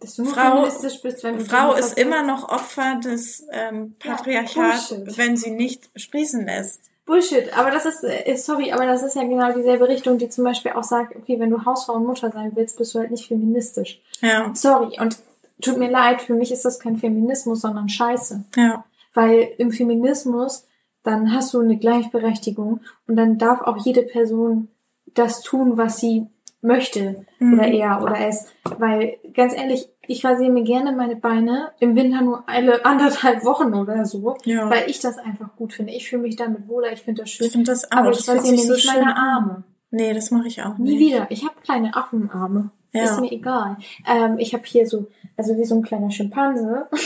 Dass 0.00 0.16
du 0.16 0.24
Frau- 0.24 0.62
feministisch 0.64 1.02
bist, 1.02 1.24
wenn 1.24 1.38
du 1.38 1.44
Frau 1.44 1.74
ist 1.74 1.98
immer 1.98 2.22
noch 2.22 2.48
Opfer 2.48 3.00
des 3.02 3.46
ähm, 3.50 3.94
Ja, 4.04 4.14
Patriarchats, 4.16 4.88
Bullshit. 4.90 5.18
wenn 5.18 5.36
sie 5.36 5.50
nicht 5.50 5.88
sprießen 5.96 6.44
lässt. 6.46 6.82
Bullshit, 7.06 7.52
aber 7.56 7.70
das 7.70 7.84
ist, 7.84 8.02
äh, 8.04 8.34
sorry, 8.36 8.72
aber 8.72 8.86
das 8.86 9.02
ist 9.02 9.14
ja 9.14 9.24
genau 9.24 9.52
dieselbe 9.52 9.88
Richtung, 9.88 10.16
die 10.16 10.28
zum 10.30 10.44
Beispiel 10.44 10.72
auch 10.72 10.84
sagt, 10.84 11.14
okay, 11.16 11.38
wenn 11.38 11.50
du 11.50 11.64
Hausfrau 11.64 11.94
und 11.94 12.06
Mutter 12.06 12.30
sein 12.30 12.52
willst, 12.54 12.78
bist 12.78 12.94
du 12.94 12.98
halt 12.98 13.10
nicht 13.10 13.28
feministisch. 13.28 14.00
Ja, 14.22 14.50
Sorry, 14.54 14.98
und 14.98 15.18
tut 15.60 15.76
mir 15.76 15.90
leid, 15.90 16.22
für 16.22 16.32
mich 16.34 16.50
ist 16.50 16.64
das 16.64 16.80
kein 16.80 16.96
Feminismus, 16.96 17.60
sondern 17.60 17.88
Scheiße. 17.90 18.44
ja, 18.56 18.84
Weil 19.12 19.50
im 19.58 19.70
Feminismus, 19.70 20.66
dann 21.02 21.34
hast 21.34 21.52
du 21.52 21.60
eine 21.60 21.76
Gleichberechtigung 21.76 22.80
und 23.06 23.16
dann 23.16 23.36
darf 23.36 23.60
auch 23.60 23.76
jede 23.84 24.02
Person 24.02 24.68
das 25.14 25.42
tun, 25.42 25.76
was 25.76 25.98
sie 25.98 26.26
möchte. 26.60 27.26
Mhm. 27.38 27.54
Oder 27.54 27.68
er 27.68 28.02
oder 28.02 28.20
es. 28.26 28.46
Weil, 28.78 29.18
ganz 29.34 29.54
ehrlich, 29.54 29.88
ich 30.06 30.24
rasiere 30.24 30.50
mir 30.50 30.64
gerne 30.64 30.92
meine 30.92 31.16
Beine 31.16 31.72
im 31.78 31.94
Winter 31.94 32.22
nur 32.22 32.44
alle 32.48 32.84
anderthalb 32.84 33.44
Wochen 33.44 33.74
oder 33.74 34.04
so. 34.04 34.36
Ja. 34.44 34.68
Weil 34.70 34.88
ich 34.88 35.00
das 35.00 35.18
einfach 35.18 35.54
gut 35.56 35.72
finde. 35.72 35.92
Ich 35.92 36.08
fühle 36.08 36.22
mich 36.22 36.36
damit 36.36 36.68
wohler, 36.68 36.92
ich 36.92 37.02
finde 37.02 37.22
das 37.22 37.30
schön. 37.30 37.46
ich 37.46 37.52
finde 37.52 37.70
das 37.70 37.90
auch. 37.92 37.98
aber 37.98 38.10
das 38.10 38.20
ich 38.20 38.24
fühlt 38.26 38.38
rasiere 38.38 38.56
mir 38.56 38.62
so 38.62 38.72
nicht 38.74 38.86
meine. 38.86 39.16
Arme. 39.16 39.64
Nee, 39.90 40.12
das 40.12 40.30
mache 40.30 40.48
ich 40.48 40.62
auch 40.62 40.76
Nie 40.78 40.96
nicht. 40.96 40.98
wieder. 40.98 41.26
Ich 41.30 41.44
habe 41.44 41.54
kleine 41.62 41.94
Affenarme. 41.94 42.70
Ja. 42.92 43.04
Ist 43.04 43.20
mir 43.20 43.30
egal. 43.30 43.76
Ähm, 44.08 44.38
ich 44.38 44.54
habe 44.54 44.64
hier 44.64 44.86
so, 44.86 45.06
also 45.36 45.56
wie 45.56 45.64
so 45.64 45.74
ein 45.76 45.82
kleiner 45.82 46.10
Schimpanse. 46.10 46.88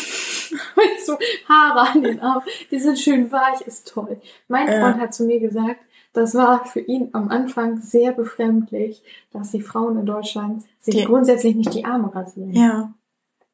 So 1.04 1.18
Haare 1.46 1.90
an 1.90 2.02
den 2.02 2.20
Armen. 2.20 2.42
Die 2.70 2.78
sind 2.78 2.98
schön 2.98 3.30
weich, 3.30 3.60
ist 3.66 3.88
toll. 3.88 4.18
Mein. 4.48 4.66
Freund 4.66 4.98
hat 4.98 5.12
zu 5.14 5.24
mir 5.24 5.40
gesagt, 5.40 5.80
das 6.12 6.34
war 6.34 6.64
für 6.66 6.80
ihn 6.80 7.10
am 7.12 7.28
Anfang 7.30 7.80
sehr 7.80 8.12
befremdlich, 8.12 9.02
dass 9.32 9.50
die 9.52 9.60
Frauen 9.60 9.98
in 9.98 10.06
Deutschland 10.06 10.64
sich 10.80 10.96
Die- 10.96 11.04
grundsätzlich 11.04 11.54
nicht 11.54 11.74
die 11.74 11.84
Arme 11.84 12.14
rasieren. 12.14 12.52
Ja, 12.52 12.92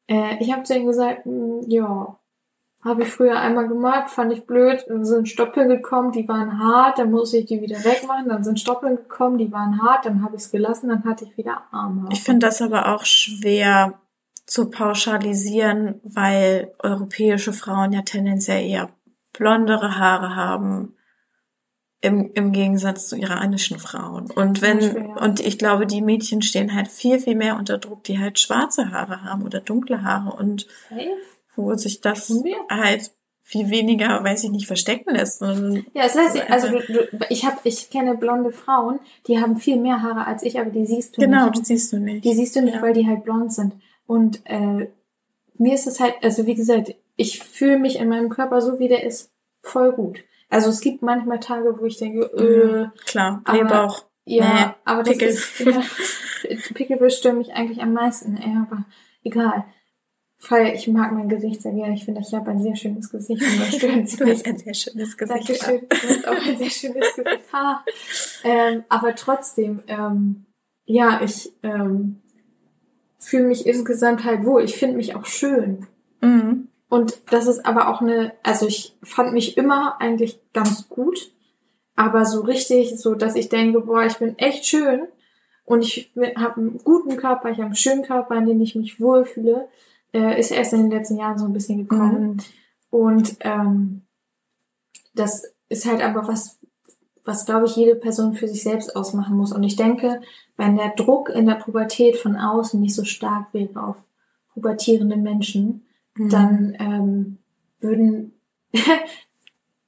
Äh, 0.07 0.37
ich 0.39 0.51
habe 0.53 0.61
zu 0.61 0.75
ihm 0.77 0.85
gesagt, 0.85 1.25
"Mm, 1.25 1.61
ja, 1.67 2.19
habe 2.83 3.01
ich 3.01 3.09
früher 3.09 3.39
einmal 3.39 3.67
gemacht, 3.67 4.11
fand 4.11 4.31
ich 4.31 4.45
blöd. 4.45 4.85
Dann 4.87 5.03
sind 5.03 5.27
Stoppeln 5.27 5.67
gekommen, 5.67 6.11
die 6.11 6.27
waren 6.27 6.59
hart, 6.59 6.99
dann 6.99 7.09
musste 7.09 7.37
ich 7.37 7.47
die 7.47 7.59
wieder 7.59 7.77
wegmachen. 7.83 8.29
Dann 8.29 8.43
sind 8.43 8.59
Stoppeln 8.59 8.97
gekommen, 8.97 9.39
die 9.39 9.51
waren 9.51 9.81
hart, 9.81 10.05
dann 10.05 10.23
habe 10.23 10.35
ich 10.35 10.43
es 10.43 10.51
gelassen, 10.51 10.89
dann 10.89 11.03
hatte 11.05 11.25
ich 11.25 11.35
wieder 11.37 11.63
Arme. 11.71 12.07
ich 12.11 12.21
finde 12.21 12.45
das 12.45 12.61
aber 12.61 12.93
auch 12.93 13.03
schwer 13.05 13.95
zu 14.45 14.69
pauschalisieren, 14.69 15.99
weil 16.03 16.71
europäische 16.83 17.53
Frauen 17.53 17.91
ja 17.91 18.03
tendenziell 18.03 18.63
eher 18.63 18.89
blondere 19.33 19.97
Haare 19.97 20.35
haben. 20.35 20.95
Im, 22.05 22.31
Im 22.33 22.51
Gegensatz 22.51 23.07
zu 23.07 23.15
iranischen 23.17 23.79
Frauen. 23.79 24.29
Und 24.31 24.61
wenn, 24.61 24.79
Beispiel, 24.79 25.01
ja. 25.01 25.23
und 25.23 25.39
ich 25.39 25.57
glaube, 25.57 25.87
die 25.87 26.01
Mädchen 26.01 26.41
stehen 26.41 26.73
halt 26.75 26.87
viel, 26.87 27.19
viel 27.19 27.35
mehr 27.35 27.57
unter 27.57 27.77
Druck, 27.77 28.03
die 28.03 28.19
halt 28.19 28.39
schwarze 28.39 28.91
Haare 28.91 29.23
haben 29.23 29.43
oder 29.43 29.59
dunkle 29.59 30.03
Haare 30.03 30.35
und 30.37 30.67
Safe? 30.89 31.09
wo 31.55 31.73
sich 31.75 32.01
das 32.01 32.31
halt 32.69 33.11
viel 33.41 33.69
weniger, 33.69 34.23
weiß 34.23 34.43
ich 34.43 34.51
nicht, 34.51 34.67
verstecken 34.67 35.13
lässt. 35.15 35.41
Und 35.41 35.85
Ja, 35.93 36.03
das 36.03 36.17
heißt, 36.17 36.35
also 36.49 36.67
Also- 36.67 36.79
du, 36.93 37.07
du, 37.11 37.25
ich 37.29 37.45
habe, 37.45 37.57
ich 37.63 37.89
kenne 37.89 38.17
blonde 38.17 38.51
Frauen, 38.51 38.99
die 39.27 39.39
haben 39.39 39.57
viel 39.57 39.77
mehr 39.79 40.01
Haare 40.01 40.25
als 40.27 40.43
ich, 40.43 40.59
aber 40.59 40.69
die 40.69 40.85
siehst 40.85 41.15
du 41.17 41.21
genau, 41.21 41.45
nicht. 41.45 41.59
das 41.59 41.67
siehst 41.67 41.93
du 41.93 41.97
nicht. 41.97 42.25
Die 42.25 42.33
siehst 42.33 42.55
du 42.55 42.61
nicht, 42.61 42.75
Ja. 42.75 42.81
weil 42.81 42.93
die 42.93 43.07
halt 43.07 43.23
blond 43.23 43.53
sind. 43.53 43.73
Und 44.07 44.41
äh, 44.45 44.87
mir 45.57 45.73
ist 45.73 45.87
es 45.87 45.99
halt, 45.99 46.15
also 46.21 46.45
wie 46.45 46.55
gesagt, 46.55 46.93
ich 47.15 47.39
fühle 47.43 47.79
mich 47.79 47.97
in 47.99 48.09
meinem 48.09 48.29
Körper 48.29 48.61
so, 48.61 48.77
wie 48.79 48.87
der 48.89 49.03
ist, 49.03 49.31
voll 49.61 49.93
gut. 49.93 50.19
Also 50.49 50.69
es 50.69 50.81
gibt 50.81 51.01
manchmal 51.01 51.39
Tage, 51.39 51.79
wo 51.79 51.85
ich 51.85 51.97
denke, 51.97 52.21
äh, 52.37 52.83
Mhm, 52.83 52.91
Klar, 53.05 53.41
aber- 53.45 53.57
Blähbauch. 53.59 54.05
ja, 54.25 54.53
Nee, 54.53 54.73
aber 54.85 55.03
das 55.03 55.11
Pickel. 55.13 55.27
ist, 55.29 55.59
ja, 55.59 55.81
Pickel 56.73 57.09
stören 57.11 57.37
mich 57.39 57.53
eigentlich 57.53 57.81
am 57.81 57.93
meisten, 57.93 58.37
ja, 58.37 58.67
aber 58.69 58.85
egal. 59.23 59.65
Weil 60.49 60.75
ich 60.75 60.87
mag 60.87 61.11
mein 61.13 61.29
Gesicht 61.29 61.61
sehr 61.61 61.71
gerne. 61.71 61.95
Ich 61.95 62.05
finde, 62.05 62.21
ich 62.21 62.33
habe 62.33 62.51
ein 62.51 62.61
sehr 62.61 62.75
schönes 62.75 63.09
Gesicht 63.09 63.41
und 63.41 63.59
das 63.59 63.71
sie 63.71 64.17
Du 64.17 64.25
hast 64.29 64.45
ein 64.45 64.57
sehr 64.57 64.73
schönes 64.73 65.17
Gesicht. 65.17 65.49
Dankeschön. 65.49 65.81
Du 65.89 65.95
hast 66.09 66.27
auch 66.27 66.45
ein 66.47 66.57
sehr 66.57 66.69
schönes 66.69 67.15
Gesicht. 67.15 67.53
Ha. 67.53 67.83
Ähm, 68.43 68.83
aber 68.89 69.15
trotzdem, 69.15 69.81
ähm, 69.87 70.45
ja, 70.85 71.21
ich 71.23 71.51
ähm, 71.63 72.21
fühle 73.17 73.45
mich 73.47 73.65
insgesamt 73.65 74.23
halt 74.23 74.45
wohl. 74.45 74.63
Ich 74.63 74.75
finde 74.77 74.97
mich 74.97 75.15
auch 75.15 75.25
schön. 75.25 75.87
Mhm. 76.21 76.64
Und 76.89 77.17
das 77.31 77.47
ist 77.47 77.65
aber 77.65 77.89
auch 77.89 78.01
eine, 78.01 78.33
also 78.43 78.67
ich 78.67 78.95
fand 79.01 79.33
mich 79.33 79.57
immer 79.57 79.99
eigentlich 79.99 80.39
ganz 80.53 80.87
gut, 80.87 81.31
aber 81.95 82.25
so 82.25 82.41
richtig, 82.41 82.99
so 82.99 83.15
dass 83.15 83.35
ich 83.35 83.49
denke, 83.49 83.81
boah, 83.81 84.03
ich 84.03 84.17
bin 84.17 84.37
echt 84.37 84.65
schön 84.65 85.07
und 85.63 85.81
ich 85.81 86.11
habe 86.35 86.57
einen 86.57 86.77
guten 86.83 87.17
Körper, 87.17 87.49
ich 87.49 87.57
habe 87.57 87.67
einen 87.67 87.75
schönen 87.75 88.03
Körper, 88.03 88.35
in 88.35 88.45
dem 88.45 88.61
ich 88.61 88.75
mich 88.75 88.99
wohlfühle, 88.99 89.67
äh, 90.13 90.39
ist 90.39 90.51
erst 90.51 90.73
in 90.73 90.83
den 90.83 90.91
letzten 90.91 91.17
Jahren 91.17 91.39
so 91.39 91.45
ein 91.45 91.53
bisschen 91.53 91.87
gekommen. 91.87 92.23
Mhm. 92.23 92.39
Und 92.91 93.37
ähm, 93.41 94.01
das 95.15 95.43
ist 95.69 95.85
halt 95.85 96.03
aber 96.03 96.27
was, 96.27 96.59
was 97.23 97.45
glaube 97.45 97.65
ich 97.65 97.75
jede 97.75 97.95
Person 97.95 98.35
für 98.35 98.47
sich 98.47 98.61
selbst 98.61 98.95
ausmachen 98.95 99.35
muss. 99.35 99.51
Und 99.51 99.63
ich 99.63 99.75
denke, 99.75 100.21
wenn 100.55 100.77
der 100.77 100.89
Druck 100.91 101.29
in 101.29 101.47
der 101.47 101.55
Pubertät 101.55 102.17
von 102.17 102.37
außen 102.37 102.79
nicht 102.79 102.95
so 102.95 103.03
stark 103.03 103.53
wäre 103.53 103.83
auf 103.83 103.97
pubertierende 104.53 105.17
Menschen, 105.17 105.85
Mhm. 106.17 106.29
dann 106.29 106.75
ähm, 106.79 107.37
würden 107.79 108.33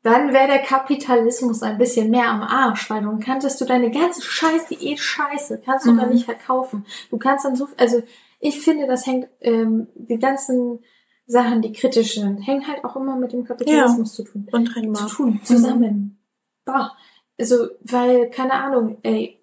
dann 0.03 0.31
wäre 0.33 0.47
der 0.47 0.59
Kapitalismus 0.59 1.63
ein 1.63 1.77
bisschen 1.77 2.09
mehr 2.09 2.29
am 2.29 2.41
Arsch, 2.41 2.89
weil 2.89 3.01
dann 3.01 3.19
kanntest 3.19 3.59
du 3.59 3.65
deine 3.65 3.91
ganze 3.91 4.21
Scheiß, 4.21 4.67
die 4.67 4.75
eh 4.91 4.97
scheiße, 4.97 5.61
kannst 5.65 5.85
du 5.85 5.91
Mhm. 5.91 5.97
dann 5.97 6.09
nicht 6.13 6.25
verkaufen. 6.25 6.85
Du 7.09 7.17
kannst 7.17 7.43
dann 7.45 7.55
so, 7.55 7.67
also 7.77 8.01
ich 8.39 8.61
finde, 8.61 8.87
das 8.87 9.05
hängt, 9.05 9.27
ähm, 9.41 9.87
die 9.95 10.19
ganzen 10.19 10.79
Sachen, 11.25 11.61
die 11.61 11.73
kritisch 11.73 12.15
sind, 12.15 12.39
hängen 12.39 12.67
halt 12.67 12.85
auch 12.85 12.95
immer 12.95 13.17
mit 13.17 13.33
dem 13.33 13.43
Kapitalismus 13.43 14.13
zu 14.13 14.23
tun. 14.23 14.47
Und 14.51 14.69
Zu 14.95 15.07
tun, 15.07 15.41
zusammen. 15.43 16.19
Bah. 16.63 16.95
Also, 17.39 17.67
weil, 17.81 18.29
keine 18.29 18.53
Ahnung, 18.53 18.97
ey, 19.03 19.39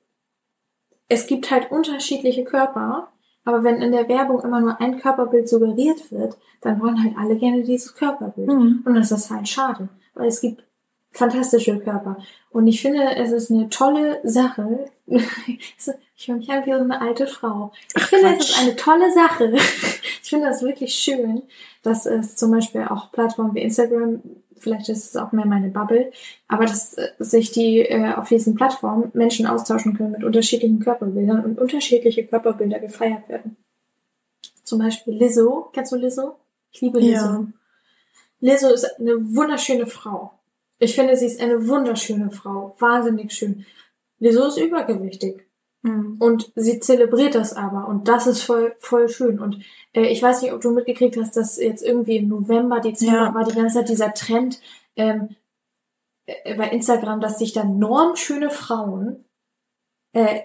es 1.08 1.26
gibt 1.26 1.50
halt 1.50 1.70
unterschiedliche 1.70 2.44
Körper, 2.44 3.12
aber 3.44 3.62
wenn 3.62 3.82
in 3.82 3.92
der 3.92 4.08
Werbung 4.08 4.40
immer 4.40 4.60
nur 4.60 4.80
ein 4.80 4.98
Körperbild 5.00 5.48
suggeriert 5.48 6.10
wird, 6.10 6.36
dann 6.60 6.80
wollen 6.80 7.02
halt 7.02 7.14
alle 7.18 7.36
gerne 7.36 7.62
dieses 7.62 7.94
Körperbild. 7.94 8.48
Mhm. 8.48 8.82
Und 8.84 8.94
das 8.94 9.10
ist 9.10 9.30
halt 9.30 9.48
schade, 9.48 9.88
weil 10.14 10.28
es 10.28 10.40
gibt 10.40 10.64
fantastische 11.10 11.78
Körper. 11.78 12.16
Und 12.50 12.66
ich 12.66 12.80
finde, 12.80 13.16
es 13.16 13.30
ist 13.32 13.50
eine 13.50 13.68
tolle 13.68 14.20
Sache. 14.24 14.86
Ich 16.16 16.28
höre 16.28 16.36
mich 16.36 16.48
an 16.48 16.64
wie 16.64 16.70
so 16.70 16.78
eine 16.78 17.00
alte 17.00 17.26
Frau. 17.26 17.72
Ich 17.88 18.02
Ach, 18.02 18.08
finde, 18.08 18.28
es 18.28 18.36
Quatsch. 18.36 18.50
ist 18.50 18.62
eine 18.62 18.76
tolle 18.76 19.12
Sache. 19.12 19.56
Ich 20.22 20.30
finde 20.30 20.46
das 20.46 20.62
wirklich 20.62 20.94
schön, 20.94 21.42
dass 21.82 22.06
es 22.06 22.34
zum 22.36 22.50
Beispiel 22.50 22.86
auch 22.88 23.12
Plattformen 23.12 23.54
wie 23.54 23.60
Instagram, 23.60 24.22
vielleicht 24.58 24.88
ist 24.88 25.10
es 25.10 25.16
auch 25.16 25.32
mehr 25.32 25.46
meine 25.46 25.68
Bubble, 25.68 26.10
aber 26.48 26.64
dass 26.64 26.94
äh, 26.94 27.08
sich 27.18 27.52
die 27.52 27.80
äh, 27.80 28.12
auf 28.14 28.28
diesen 28.28 28.54
Plattformen 28.54 29.10
Menschen 29.14 29.46
austauschen 29.46 29.96
können 29.96 30.12
mit 30.12 30.24
unterschiedlichen 30.24 30.80
Körperbildern 30.80 31.44
und 31.44 31.58
unterschiedliche 31.58 32.26
Körperbilder 32.26 32.78
gefeiert 32.78 33.28
werden. 33.28 33.56
Zum 34.62 34.78
Beispiel 34.78 35.14
Lizzo. 35.14 35.70
Kennst 35.72 35.92
du 35.92 35.96
Lizzo? 35.96 36.36
Ich 36.72 36.80
liebe 36.80 36.98
Lizzo. 36.98 37.24
Ja. 37.24 37.46
Lizzo 38.40 38.72
ist 38.72 38.98
eine 38.98 39.14
wunderschöne 39.34 39.86
Frau. 39.86 40.32
Ich 40.78 40.94
finde, 40.94 41.16
sie 41.16 41.26
ist 41.26 41.40
eine 41.40 41.66
wunderschöne 41.68 42.30
Frau. 42.30 42.74
Wahnsinnig 42.78 43.32
schön. 43.32 43.64
Lizzo 44.18 44.46
ist 44.46 44.58
übergewichtig. 44.58 45.46
Mhm. 45.84 46.16
Und 46.18 46.50
sie 46.56 46.80
zelebriert 46.80 47.34
das 47.34 47.52
aber. 47.52 47.86
Und 47.88 48.08
das 48.08 48.26
ist 48.26 48.42
voll, 48.42 48.74
voll 48.78 49.08
schön. 49.10 49.38
Und 49.38 49.62
äh, 49.92 50.06
ich 50.06 50.22
weiß 50.22 50.40
nicht, 50.40 50.52
ob 50.54 50.62
du 50.62 50.70
mitgekriegt 50.70 51.16
hast, 51.18 51.36
dass 51.36 51.58
jetzt 51.58 51.82
irgendwie 51.84 52.16
im 52.16 52.28
November, 52.28 52.80
Dezember 52.80 53.26
Ja. 53.26 53.34
war 53.34 53.44
die 53.44 53.54
ganze 53.54 53.74
Zeit 53.76 53.88
dieser 53.90 54.14
Trend 54.14 54.60
ähm, 54.96 55.36
äh, 56.26 56.54
bei 56.56 56.68
Instagram, 56.70 57.20
dass 57.20 57.38
sich 57.38 57.52
dann 57.52 57.78
normschöne 57.78 58.48
Frauen, 58.50 59.24
äh, 60.14 60.40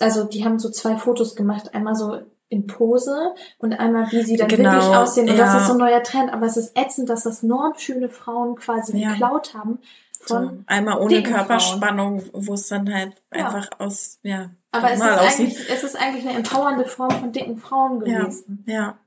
also 0.00 0.24
die 0.24 0.44
haben 0.44 0.58
so 0.58 0.68
zwei 0.70 0.96
Fotos 0.96 1.36
gemacht, 1.36 1.74
einmal 1.74 1.94
so 1.94 2.20
in 2.48 2.66
Pose 2.66 3.34
und 3.58 3.72
einmal 3.72 4.10
wie 4.12 4.22
sie 4.22 4.36
dann 4.36 4.48
Genau, 4.48 4.72
wirklich 4.72 4.96
aussehen. 4.96 5.30
Und 5.30 5.38
das 5.38 5.54
ja. 5.54 5.60
ist 5.60 5.66
so 5.68 5.72
ein 5.74 5.78
neuer 5.78 6.02
Trend. 6.02 6.32
Aber 6.32 6.46
es 6.46 6.56
ist 6.56 6.76
ätzend, 6.76 7.08
dass 7.08 7.22
das 7.22 7.42
normschöne 7.44 8.08
Frauen 8.10 8.56
quasi 8.56 8.98
Ja. 8.98 9.12
geklaut 9.12 9.54
haben 9.54 9.78
So, 10.20 10.34
von 10.34 10.64
einmal 10.66 11.00
ohne. 11.00 11.22
Körperspannung, 11.22 12.22
wo 12.32 12.54
es 12.54 12.66
dann 12.68 12.92
halt 12.92 13.14
Ja. 13.34 13.46
einfach 13.46 13.70
aus, 13.80 14.18
ja, 14.22 14.50
Aber 14.72 14.90
es 14.90 14.98
ist, 15.00 15.06
eigentlich, 15.06 15.70
es 15.70 15.84
ist 15.84 15.96
eigentlich 15.96 16.26
eine 16.26 16.38
empowernde 16.38 16.86
Form 16.86 17.10
von 17.10 17.30
dicken 17.32 17.58
Frauen 17.58 18.04
Ja, 18.06 18.20
gewesen. 18.22 18.64
ja. 18.66 18.98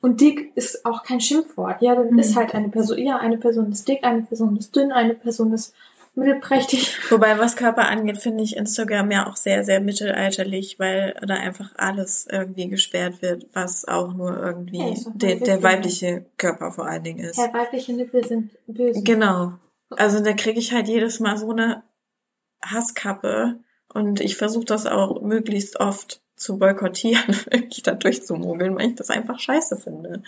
Und 0.00 0.20
dick 0.20 0.50
ist 0.56 0.84
auch 0.84 1.02
kein 1.04 1.20
Schimpfwort. 1.20 1.80
Ja, 1.82 1.94
dann 1.94 2.10
Mhm. 2.10 2.18
ist 2.18 2.34
halt 2.36 2.54
eine 2.54 2.68
Person, 2.70 2.98
ja, 2.98 3.18
eine 3.18 3.36
Person 3.38 3.70
ist 3.70 3.86
dick, 3.86 4.02
eine 4.04 4.22
Person 4.22 4.56
ist 4.56 4.74
dünn, 4.74 4.90
eine 4.92 5.14
Person 5.14 5.52
ist 5.52 5.74
mittelprächtig. 6.14 6.98
Wobei, 7.10 7.38
was 7.38 7.56
Körper 7.56 7.88
angeht, 7.88 8.18
finde 8.18 8.44
ich 8.44 8.56
Instagram 8.56 9.10
ja 9.10 9.26
auch 9.28 9.36
sehr, 9.36 9.64
sehr 9.64 9.80
mittelalterlich, 9.80 10.78
weil 10.78 11.14
da 11.26 11.34
einfach 11.34 11.70
alles 11.76 12.26
irgendwie 12.30 12.68
gesperrt 12.68 13.22
wird, 13.22 13.46
was 13.54 13.86
auch 13.88 14.12
nur 14.12 14.36
irgendwie 14.36 14.78
Ja, 14.78 14.94
der, 15.14 15.36
der 15.36 15.62
weibliche 15.62 16.26
Körper 16.36 16.70
vor 16.72 16.86
allen 16.86 17.02
Dingen 17.04 17.20
ist. 17.20 17.38
Ja, 17.38 17.52
weibliche 17.54 17.92
Nippel 17.92 18.24
sind 18.26 18.50
böse. 18.66 19.02
Genau. 19.02 19.54
Also 19.90 20.20
da 20.22 20.32
kriege 20.32 20.58
ich 20.58 20.72
halt 20.72 20.88
jedes 20.88 21.18
Mal 21.20 21.36
so 21.38 21.50
eine 21.50 21.82
Hasskappe 22.62 23.56
und 23.94 24.20
ich 24.20 24.36
versuche 24.36 24.64
das 24.64 24.86
auch 24.86 25.20
möglichst 25.22 25.80
oft 25.80 26.20
zu 26.36 26.58
boykottieren, 26.58 27.28
wirklich 27.50 27.82
da 27.82 27.92
durchzumogeln, 27.94 28.76
weil 28.76 28.90
ich 28.90 28.94
das 28.96 29.10
einfach 29.10 29.38
scheiße 29.38 29.76
finde. 29.76 30.22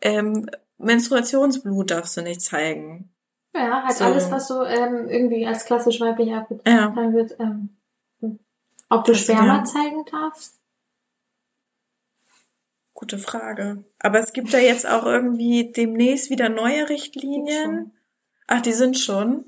Ähm, 0.00 0.48
Menstruationsblut 0.78 1.90
darfst 1.90 2.16
du 2.16 2.22
nicht 2.22 2.40
zeigen. 2.40 3.12
Ja, 3.54 3.82
halt 3.84 3.96
So. 3.96 4.04
alles, 4.04 4.30
was 4.30 4.48
so 4.48 4.64
ähm, 4.64 5.08
irgendwie 5.08 5.46
als 5.46 5.64
klassisch 5.64 6.00
weiblich 6.00 6.28
Ja. 6.28 6.38
abgetan 6.38 7.12
wird. 7.14 7.36
Ähm, 7.38 7.76
ob 8.88 9.04
du 9.04 9.12
Das- 9.12 9.20
Sperma 9.22 9.58
ja. 9.58 9.64
zeigen 9.64 10.04
darfst? 10.10 10.56
Gute 12.94 13.18
Frage. 13.18 13.84
Aber 13.98 14.18
es 14.18 14.32
gibt 14.32 14.50
ja 14.50 14.58
jetzt 14.58 14.86
auch 14.86 15.06
irgendwie 15.06 15.72
demnächst 15.72 16.28
wieder 16.30 16.48
neue 16.48 16.88
Richtlinien. 16.88 17.92
Ach, 18.52 18.60
die 18.60 18.72
sind 18.72 18.98
schon, 18.98 19.44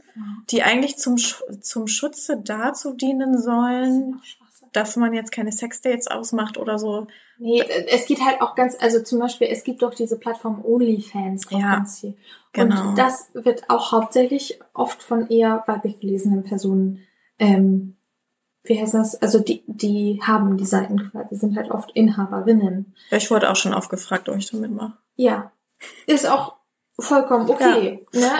die 0.50 0.62
eigentlich 0.62 0.96
zum, 0.96 1.16
zum 1.60 1.88
Schutze 1.88 2.40
dazu 2.40 2.94
dienen 2.94 3.36
sollen, 3.42 4.20
dass 4.72 4.94
man 4.94 5.12
jetzt 5.12 5.32
keine 5.32 5.50
Sexdates 5.50 6.06
ausmacht 6.06 6.56
oder 6.56 6.78
so. 6.78 7.08
Nee, 7.36 7.58
äh, 7.58 7.88
es 7.88 8.06
geht 8.06 8.24
halt 8.24 8.40
auch 8.40 8.54
ganz, 8.54 8.76
also 8.80 9.02
zum 9.02 9.18
Beispiel, 9.18 9.48
es 9.50 9.64
gibt 9.64 9.82
doch 9.82 9.92
diese 9.92 10.18
Plattform 10.20 10.64
OnlyFans 10.64 11.46
Ja, 11.50 11.76
ganz 11.76 11.98
viel. 11.98 12.16
genau. 12.52 12.90
Und 12.90 12.98
das 12.98 13.30
wird 13.34 13.68
auch 13.68 13.90
hauptsächlich 13.90 14.60
oft 14.72 15.02
von 15.02 15.28
eher 15.28 15.64
weiblich 15.66 15.98
gelesenen 15.98 16.44
Personen, 16.44 17.00
ähm, 17.40 17.96
wie 18.62 18.80
heißt 18.80 18.94
das? 18.94 19.20
Also 19.20 19.40
die, 19.40 19.64
die 19.66 20.20
haben 20.22 20.56
die 20.56 20.64
Seiten 20.64 21.10
quasi, 21.10 21.34
sind 21.34 21.56
halt 21.56 21.72
oft 21.72 21.90
Inhaberinnen. 21.90 22.94
Ich 23.10 23.32
wurde 23.32 23.50
auch 23.50 23.56
schon 23.56 23.74
oft 23.74 23.90
gefragt, 23.90 24.28
ob 24.28 24.36
ich 24.36 24.48
da 24.48 24.56
mitmache. 24.58 24.96
Ja, 25.16 25.50
ist 26.06 26.28
auch 26.30 26.54
vollkommen 27.00 27.50
okay. 27.50 28.06
Ne? 28.12 28.30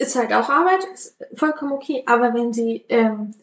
Ist 0.00 0.16
halt 0.16 0.32
auch 0.32 0.48
Arbeit, 0.48 0.82
ist 0.94 1.16
vollkommen 1.34 1.72
okay. 1.72 2.02
Aber 2.06 2.32
wenn 2.32 2.52
sie, 2.54 2.84
ähm, 2.88 3.34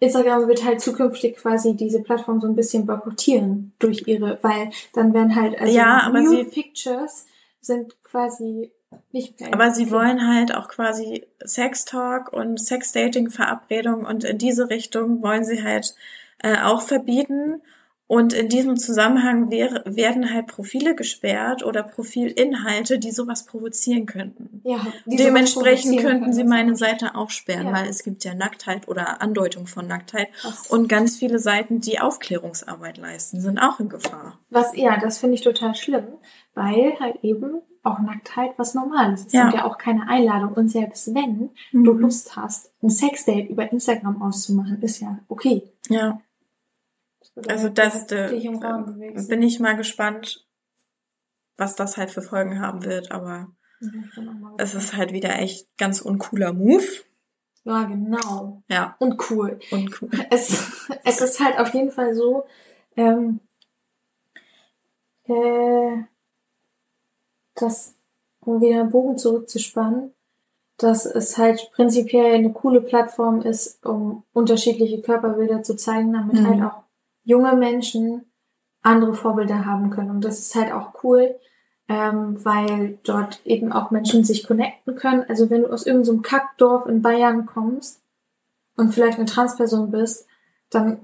Instagram 0.00 0.48
wird 0.48 0.64
halt 0.64 0.80
zukünftig 0.80 1.36
quasi 1.36 1.74
diese 1.76 2.00
Plattform 2.02 2.40
so 2.40 2.46
ein 2.46 2.54
bisschen 2.54 2.86
boykottieren 2.86 3.72
durch 3.78 4.04
ihre, 4.06 4.38
weil 4.42 4.70
dann 4.94 5.12
werden 5.12 5.36
halt, 5.36 5.60
also 5.60 5.74
Ja, 5.76 6.00
aber 6.04 6.20
Nude 6.20 6.44
sie- 6.44 6.50
Pictures 6.50 7.26
sind 7.60 8.02
quasi 8.04 8.70
nicht 9.12 9.38
mehr. 9.38 9.52
Aber 9.52 9.70
sie 9.70 9.90
wollen 9.90 10.26
halt 10.26 10.54
auch 10.54 10.68
quasi 10.68 11.26
Sextalk 11.44 12.32
und 12.32 12.58
Sexdating-Verabredungen 12.58 14.06
und 14.06 14.24
in 14.24 14.38
diese 14.38 14.70
Richtung 14.70 15.20
wollen 15.22 15.44
sie 15.44 15.62
halt 15.62 15.94
äh, 16.42 16.56
auch 16.62 16.80
verbieten. 16.80 17.60
Und 18.08 18.32
in 18.32 18.48
diesem 18.48 18.78
Zusammenhang 18.78 19.50
wär, 19.50 19.82
werden 19.84 20.32
halt 20.32 20.46
Profile 20.46 20.94
gesperrt 20.96 21.62
oder 21.64 21.82
Profilinhalte, 21.82 22.98
die 22.98 23.10
sowas 23.12 23.44
provozieren 23.44 24.06
könnten. 24.06 24.62
Ja, 24.64 24.78
Dementsprechend 25.04 25.92
provozieren 25.92 26.20
könnten 26.20 26.32
sie 26.32 26.44
meine. 26.44 26.74
Seite 26.76 27.14
auch 27.16 27.30
sperren, 27.30 27.66
Ja. 27.68 27.72
weil 27.74 27.88
es 27.88 28.02
gibt 28.02 28.24
ja 28.24 28.34
Nacktheit 28.34 28.88
oder 28.88 29.20
Andeutung 29.20 29.66
von 29.66 29.86
Nacktheit. 29.86 30.32
Krass. 30.32 30.66
Und 30.68 30.88
ganz 30.88 31.16
viele 31.16 31.38
Seiten, 31.38 31.80
die 31.80 32.00
Aufklärungsarbeit 32.00 32.96
leisten, 32.98 33.40
sind 33.40 33.58
auch 33.58 33.78
in 33.80 33.88
Gefahr. 33.88 34.38
Was, 34.50 34.74
ja, 34.74 34.98
das 34.98 35.18
finde 35.18 35.34
ich 35.34 35.42
total 35.42 35.74
schlimm, 35.74 36.04
weil 36.54 36.94
halt 37.00 37.16
eben 37.22 37.60
auch 37.82 37.98
Nacktheit 38.00 38.52
was 38.56 38.74
Normales 38.74 39.26
ist. 39.26 39.32
Ja. 39.34 39.46
Und 39.46 39.54
ja 39.54 39.64
auch 39.64 39.76
keine 39.78 40.08
Einladung. 40.08 40.52
Und 40.52 40.70
selbst 40.70 41.14
wenn 41.14 41.50
du 41.72 41.92
Mhm. 41.94 42.00
Lust 42.00 42.36
hast, 42.36 42.70
ein 42.82 42.90
Sexdate 42.90 43.48
über 43.48 43.70
Instagram 43.70 44.20
auszumachen, 44.22 44.80
ist 44.82 45.00
ja 45.00 45.18
okay. 45.28 45.62
Ja, 45.88 46.20
also 47.48 47.68
das 47.68 48.10
äh, 48.12 48.26
Rahmen 48.60 48.86
bewegst. 48.86 49.28
bin 49.28 49.42
ich 49.42 49.60
mal 49.60 49.76
gespannt, 49.76 50.46
was 51.56 51.76
das 51.76 51.96
halt 51.96 52.10
für 52.10 52.22
Folgen 52.22 52.60
haben 52.60 52.84
wird, 52.84 53.10
aber 53.12 53.48
es 54.58 54.74
ist 54.74 54.96
halt 54.96 55.12
wieder 55.12 55.38
echt 55.38 55.68
ganz 55.76 56.00
uncooler 56.00 56.52
Move. 56.52 56.84
Ja, 57.64 57.84
genau. 57.84 58.62
Ja, 58.68 58.96
Und 58.98 59.30
cool. 59.30 59.58
uncool. 59.70 60.10
Es, 60.30 60.88
es 61.04 61.20
ist 61.20 61.40
halt 61.44 61.58
auf 61.58 61.72
jeden 61.74 61.90
Fall 61.90 62.14
so, 62.14 62.44
ähm, 62.96 63.40
äh, 65.24 66.02
dass, 67.54 67.94
um 68.40 68.60
wieder 68.60 68.80
einen 68.80 68.90
Bogen 68.90 69.18
zurückzuspannen, 69.18 70.14
dass 70.78 71.06
es 71.06 71.36
halt 71.36 71.70
prinzipiell 71.72 72.34
eine 72.36 72.52
coole 72.52 72.80
Plattform 72.80 73.42
ist, 73.42 73.84
um 73.84 74.24
unterschiedliche 74.32 75.02
Körperbilder 75.02 75.62
zu 75.62 75.74
zeigen, 75.76 76.12
damit 76.12 76.34
Mhm. 76.40 76.46
halt 76.46 76.62
auch 76.62 76.82
junge 77.28 77.54
Menschen 77.54 78.24
andere 78.82 79.12
Vorbilder 79.12 79.66
haben 79.66 79.90
können. 79.90 80.10
Und 80.10 80.24
das 80.24 80.38
ist 80.38 80.54
halt 80.54 80.72
auch 80.72 81.04
cool, 81.04 81.34
ähm, 81.86 82.42
weil 82.42 82.98
dort 83.04 83.44
eben 83.44 83.70
auch 83.70 83.90
Menschen 83.90 84.24
sich 84.24 84.46
connecten 84.46 84.94
können. 84.94 85.24
Also 85.28 85.50
wenn 85.50 85.62
du 85.62 85.70
aus 85.70 85.84
irgendeinem 85.84 86.16
so 86.16 86.22
Kackdorf 86.22 86.86
in 86.86 87.02
Bayern 87.02 87.44
kommst 87.44 88.00
und 88.76 88.94
vielleicht 88.94 89.18
eine 89.18 89.26
Transperson 89.26 89.90
bist, 89.90 90.26
dann 90.70 91.00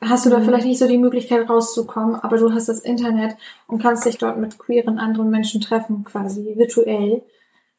hast 0.00 0.26
du 0.26 0.30
da 0.30 0.38
Mhm. 0.40 0.44
vielleicht 0.46 0.66
nicht 0.66 0.78
so 0.80 0.88
die 0.88 0.98
Möglichkeit 0.98 1.48
rauszukommen, 1.48 2.16
aber 2.16 2.38
du 2.38 2.52
hast 2.52 2.68
das 2.68 2.80
Internet 2.80 3.36
und 3.68 3.80
kannst 3.80 4.04
dich 4.04 4.18
dort 4.18 4.38
mit 4.38 4.58
queeren 4.58 4.98
anderen 4.98 5.30
Menschen 5.30 5.60
treffen, 5.60 6.02
quasi 6.02 6.54
virtuell 6.56 7.22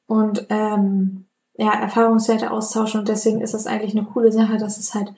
und 0.08 0.46
ähm, 0.50 1.26
ja, 1.58 1.74
Erfahrungswerte 1.74 2.52
austauschen 2.52 3.02
und 3.02 3.10
deswegen 3.10 3.42
ist 3.42 3.54
das 3.54 3.68
eigentlich 3.68 3.96
eine 3.96 4.06
coole 4.06 4.32
Sache, 4.32 4.58
dass 4.58 4.78
es 4.78 4.96
halt 4.96 5.14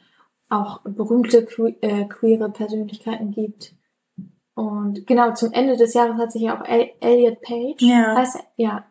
auch 0.51 0.81
berühmte 0.83 1.45
que 1.45 1.75
äh, 1.81 2.05
queere 2.05 2.49
Persönlichkeiten 2.51 3.31
gibt. 3.31 3.73
Und 4.53 5.07
genau, 5.07 5.33
zum 5.33 5.53
Ende 5.53 5.77
des 5.77 5.93
Jahres 5.93 6.17
hat 6.17 6.31
sich 6.31 6.43
ja 6.43 6.59
auch 6.59 6.65
El 6.67 6.89
Elliot 6.99 7.41
Page, 7.41 7.81
Ja. 7.81 8.15
heißt 8.15 8.35
er, 8.35 8.45
ja, 8.57 8.85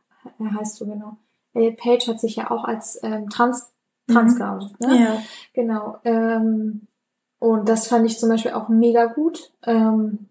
heißt 0.58 0.76
so 0.76 0.86
genau. 0.86 1.16
Elliot 1.54 1.76
Page 1.76 2.08
hat 2.08 2.20
sich 2.20 2.36
ja 2.36 2.50
auch 2.50 2.64
als 2.64 2.98
ähm, 3.02 3.28
trans, 3.28 3.70
trans 4.08 4.34
Mhm. 4.34 4.38
geoutet, 4.38 4.80
ne? 4.80 5.00
Ja. 5.00 5.22
Genau. 5.52 5.98
Ähm, 6.04 6.86
und 7.38 7.68
das 7.68 7.86
fand 7.88 8.06
ich 8.06 8.18
zum 8.18 8.28
Beispiel 8.30 8.52
auch 8.52 8.68
mega 8.68 9.06
gut, 9.06 9.52
ähm, 9.64 10.28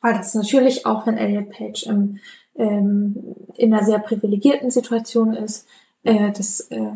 weil 0.00 0.14
das 0.14 0.34
natürlich 0.34 0.86
auch, 0.86 1.06
wenn 1.06 1.16
Elliot 1.18 1.50
Page 1.50 1.86
im, 1.86 2.18
ähm, 2.54 3.34
in 3.54 3.72
einer 3.72 3.84
sehr 3.84 3.98
privilegierten 3.98 4.70
Situation 4.70 5.34
ist, 5.34 5.66
äh, 6.04 6.30
das, 6.32 6.60
äh, 6.70 6.90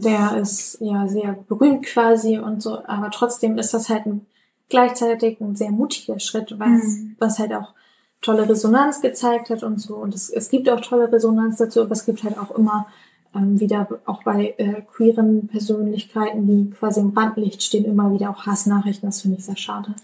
der 0.00 0.36
ist 0.38 0.78
ja 0.80 1.06
sehr 1.06 1.32
berühmt 1.48 1.84
quasi 1.86 2.38
und 2.38 2.62
so, 2.62 2.84
aber 2.86 3.10
trotzdem 3.10 3.58
ist 3.58 3.74
das 3.74 3.88
halt 3.88 4.06
ein, 4.06 4.26
gleichzeitig 4.68 5.40
ein 5.40 5.56
sehr 5.56 5.70
mutiger 5.70 6.18
Schritt, 6.20 6.58
was, 6.58 6.68
Mhm. 6.68 7.16
was 7.18 7.38
halt 7.38 7.52
auch 7.52 7.74
tolle 8.22 8.48
Resonanz 8.48 9.00
gezeigt 9.00 9.50
hat 9.50 9.62
und 9.62 9.80
so. 9.80 9.96
Und 9.96 10.14
es, 10.14 10.30
es 10.30 10.48
gibt 10.48 10.68
auch 10.68 10.80
tolle 10.80 11.12
Resonanz 11.12 11.56
dazu, 11.58 11.82
aber 11.82 11.92
es 11.92 12.06
gibt 12.06 12.24
halt 12.24 12.38
auch 12.38 12.56
immer 12.56 12.86
ähm, 13.34 13.60
wieder 13.60 13.86
auch 14.06 14.22
bei 14.22 14.54
äh, 14.58 14.82
queeren 14.82 15.48
Persönlichkeiten, 15.48 16.46
die 16.46 16.70
quasi 16.70 17.00
im 17.00 17.10
Rampenlicht 17.10 17.62
stehen, 17.62 17.84
immer 17.84 18.12
wieder 18.12 18.30
auch 18.30 18.46
Hassnachrichten. 18.46 19.08
Das 19.08 19.22
finde 19.22 19.38
ich 19.38 19.44
sehr 19.44 19.56
schade. 19.56 19.94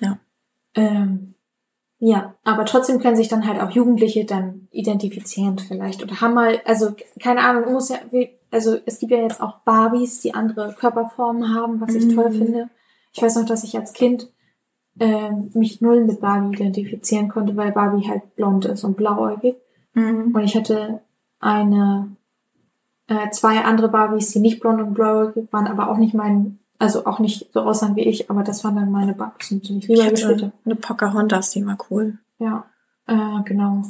Ja. 0.00 0.18
Ähm, 0.74 1.34
ja, 1.98 2.34
aber 2.44 2.64
trotzdem 2.64 2.98
können 2.98 3.16
sich 3.16 3.28
dann 3.28 3.46
halt 3.46 3.60
auch 3.60 3.70
Jugendliche 3.70 4.24
dann 4.24 4.68
identifizieren 4.72 5.58
vielleicht 5.58 6.02
oder 6.02 6.20
haben 6.20 6.34
mal, 6.34 6.60
also 6.64 6.94
keine 7.20 7.42
Ahnung, 7.42 7.72
muss 7.72 7.90
ja, 7.90 7.98
wie, 8.10 8.30
also 8.52 8.76
es 8.86 8.98
gibt 8.98 9.10
ja 9.12 9.18
jetzt 9.18 9.40
auch 9.40 9.58
Barbies, 9.60 10.20
die 10.20 10.34
andere 10.34 10.74
Körperformen 10.78 11.54
haben, 11.54 11.80
was 11.80 11.94
ich 11.94 12.06
Mhm. 12.06 12.14
toll 12.14 12.30
finde. 12.32 12.68
Ich 13.12 13.22
weiß 13.22 13.36
noch, 13.36 13.46
dass 13.46 13.64
ich 13.64 13.76
als 13.76 13.92
Kind 13.92 14.30
ähm, 15.00 15.50
mich 15.54 15.80
null 15.80 16.04
mit 16.04 16.20
Barbie 16.20 16.54
identifizieren 16.54 17.28
konnte, 17.28 17.56
weil 17.56 17.72
Barbie 17.72 18.06
halt 18.08 18.36
blond 18.36 18.66
ist 18.66 18.84
und 18.84 18.96
blauäugig. 18.96 19.56
Mhm. 19.94 20.34
Und 20.34 20.44
ich 20.44 20.54
hatte 20.54 21.00
eine, 21.40 22.14
äh, 23.08 23.30
zwei 23.30 23.64
andere 23.64 23.88
Barbies, 23.88 24.32
die 24.32 24.40
nicht 24.40 24.60
blond 24.60 24.80
und 24.82 24.94
blauäugig 24.94 25.50
waren, 25.52 25.66
aber 25.66 25.88
auch 25.90 25.96
nicht 25.96 26.14
mein, 26.14 26.58
also 26.78 27.06
auch 27.06 27.18
nicht 27.20 27.52
so 27.52 27.60
aussahen 27.60 27.96
wie 27.96 28.02
ich, 28.02 28.30
aber 28.30 28.42
das 28.42 28.64
waren 28.64 28.76
dann 28.76 28.90
meine 28.90 29.14
Barbies, 29.14 29.50
mit 29.50 29.68
denen 29.68 29.78
ich 29.78 29.88
Ich 29.88 29.96
lieber 29.96 30.10
gespielt 30.10 30.32
hatte 30.34 30.44
habe. 30.46 30.52
eine 30.66 30.74
Pocahontas, 30.76 31.50
die 31.50 31.66
war 31.66 31.78
cool. 31.90 32.18
Ja, 32.38 32.64
äh, 33.06 33.42
genau. 33.44 33.82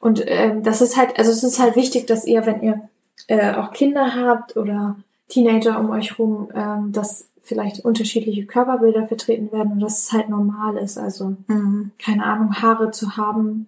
Und 0.00 0.22
ähm, 0.26 0.62
das 0.62 0.80
ist 0.80 0.96
halt, 0.96 1.18
also 1.18 1.30
es 1.30 1.42
ist 1.42 1.58
halt 1.60 1.74
wichtig, 1.76 2.06
dass 2.06 2.24
ihr, 2.26 2.46
wenn 2.46 2.62
ihr 2.62 2.88
äh, 3.26 3.54
auch 3.54 3.72
Kinder 3.72 4.14
habt 4.14 4.56
oder 4.56 4.96
Teenager 5.28 5.78
um 5.78 5.90
euch 5.90 6.18
rum, 6.18 6.48
ähm, 6.54 6.92
dass 6.92 7.28
vielleicht 7.42 7.84
unterschiedliche 7.84 8.46
Körperbilder 8.46 9.06
vertreten 9.06 9.50
werden 9.52 9.72
und 9.72 9.80
dass 9.80 10.04
es 10.04 10.12
halt 10.12 10.28
normal 10.28 10.76
ist. 10.76 10.98
Also 10.98 11.36
Mhm. 11.46 11.92
keine 11.98 12.24
Ahnung, 12.24 12.54
Haare 12.60 12.90
zu 12.90 13.16
haben 13.16 13.66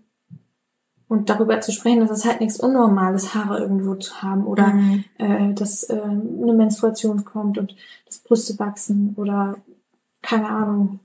und 1.09 1.28
darüber 1.30 1.61
zu 1.61 1.72
sprechen, 1.72 2.01
dass 2.01 2.11
es 2.11 2.24
halt 2.24 2.40
nichts 2.40 2.61
Unnormales, 2.61 3.34
Haare 3.34 3.59
irgendwo 3.59 3.94
zu 3.96 4.22
haben 4.22 4.46
oder 4.46 4.68
Mhm. 4.68 5.05
äh, 5.18 5.53
dass 5.55 5.84
äh, 5.84 6.01
eine 6.01 6.53
Menstruation 6.53 7.24
kommt 7.24 7.59
und 7.59 7.74
dass 8.07 8.18
Brüste 8.18 8.59
wachsen 8.59 9.14
oder 9.16 9.57
keine 10.22 10.48
Ahnung. 10.48 11.01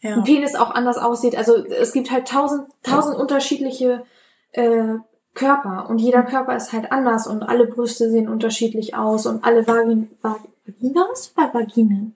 Ja. 0.00 0.14
ein 0.16 0.24
Penis 0.24 0.54
auch 0.54 0.70
anders 0.70 0.98
aussieht. 0.98 1.36
Also 1.36 1.64
es 1.64 1.92
gibt 1.92 2.10
halt 2.10 2.28
tausend, 2.28 2.66
tausend 2.82 3.16
unterschiedliche 3.16 4.04
äh, 4.52 4.96
Körper 5.34 5.88
und 5.88 5.98
jeder 5.98 6.22
Körper 6.22 6.56
ist 6.56 6.72
halt 6.72 6.90
anders 6.92 7.26
und 7.26 7.42
alle 7.42 7.66
Brüste 7.66 8.10
sehen 8.10 8.28
unterschiedlich 8.28 8.94
aus 8.94 9.26
und 9.26 9.44
alle 9.44 9.66
Vagin 9.66 10.10
Vag 10.22 10.40
Vaginas 10.66 11.32
oder 11.36 11.52
Vaginen? 11.52 12.14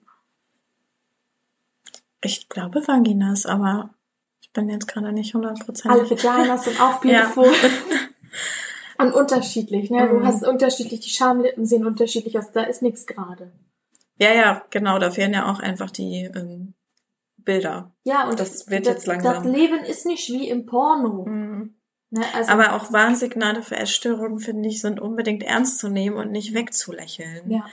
Ich 2.21 2.49
glaube 2.49 2.85
Vaginas, 2.87 3.45
aber 3.45 3.91
ich 4.41 4.51
bin 4.51 4.69
jetzt 4.69 4.87
gerade 4.87 5.11
nicht 5.13 5.35
Alle 5.35 5.49
hundertprozentig. 5.49 6.23
Vaginas 6.23 6.65
sind 6.65 6.79
auch 6.81 7.03
Ja. 7.05 7.27
beautiful. 7.33 7.51
Und 8.97 9.13
unterschiedlich, 9.13 9.89
ne? 9.89 10.09
Du 10.09 10.15
Mhm. 10.19 10.25
hast 10.25 10.45
unterschiedlich, 10.45 10.99
die 10.99 11.09
Schamlippen 11.09 11.65
sehen 11.65 11.85
unterschiedlich 11.85 12.37
aus, 12.37 12.51
da 12.51 12.63
ist 12.63 12.81
nichts 12.81 13.07
gerade. 13.07 13.49
Ja, 14.17 14.33
ja, 14.33 14.61
genau, 14.71 14.99
da 14.99 15.09
fehlen 15.09 15.33
ja 15.33 15.49
auch 15.49 15.59
einfach 15.61 15.89
die 15.89 16.23
ähm, 16.35 16.73
Bilder. 17.37 17.91
Ja, 18.03 18.27
und 18.27 18.37
Das 18.37 18.69
wird 18.69 18.85
jetzt 18.87 19.07
Das 19.07 19.23
langsam. 19.23 19.47
Leben 19.47 19.85
ist 19.85 20.05
nicht 20.05 20.27
wie 20.29 20.49
im 20.49 20.65
Porno. 20.65 21.23
Mhm. 21.25 21.48
Ne? 22.11 22.23
Also, 22.33 22.51
Aber 22.51 22.73
auch 22.73 22.91
Warnsignale 22.91 23.61
für 23.61 23.75
Essstörungen, 23.75 24.39
finde 24.39 24.69
ich, 24.69 24.81
sind 24.81 24.99
unbedingt 24.99 25.43
ernst 25.43 25.79
zu 25.79 25.89
nehmen 25.89 26.17
und 26.17 26.31
nicht 26.31 26.53
wegzulächeln. 26.53 27.51
ja. 27.51 27.65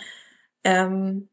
Ähm, 0.64 1.28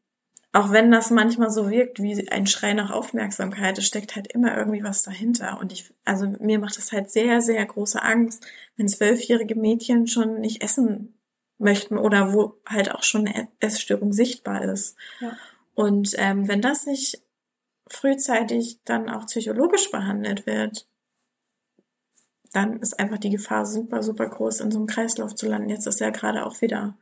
auch 0.54 0.70
wenn 0.70 0.92
das 0.92 1.10
manchmal 1.10 1.50
so 1.50 1.68
wirkt 1.68 2.00
wie 2.00 2.28
ein 2.30 2.46
Schrei 2.46 2.74
nach 2.74 2.92
Aufmerksamkeit, 2.92 3.76
es 3.76 3.86
steckt 3.86 4.14
halt 4.14 4.28
immer 4.28 4.56
irgendwie 4.56 4.84
was 4.84 5.02
dahinter. 5.02 5.58
Und 5.58 5.72
ich, 5.72 5.92
also 6.04 6.28
mir 6.38 6.60
macht 6.60 6.78
es 6.78 6.92
halt 6.92 7.10
sehr, 7.10 7.40
sehr 7.40 7.66
große 7.66 8.00
Angst, 8.00 8.46
wenn 8.76 8.86
zwölfjährige 8.86 9.56
Mädchen 9.56 10.06
schon 10.06 10.40
nicht 10.40 10.62
essen 10.62 11.18
möchten 11.58 11.98
oder 11.98 12.32
wo 12.32 12.60
halt 12.66 12.92
auch 12.92 13.02
schon 13.02 13.26
eine 13.26 13.48
Essstörung 13.58 14.12
sichtbar 14.12 14.62
ist. 14.62 14.96
Ja. 15.18 15.36
Und 15.74 16.14
ähm, 16.18 16.46
wenn 16.46 16.60
das 16.60 16.86
nicht 16.86 17.20
frühzeitig 17.88 18.78
dann 18.84 19.10
auch 19.10 19.26
psychologisch 19.26 19.90
behandelt 19.90 20.46
wird, 20.46 20.86
dann 22.54 22.78
ist 22.78 22.98
einfach 22.98 23.18
die 23.18 23.30
Gefahr 23.30 23.66
super, 23.66 24.02
super 24.02 24.28
groß, 24.28 24.60
in 24.60 24.70
so 24.70 24.78
einem 24.78 24.86
Kreislauf 24.86 25.34
zu 25.34 25.48
landen. 25.48 25.68
Jetzt 25.68 25.86
ist 25.86 26.00
ja 26.00 26.10
gerade 26.10 26.46
auch 26.46 26.60
wieder 26.60 26.96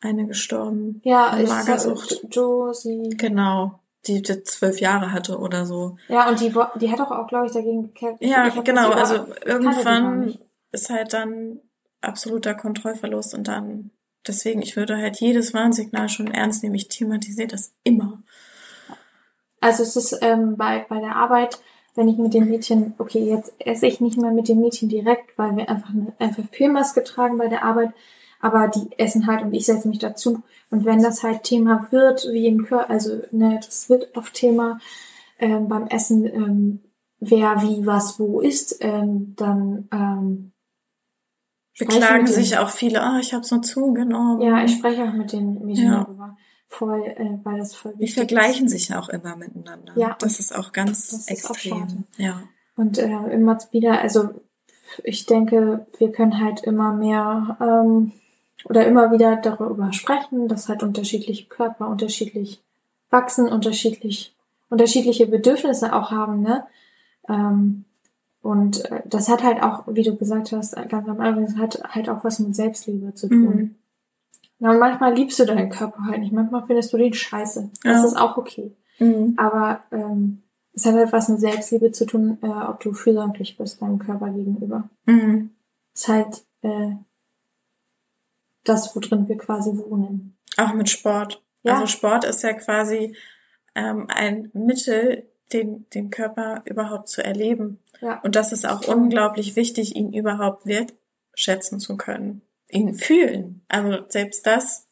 eine 0.00 0.26
gestorben. 0.26 1.00
Ja, 1.04 1.38
ich 1.38 1.48
Magersucht. 1.48 2.26
Josie. 2.30 3.10
Genau, 3.16 3.78
die, 4.06 4.22
die 4.22 4.42
zwölf 4.42 4.80
Jahre 4.80 5.12
hatte 5.12 5.38
oder 5.38 5.66
so. 5.66 5.96
Ja, 6.08 6.28
und 6.28 6.40
die, 6.40 6.52
die 6.80 6.90
hat 6.90 6.98
doch 6.98 7.10
auch, 7.10 7.28
glaube 7.28 7.46
ich, 7.46 7.52
dagegen 7.52 7.82
gekämpft. 7.84 8.24
Ja, 8.24 8.48
genau. 8.48 8.90
Also 8.90 9.26
irgendwann 9.44 10.38
ist 10.72 10.90
halt 10.90 11.12
dann 11.12 11.60
absoluter 12.00 12.54
Kontrollverlust 12.54 13.34
und 13.34 13.46
dann 13.46 13.90
deswegen, 14.26 14.62
ich 14.62 14.76
würde 14.76 14.96
halt 14.96 15.20
jedes 15.20 15.54
Warnsignal 15.54 16.08
schon 16.08 16.28
ernst 16.28 16.62
nehmen. 16.62 16.74
Ich 16.74 16.88
thematisiere 16.88 17.48
das 17.48 17.74
immer. 17.84 18.22
Also 19.60 19.82
es 19.82 19.94
ist 19.94 20.18
ähm, 20.22 20.56
bei, 20.56 20.86
bei 20.88 20.98
der 20.98 21.14
Arbeit, 21.16 21.60
wenn 21.94 22.08
ich 22.08 22.16
mit 22.18 22.34
den 22.34 22.48
Mädchen, 22.48 22.94
okay, 22.98 23.24
jetzt 23.24 23.52
esse 23.58 23.86
ich 23.86 24.00
nicht 24.00 24.18
mehr 24.18 24.30
mit 24.30 24.48
den 24.48 24.60
Mädchen 24.60 24.88
direkt, 24.88 25.36
weil 25.36 25.56
wir 25.56 25.68
einfach 25.68 25.90
eine 25.90 26.12
FFP-Maske 26.18 27.04
tragen 27.04 27.38
bei 27.38 27.48
der 27.48 27.64
Arbeit, 27.64 27.90
aber 28.40 28.68
die 28.68 28.88
essen 28.98 29.26
halt 29.26 29.42
und 29.42 29.52
ich 29.52 29.66
setze 29.66 29.88
mich 29.88 29.98
dazu. 29.98 30.42
Und 30.70 30.84
wenn 30.84 31.02
das 31.02 31.22
halt 31.22 31.42
Thema 31.42 31.88
wird, 31.90 32.26
wie 32.30 32.46
im 32.46 32.64
Kör, 32.64 32.88
also 32.88 33.20
ne, 33.32 33.60
das 33.64 33.90
wird 33.90 34.16
oft 34.16 34.34
Thema 34.34 34.78
ähm, 35.38 35.68
beim 35.68 35.88
Essen, 35.88 36.24
ähm, 36.26 36.80
wer 37.18 37.62
wie 37.62 37.84
was 37.84 38.18
wo 38.18 38.40
isst, 38.40 38.76
ähm, 38.80 39.34
dann 39.36 39.88
ähm, 39.92 40.52
Beklagen 41.78 42.26
sich 42.26 42.58
auch 42.58 42.68
viele, 42.68 43.02
ah, 43.02 43.18
ich 43.20 43.32
habe 43.32 43.42
es 43.42 43.50
nur 43.50 43.62
zugenommen. 43.62 44.42
Ja, 44.42 44.62
ich 44.62 44.72
spreche 44.74 45.04
auch 45.04 45.14
mit 45.14 45.32
den 45.32 45.64
Mädchen 45.64 45.86
Ja. 45.86 46.04
darüber. 46.04 46.36
Voll, 46.72 47.02
äh, 47.04 47.38
weil 47.42 47.58
das 47.58 47.74
voll 47.74 47.94
Die 47.96 48.06
vergleichen 48.06 48.68
sich 48.68 48.88
ja 48.88 49.00
auch 49.00 49.08
immer 49.08 49.34
miteinander. 49.34 49.92
Ja. 49.96 50.16
Das 50.20 50.38
ist 50.38 50.56
auch 50.56 50.72
ganz 50.72 51.10
Das 51.10 51.20
ist 51.28 51.44
auch 51.46 51.50
extrem. 51.50 51.78
schade. 51.80 52.04
ja. 52.16 52.42
Und 52.76 52.96
äh, 52.98 53.08
immer 53.32 53.58
wieder, 53.72 54.00
also 54.00 54.30
ich 55.02 55.26
denke, 55.26 55.84
wir 55.98 56.12
können 56.12 56.40
halt 56.40 56.60
immer 56.60 56.92
mehr 56.92 57.56
ähm, 57.60 58.12
oder 58.64 58.86
immer 58.86 59.10
wieder 59.10 59.36
darüber 59.36 59.92
sprechen, 59.92 60.46
dass 60.46 60.68
halt 60.68 60.84
unterschiedliche 60.84 61.46
Körper 61.46 61.88
unterschiedlich 61.88 62.62
wachsen, 63.10 63.48
unterschiedlich, 63.48 64.34
unterschiedliche 64.68 65.26
Bedürfnisse 65.26 65.92
auch 65.92 66.12
haben, 66.12 66.42
ne? 66.42 66.66
Ähm, 67.28 67.84
und 68.42 68.84
äh, 68.90 69.02
das 69.06 69.28
hat 69.28 69.42
halt 69.42 69.62
auch, 69.62 69.84
wie 69.88 70.04
du 70.04 70.16
gesagt 70.16 70.52
hast, 70.52 70.76
ganz 70.88 71.08
am 71.08 71.20
Anfang, 71.20 71.44
das 71.44 71.56
hat 71.56 71.82
halt 71.94 72.08
auch 72.08 72.22
was 72.24 72.38
mit 72.38 72.54
Selbstliebe 72.54 73.12
zu 73.14 73.28
tun. 73.28 73.56
Mhm. 73.56 73.74
Ja, 74.60 74.70
und 74.70 74.78
manchmal 74.78 75.14
liebst 75.14 75.38
du 75.38 75.44
deinen 75.46 75.70
Körper 75.70 76.04
halt 76.04 76.20
nicht, 76.20 76.32
manchmal 76.32 76.64
findest 76.66 76.92
du 76.92 76.98
den 76.98 77.12
scheiße. 77.14 77.70
Das 77.82 77.98
Ja. 77.98 78.04
ist 78.04 78.16
auch 78.16 78.36
okay. 78.36 78.76
Mhm. 78.98 79.34
Aber 79.38 79.82
ähm, 79.90 80.42
es 80.72 80.84
hat 80.86 80.94
halt 80.94 81.12
was 81.12 81.28
mit 81.28 81.40
Selbstliebe 81.40 81.92
zu 81.92 82.06
tun, 82.06 82.38
äh, 82.42 82.46
ob 82.46 82.80
du 82.80 82.92
fürsorglich 82.92 83.56
bist 83.56 83.80
deinem 83.82 83.98
Körper 83.98 84.30
gegenüber. 84.30 84.88
Mhm. 85.06 85.50
Ist 85.94 86.08
halt 86.08 86.44
äh, 86.62 86.92
das, 88.64 88.94
worin 88.94 89.28
wir 89.28 89.38
quasi 89.38 89.70
wohnen. 89.78 90.36
Auch 90.58 90.74
mit 90.74 90.88
Sport. 90.90 91.42
Ja. 91.62 91.74
Also 91.74 91.86
Sport 91.86 92.24
ist 92.24 92.42
ja 92.42 92.52
quasi 92.52 93.16
ähm, 93.74 94.06
ein 94.08 94.50
Mittel, 94.52 95.26
den, 95.52 95.86
den 95.90 96.10
Körper 96.10 96.62
überhaupt 96.64 97.08
zu 97.08 97.24
erleben. 97.24 97.80
Ja. 98.00 98.20
Und 98.20 98.36
das 98.36 98.52
ist 98.52 98.68
auch 98.68 98.86
unglaublich 98.86 99.56
wichtig, 99.56 99.96
ihn 99.96 100.12
überhaupt 100.12 100.64
wertschätzen 100.66 101.80
zu 101.80 101.96
können. 101.96 102.42
Ihn 102.70 102.94
fühlen. 102.94 103.64
Also 103.68 104.04
selbst 104.08 104.46
das 104.46 104.88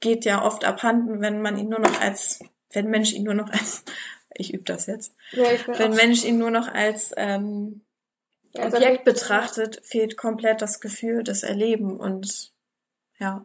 geht 0.00 0.24
ja 0.24 0.44
oft 0.44 0.64
abhanden, 0.64 1.20
wenn 1.20 1.42
man 1.42 1.58
ihn 1.58 1.68
nur 1.68 1.80
noch 1.80 2.00
als, 2.00 2.40
wenn 2.72 2.88
Mensch 2.88 3.12
ihn 3.12 3.24
nur 3.24 3.34
noch 3.34 3.50
als, 3.50 3.84
ich 4.34 4.54
übe 4.54 4.64
das 4.64 4.86
jetzt, 4.86 5.14
Ja, 5.32 5.46
wenn 5.66 5.92
Mensch 5.92 6.24
ihn 6.24 6.38
nur 6.38 6.50
noch 6.50 6.68
als 6.68 7.12
ähm, 7.16 7.82
Objekt 8.54 9.04
betrachtet, 9.04 9.80
fehlt 9.84 10.16
komplett 10.16 10.62
das 10.62 10.80
Gefühl, 10.80 11.22
das 11.22 11.42
Erleben 11.42 11.98
und 11.98 12.52
ja, 13.18 13.44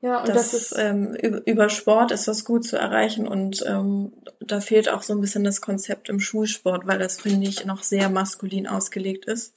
Ja, 0.00 0.20
und 0.20 0.28
das, 0.28 0.50
das, 0.50 0.54
ist 0.54 0.74
ähm, 0.78 1.14
über, 1.14 1.46
über 1.46 1.68
Sport 1.68 2.10
ist 2.10 2.28
das 2.28 2.44
gut 2.44 2.66
zu 2.66 2.76
erreichen 2.76 3.26
und 3.26 3.64
ähm, 3.66 4.12
da 4.40 4.60
fehlt 4.60 4.88
auch 4.88 5.02
so 5.02 5.14
ein 5.14 5.20
bisschen 5.20 5.44
das 5.44 5.60
Konzept 5.60 6.08
im 6.08 6.20
Schulsport, 6.20 6.86
weil 6.86 6.98
das 6.98 7.20
finde 7.20 7.48
ich 7.48 7.64
noch 7.64 7.82
sehr 7.82 8.08
maskulin 8.08 8.66
ausgelegt 8.66 9.24
ist. 9.24 9.54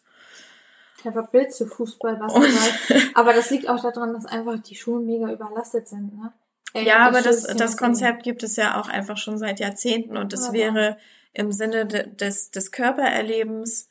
Einfach 1.05 1.29
Bild 1.29 1.53
zu 1.53 1.65
Fußball, 1.65 2.17
Basketball. 2.17 3.01
aber 3.13 3.33
das 3.33 3.49
liegt 3.49 3.67
auch 3.67 3.81
daran, 3.81 4.13
dass 4.13 4.25
einfach 4.25 4.59
die 4.59 4.75
Schulen 4.75 5.05
mega 5.05 5.31
überlastet 5.31 5.87
sind. 5.87 6.15
Ne? 6.15 6.33
Ey, 6.73 6.87
Ja, 6.87 7.07
aber 7.07 7.21
das, 7.21 7.43
das 7.43 7.77
Konzept 7.77 8.23
gibt 8.23 8.43
es 8.43 8.55
ja 8.55 8.79
auch 8.79 8.89
einfach 8.89 9.17
schon 9.17 9.37
seit 9.37 9.59
Jahrzehnten 9.59 10.17
und 10.17 10.33
es 10.33 10.51
wäre 10.51 10.97
im 11.33 11.51
Sinne 11.51 11.85
de, 11.85 12.07
des, 12.15 12.51
des 12.51 12.71
Körpererlebens 12.71 13.89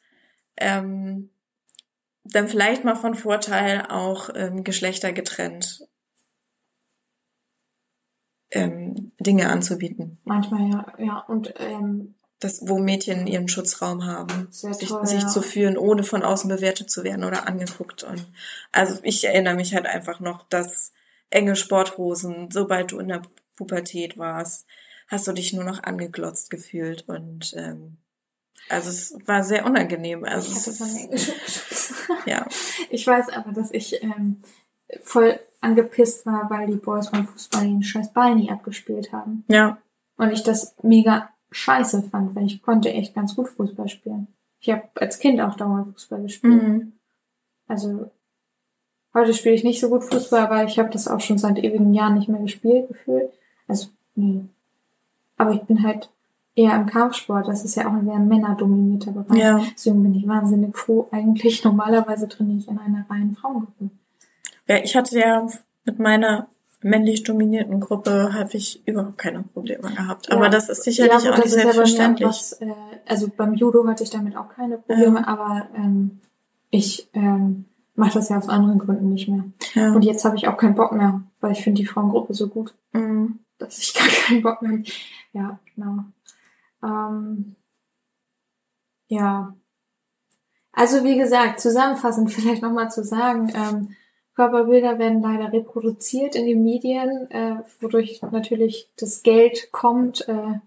ähm, 0.57 1.31
dann 2.25 2.49
vielleicht 2.49 2.85
mal 2.85 2.95
von 2.95 3.15
Vorteil 3.15 3.87
auch 3.89 4.31
ähm, 4.35 4.65
Geschlechter 4.65 5.13
getrennt 5.13 5.87
ähm, 8.53 9.13
Dinge 9.19 9.49
anzubieten. 9.49 10.19
Manchmal 10.25 10.69
ja, 10.69 10.87
ja. 10.99 11.19
Und 11.19 11.55
ähm, 11.59 12.15
Das, 12.43 12.69
wo 12.69 12.79
Mädchen 12.79 13.29
ihren 13.29 13.49
Schutzraum 13.49 14.05
haben, 14.05 14.49
sich, 14.51 14.89
toll, 14.89 15.07
sich 15.07 15.23
ja. 15.23 15.29
zu 15.29 15.43
fühlen, 15.43 15.79
ohne 15.79 16.03
von 16.03 16.25
außen 16.25 16.49
bewertet 16.49 16.91
zu 16.91 17.05
werden 17.05 17.25
oder 17.25 17.47
angeguckt. 17.47 18.03
Und 18.03 18.27
also 18.73 18.99
ich 19.05 19.25
erinnere 19.25 19.55
mich 19.55 19.75
halt 19.75 19.87
einfach 19.87 20.19
noch, 20.19 20.49
dass 20.49 20.93
enge 21.31 21.55
Sporthosen, 21.55 22.49
sobald 22.51 22.91
du 22.91 22.99
in 22.99 23.09
der 23.09 23.23
Pubertät 23.57 24.19
warst, 24.19 24.67
hast 25.07 25.29
du 25.29 25.33
dich 25.33 25.53
nur 25.53 25.63
noch 25.63 25.85
angeglotzt 25.85 26.51
gefühlt 26.51 27.09
und 27.09 27.55
ähm, 27.57 27.99
also 28.69 28.89
es 28.89 29.17
war 29.27 29.45
sehr 29.45 29.67
unangenehm. 29.67 30.25
Also 30.25 30.51
ich 30.51 30.59
hatte 30.59 30.73
so 30.73 30.85
einen 30.85 30.97
englischen 30.97 31.35
ja, 32.27 32.47
Ich 32.91 33.07
weiß 33.07 33.29
aber, 33.31 33.53
dass 33.53 33.71
ich 33.71 34.03
ähm, 34.03 34.43
voll 35.03 35.39
angepisst 35.61 36.27
war, 36.27 36.49
weil 36.51 36.67
die 36.67 36.77
Boys 36.77 37.11
beim 37.11 37.27
Fußball 37.27 37.65
den 37.65 37.83
scheiß 37.83 38.13
Ball 38.13 38.35
nie 38.35 38.51
abgespielt 38.51 39.13
haben. 39.13 39.45
ja, 39.49 39.79
Und 40.17 40.33
ich 40.33 40.43
das 40.43 40.75
mega 40.83 41.32
scheiße 41.53 42.03
fand, 42.05 42.35
weil 42.35 42.47
ich 42.47 42.63
konnte 42.63 42.93
echt 42.93 43.15
ganz 43.15 43.37
gut 43.37 43.49
Fußball 43.49 43.89
spielen. 43.89 44.29
Ich 44.61 44.71
habe 44.71 44.83
als 44.95 45.19
Kind 45.19 45.41
auch 45.41 45.57
dauernd 45.57 45.93
Fußball 45.93 46.23
gespielt. 46.23 46.63
mhm. 46.63 46.93
Also 47.69 48.11
heute 49.15 49.35
spiele 49.35 49.55
ich 49.55 49.65
nicht 49.65 49.81
so 49.81 49.89
gut 49.89 50.05
Fußball, 50.05 50.41
aber 50.41 50.65
ich 50.65 50.79
habe 50.79 50.91
das 50.91 51.09
auch 51.09 51.21
schon 51.21 51.39
seit 51.39 51.59
ewigen 51.59 51.95
Jahren 51.95 52.15
nicht 52.15 52.29
mehr 52.29 52.41
gespielt 52.41 52.89
gefühlt. 52.89 53.31
Also 53.69 53.89
nee. 54.15 54.45
Aber 55.37 55.53
ich 55.53 55.63
bin 55.63 55.83
halt 55.83 56.11
eher 56.55 56.75
im 56.77 56.87
Kampfsport. 56.87 57.49
Das 57.49 57.65
ist 57.65 57.75
ja 57.77 57.89
auch 57.89 57.93
ein 57.93 58.05
sehr 58.05 58.19
männerdominierter 58.19 59.13
Bereich. 59.13 59.39
ja. 59.39 59.65
Deswegen 59.75 60.03
bin 60.03 60.15
ich 60.15 60.27
wahnsinnig 60.27 60.77
froh. 60.77 61.09
Eigentlich 61.11 61.65
normalerweise 61.65 62.29
trainiere 62.29 62.59
ich 62.59 62.69
in 62.69 62.79
einer 62.79 63.05
reinen 63.09 63.35
Frauengruppe. 63.35 63.91
ja. 64.69 64.77
Ich 64.77 64.97
hatte 64.97 65.19
ja 65.19 65.47
mit 65.85 65.99
meiner 65.99 66.49
männlich 66.83 67.23
dominierten 67.23 67.81
Gruppe 67.81 68.33
habe 68.35 68.51
ich 68.57 68.87
überhaupt 68.87 69.19
keine 69.19 69.43
Probleme 69.43 69.91
gehabt. 69.93 70.31
Aber 70.33 70.45
Ja. 70.45 70.51
das 70.51 70.69
ist 70.69 70.83
sicherlich 70.85 71.13
gut, 71.23 71.29
auch 71.31 71.37
nicht 71.39 71.47
ja 71.55 71.63
selbstverständlich. 71.63 72.29
was, 72.29 72.53
äh, 72.61 72.73
also 73.07 73.29
beim 73.29 73.55
Judo 73.55 73.87
hatte 73.87 74.03
ich 74.05 74.11
damit 74.11 74.37
auch 74.37 74.49
keine 74.49 74.79
Probleme, 74.79 75.27
aber 75.27 75.69
ähm, 75.77 76.21
ich 76.71 77.09
ähm, 77.15 77.67
mache 77.95 78.15
das 78.15 78.29
ja 78.31 78.39
aus 78.39 78.49
anderen 78.49 78.79
Gründen 78.79 79.11
nicht 79.11 79.29
mehr. 79.29 79.45
ja. 79.75 79.93
Und 79.93 80.03
jetzt 80.03 80.25
habe 80.25 80.37
ich 80.37 80.49
auch 80.49 80.57
keinen 80.57 80.75
Bock 80.75 80.93
mehr, 80.93 81.23
weil 81.41 81.53
ich 81.53 81.63
finde 81.63 81.81
die 81.81 81.87
Frauengruppe 81.87 82.35
so 82.35 82.49
gut, 82.49 82.75
Mhm. 82.93 83.39
dass 83.59 83.79
ich 83.79 83.95
gar 83.95 84.07
keinen 84.09 84.43
Bock 84.43 84.63
mehr. 84.63 84.79
Ja, 85.33 85.59
genau. 85.75 86.05
Ähm, 86.83 87.57
ja. 89.09 89.55
Also 90.73 91.05
wie 91.05 91.19
gesagt, 91.19 91.61
zusammenfassend 91.61 92.33
vielleicht 92.33 92.63
nochmal 92.63 92.91
zu 92.91 93.05
sagen, 93.05 93.53
ähm, 93.55 93.95
Körperbilder 94.35 94.99
werden 94.99 95.21
leider 95.21 95.53
reproduziert 95.53 96.35
in 96.35 96.47
den 96.47 96.63
Medien, 96.63 97.31
äh, 97.31 97.57
wodurch 97.81 98.23
natürlich 98.23 98.91
das 98.99 99.23
Geld 99.23 99.71
kommt. 99.73 100.27
Äh, 100.27 100.61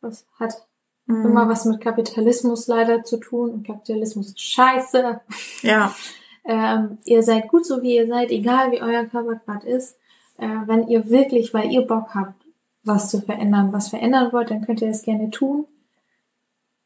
das 0.00 0.26
hat 0.38 0.66
mhm. 1.06 1.26
immer 1.26 1.48
was 1.48 1.64
mit 1.64 1.80
Kapitalismus 1.80 2.68
leider 2.68 3.02
zu 3.02 3.16
tun. 3.16 3.50
Und 3.50 3.66
Kapitalismus 3.66 4.28
ist 4.28 4.40
scheiße. 4.40 5.20
Ja. 5.62 5.94
ähm, 6.44 6.98
ihr 7.04 7.22
seid 7.22 7.48
gut 7.48 7.66
so 7.66 7.82
wie 7.82 7.96
ihr 7.96 8.06
seid, 8.06 8.30
egal 8.30 8.70
wie 8.70 8.80
euer 8.80 9.04
Körper 9.04 9.40
gerade 9.44 9.68
ist. 9.68 9.96
Äh, 10.38 10.48
wenn 10.66 10.86
ihr 10.86 11.10
wirklich, 11.10 11.52
weil 11.52 11.70
ihr 11.70 11.82
Bock 11.82 12.14
habt, 12.14 12.46
was 12.84 13.10
zu 13.10 13.20
verändern, 13.20 13.72
was 13.72 13.88
verändern 13.88 14.32
wollt, 14.32 14.50
dann 14.50 14.64
könnt 14.64 14.82
ihr 14.82 14.88
das 14.88 15.02
gerne 15.02 15.30
tun. 15.30 15.66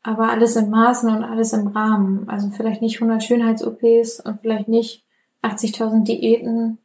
Aber 0.02 0.30
alles 0.30 0.56
in 0.56 0.70
Maßen 0.70 1.08
und 1.14 1.22
alles 1.22 1.52
im 1.52 1.68
Rahmen. 1.68 2.28
Also 2.28 2.50
vielleicht 2.50 2.82
nicht 2.82 2.96
100 3.00 3.22
Schönheits-OPs 3.22 4.20
und 4.20 4.40
vielleicht 4.40 4.68
nicht 4.68 5.03
80.000 5.44 6.04
Diäten 6.04 6.78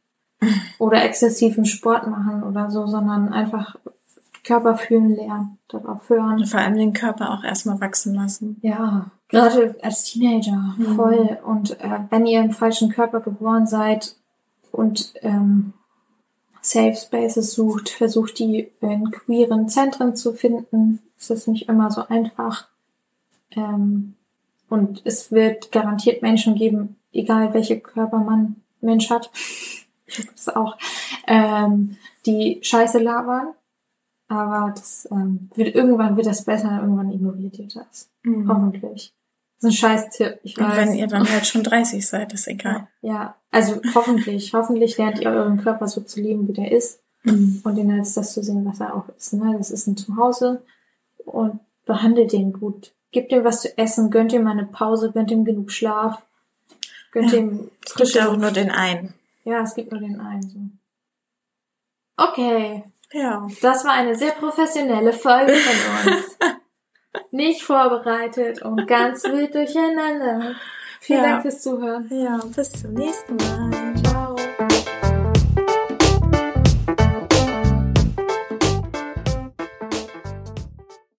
oder 0.78 1.04
exzessiven 1.04 1.64
Sport 1.64 2.06
machen 2.06 2.42
oder 2.42 2.70
so, 2.70 2.86
sondern 2.86 3.32
einfach 3.32 3.76
Körper 4.44 4.76
fühlen 4.76 5.16
lernen, 5.16 5.58
darauf 5.68 6.08
hören. 6.08 6.40
Und 6.40 6.46
vor 6.46 6.60
allem 6.60 6.76
den 6.76 6.92
Körper 6.92 7.30
auch 7.30 7.44
erstmal 7.44 7.80
wachsen 7.80 8.14
lassen. 8.14 8.58
Ja, 8.62 9.10
gerade 9.28 9.76
als 9.82 10.04
Teenager, 10.04 10.74
mhm. 10.76 10.96
voll. 10.96 11.38
Und 11.44 11.78
äh, 11.80 12.00
wenn 12.08 12.26
ihr 12.26 12.40
im 12.40 12.52
falschen 12.52 12.90
Körper 12.90 13.20
geboren 13.20 13.66
seid 13.66 14.16
und 14.72 15.12
ähm, 15.22 15.74
Safe 16.62 16.94
Spaces 16.94 17.52
sucht, 17.52 17.88
versucht 17.88 18.38
die 18.38 18.70
in 18.80 19.10
queeren 19.10 19.68
Zentren 19.68 20.14
zu 20.14 20.32
finden. 20.32 21.00
Es 21.18 21.30
ist 21.30 21.48
nicht 21.48 21.68
immer 21.68 21.90
so 21.90 22.06
einfach. 22.08 22.68
Ähm, 23.52 24.14
und 24.68 25.02
es 25.04 25.32
wird 25.32 25.72
garantiert 25.72 26.22
Menschen 26.22 26.54
geben, 26.54 26.96
egal 27.12 27.54
welche 27.54 27.80
Körper 27.80 28.18
man 28.18 28.56
Mensch 28.80 29.10
hat, 29.10 29.30
das 30.32 30.48
auch, 30.48 30.76
ähm, 31.26 31.96
die 32.26 32.60
Scheiße 32.62 32.98
labern. 32.98 33.54
Aber 34.28 34.72
das 34.76 35.08
ähm, 35.10 35.50
wird 35.56 35.74
irgendwann 35.74 36.16
wird 36.16 36.26
das 36.26 36.44
besser, 36.44 36.78
irgendwann 36.80 37.10
ignoriert 37.10 37.58
ihr 37.58 37.66
das. 37.66 38.08
Mhm. 38.22 38.48
Hoffentlich. 38.48 39.12
Das 39.60 39.74
ist 39.74 39.82
ein 39.82 39.88
scheiß 39.88 40.10
Tipp. 40.10 40.38
Ich 40.44 40.56
weiß. 40.56 40.66
Und 40.66 40.76
wenn 40.76 40.94
ihr 40.94 41.08
dann 41.08 41.28
halt 41.28 41.46
schon 41.46 41.64
30 41.64 42.06
seid, 42.06 42.32
ist 42.32 42.46
egal. 42.46 42.86
Ja, 43.02 43.12
ja. 43.12 43.36
also 43.50 43.80
hoffentlich. 43.94 44.52
hoffentlich 44.54 44.96
lernt 44.98 45.18
ihr 45.18 45.30
euren 45.30 45.58
Körper 45.58 45.88
so 45.88 46.00
zu 46.02 46.20
leben, 46.20 46.46
wie 46.46 46.52
der 46.52 46.70
ist. 46.70 47.00
Mhm. 47.24 47.60
Und 47.64 47.76
ihn 47.76 47.90
als 47.90 48.14
das 48.14 48.32
zu 48.32 48.42
sehen, 48.42 48.64
was 48.64 48.78
er 48.78 48.94
auch 48.94 49.08
ist. 49.16 49.34
Ne? 49.34 49.54
Das 49.58 49.72
ist 49.72 49.88
ein 49.88 49.96
Zuhause. 49.96 50.62
Und 51.24 51.58
behandelt 51.84 52.32
den 52.32 52.52
gut. 52.52 52.94
Gebt 53.10 53.32
ihm 53.32 53.42
was 53.42 53.62
zu 53.62 53.76
essen, 53.76 54.10
gönnt 54.10 54.32
ihm 54.32 54.46
eine 54.46 54.64
Pause, 54.64 55.10
gönnt 55.12 55.32
ihm 55.32 55.44
genug 55.44 55.72
Schlaf. 55.72 56.24
Gönnt 57.12 57.32
ja. 57.32 57.38
ihm 57.38 57.70
Es 57.84 57.94
gibt 57.94 58.14
ja 58.14 58.28
auch 58.28 58.36
nur 58.36 58.50
den 58.50 58.70
einen. 58.70 59.14
Ja, 59.44 59.62
es 59.62 59.74
gibt 59.74 59.90
nur 59.90 60.00
den 60.00 60.20
einen. 60.20 60.42
So. 60.42 60.58
Okay. 62.24 62.84
Ja. 63.12 63.48
Das 63.60 63.84
war 63.84 63.92
eine 63.92 64.14
sehr 64.14 64.32
professionelle 64.32 65.12
Folge 65.12 65.54
von 65.54 66.12
uns. 66.12 66.38
Nicht 67.32 67.62
vorbereitet 67.62 68.62
und 68.62 68.86
ganz 68.86 69.24
wild 69.24 69.54
durcheinander. 69.54 70.54
Vielen 71.00 71.24
ja. 71.24 71.30
Dank 71.30 71.42
fürs 71.42 71.62
Zuhören. 71.62 72.08
Ja, 72.10 72.38
bis 72.54 72.70
zum 72.72 72.94
nächsten 72.94 73.36
Mal. 73.36 74.09